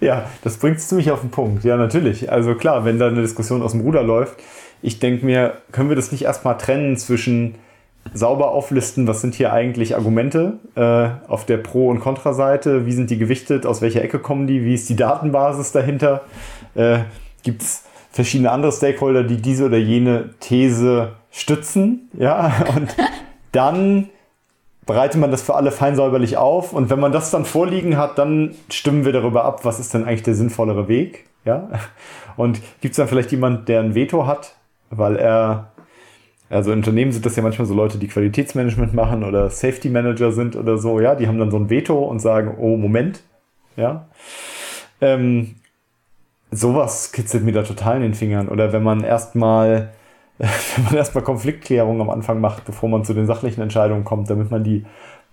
Ja, 0.01 0.25
das 0.43 0.57
bringt 0.57 0.77
es 0.77 0.87
ziemlich 0.87 1.11
auf 1.11 1.21
den 1.21 1.29
Punkt. 1.29 1.63
Ja, 1.63 1.77
natürlich. 1.77 2.31
Also 2.31 2.55
klar, 2.55 2.85
wenn 2.85 2.99
da 2.99 3.07
eine 3.07 3.21
Diskussion 3.21 3.61
aus 3.61 3.71
dem 3.71 3.81
Ruder 3.81 4.03
läuft, 4.03 4.37
ich 4.81 4.99
denke 4.99 5.25
mir, 5.25 5.57
können 5.71 5.89
wir 5.89 5.95
das 5.95 6.11
nicht 6.11 6.23
erstmal 6.23 6.57
trennen 6.57 6.97
zwischen 6.97 7.55
sauber 8.13 8.51
auflisten, 8.51 9.07
was 9.07 9.21
sind 9.21 9.35
hier 9.35 9.53
eigentlich 9.53 9.95
Argumente 9.95 10.59
äh, 10.75 11.09
auf 11.29 11.45
der 11.45 11.57
Pro- 11.57 11.89
und 11.89 11.99
Kontraseite, 11.99 12.85
wie 12.85 12.93
sind 12.93 13.09
die 13.09 13.17
gewichtet, 13.17 13.65
aus 13.65 13.81
welcher 13.81 14.01
Ecke 14.01 14.19
kommen 14.19 14.47
die, 14.47 14.63
wie 14.63 14.73
ist 14.73 14.89
die 14.89 14.95
Datenbasis 14.95 15.73
dahinter, 15.73 16.21
äh, 16.75 16.99
gibt 17.43 17.61
es 17.61 17.83
verschiedene 18.11 18.51
andere 18.51 18.71
Stakeholder, 18.71 19.23
die 19.23 19.37
diese 19.37 19.65
oder 19.65 19.77
jene 19.77 20.31
These 20.39 21.13
stützen, 21.29 22.09
ja, 22.17 22.51
und 22.75 22.95
dann 23.51 24.09
bereitet 24.89 25.21
man 25.21 25.29
das 25.29 25.43
für 25.43 25.53
alle 25.53 25.71
feinsäuberlich 25.71 26.35
auf 26.35 26.73
und 26.73 26.89
wenn 26.89 26.99
man 26.99 27.11
das 27.11 27.29
dann 27.29 27.45
vorliegen 27.45 27.95
hat, 27.95 28.17
dann 28.17 28.55
stimmen 28.71 29.05
wir 29.05 29.13
darüber 29.13 29.45
ab, 29.45 29.63
was 29.63 29.79
ist 29.79 29.93
denn 29.93 30.03
eigentlich 30.03 30.23
der 30.23 30.33
sinnvollere 30.33 30.87
Weg, 30.87 31.25
ja, 31.45 31.69
und 32.37 32.59
gibt 32.81 32.93
es 32.93 32.97
dann 32.97 33.07
vielleicht 33.07 33.31
jemand, 33.31 33.69
der 33.69 33.81
ein 33.81 33.93
Veto 33.93 34.25
hat, 34.25 34.55
weil 34.89 35.15
er 35.15 35.71
also 36.49 36.71
in 36.71 36.79
Unternehmen 36.79 37.11
sind 37.11 37.23
das 37.23 37.35
ja 37.35 37.43
manchmal 37.43 37.67
so 37.67 37.75
Leute, 37.75 37.99
die 37.99 38.07
Qualitätsmanagement 38.07 38.95
machen 38.95 39.23
oder 39.23 39.51
Safety 39.51 39.89
Manager 39.89 40.31
sind 40.31 40.55
oder 40.55 40.79
so, 40.79 40.99
ja, 40.99 41.13
die 41.13 41.27
haben 41.27 41.37
dann 41.37 41.51
so 41.51 41.57
ein 41.57 41.69
Veto 41.69 42.03
und 42.03 42.19
sagen, 42.19 42.55
oh, 42.57 42.75
Moment, 42.75 43.21
ja. 43.75 44.07
Ähm, 45.01 45.57
sowas 46.49 47.11
kitzelt 47.11 47.43
mir 47.43 47.51
da 47.51 47.61
total 47.61 47.97
in 47.97 48.01
den 48.01 48.13
Fingern. 48.15 48.49
Oder 48.49 48.73
wenn 48.73 48.81
man 48.81 49.03
erstmal, 49.03 49.91
wenn 50.75 50.85
man 50.85 50.95
erstmal 50.95 51.23
Konfliktklärung 51.23 51.99
am 52.01 52.09
Anfang 52.09 52.39
macht, 52.39 52.65
bevor 52.65 52.89
man 52.89 53.03
zu 53.03 53.13
den 53.13 53.27
sachlichen 53.27 53.61
Entscheidungen 53.61 54.05
kommt, 54.05 54.29
damit 54.29 54.49
man 54.51 54.63
die 54.63 54.85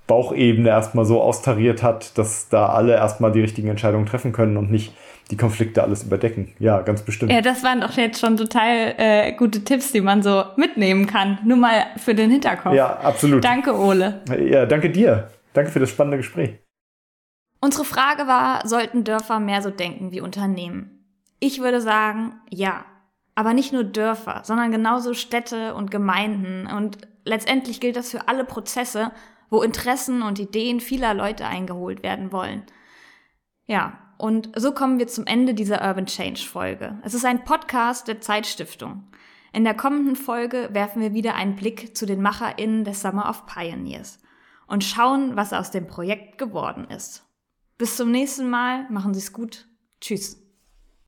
Bauchebene 0.06 0.68
erstmal 0.68 1.04
so 1.04 1.20
austariert 1.20 1.82
hat, 1.82 2.16
dass 2.18 2.48
da 2.48 2.66
alle 2.66 2.94
erstmal 2.94 3.32
die 3.32 3.40
richtigen 3.40 3.68
Entscheidungen 3.68 4.06
treffen 4.06 4.32
können 4.32 4.56
und 4.56 4.70
nicht 4.70 4.92
die 5.30 5.36
Konflikte 5.36 5.82
alles 5.82 6.04
überdecken. 6.04 6.52
Ja, 6.58 6.82
ganz 6.82 7.02
bestimmt. 7.02 7.32
Ja, 7.32 7.40
das 7.40 7.64
waren 7.64 7.80
doch 7.80 7.92
jetzt 7.96 8.20
schon 8.20 8.36
total 8.36 8.94
äh, 8.96 9.32
gute 9.32 9.64
Tipps, 9.64 9.90
die 9.90 10.00
man 10.00 10.22
so 10.22 10.44
mitnehmen 10.56 11.06
kann. 11.06 11.38
Nur 11.44 11.56
mal 11.56 11.86
für 11.96 12.14
den 12.14 12.30
Hinterkopf. 12.30 12.74
Ja, 12.74 12.98
absolut. 12.98 13.44
Danke, 13.44 13.76
Ole. 13.76 14.22
Ja, 14.48 14.66
danke 14.66 14.90
dir. 14.90 15.30
Danke 15.52 15.70
für 15.70 15.80
das 15.80 15.90
spannende 15.90 16.18
Gespräch. 16.18 16.58
Unsere 17.60 17.84
Frage 17.84 18.28
war, 18.28 18.66
sollten 18.68 19.02
Dörfer 19.02 19.40
mehr 19.40 19.62
so 19.62 19.70
denken 19.70 20.12
wie 20.12 20.20
Unternehmen? 20.20 21.04
Ich 21.40 21.60
würde 21.60 21.80
sagen, 21.80 22.34
ja. 22.50 22.84
Aber 23.36 23.54
nicht 23.54 23.72
nur 23.72 23.84
Dörfer, 23.84 24.40
sondern 24.44 24.72
genauso 24.72 25.14
Städte 25.14 25.74
und 25.74 25.92
Gemeinden. 25.92 26.66
Und 26.66 26.98
letztendlich 27.24 27.78
gilt 27.80 27.94
das 27.94 28.10
für 28.10 28.26
alle 28.26 28.44
Prozesse, 28.44 29.12
wo 29.50 29.62
Interessen 29.62 30.22
und 30.22 30.40
Ideen 30.40 30.80
vieler 30.80 31.14
Leute 31.14 31.46
eingeholt 31.46 32.02
werden 32.02 32.32
wollen. 32.32 32.64
Ja, 33.66 33.98
und 34.18 34.50
so 34.56 34.72
kommen 34.72 34.98
wir 34.98 35.06
zum 35.06 35.26
Ende 35.26 35.54
dieser 35.54 35.86
Urban 35.86 36.06
Change 36.06 36.40
Folge. 36.40 36.98
Es 37.04 37.14
ist 37.14 37.24
ein 37.24 37.44
Podcast 37.44 38.08
der 38.08 38.20
Zeitstiftung. 38.20 39.04
In 39.52 39.64
der 39.64 39.74
kommenden 39.74 40.16
Folge 40.16 40.70
werfen 40.72 41.02
wir 41.02 41.12
wieder 41.12 41.34
einen 41.34 41.56
Blick 41.56 41.96
zu 41.96 42.06
den 42.06 42.22
MacherInnen 42.22 42.84
des 42.84 43.02
Summer 43.02 43.28
of 43.28 43.46
Pioneers 43.46 44.18
und 44.66 44.84
schauen, 44.84 45.36
was 45.36 45.52
aus 45.52 45.70
dem 45.70 45.86
Projekt 45.86 46.38
geworden 46.38 46.86
ist. 46.90 47.24
Bis 47.78 47.96
zum 47.96 48.10
nächsten 48.10 48.48
Mal, 48.48 48.88
machen 48.90 49.12
Sie 49.12 49.20
es 49.20 49.32
gut. 49.32 49.66
Tschüss. 50.00 50.45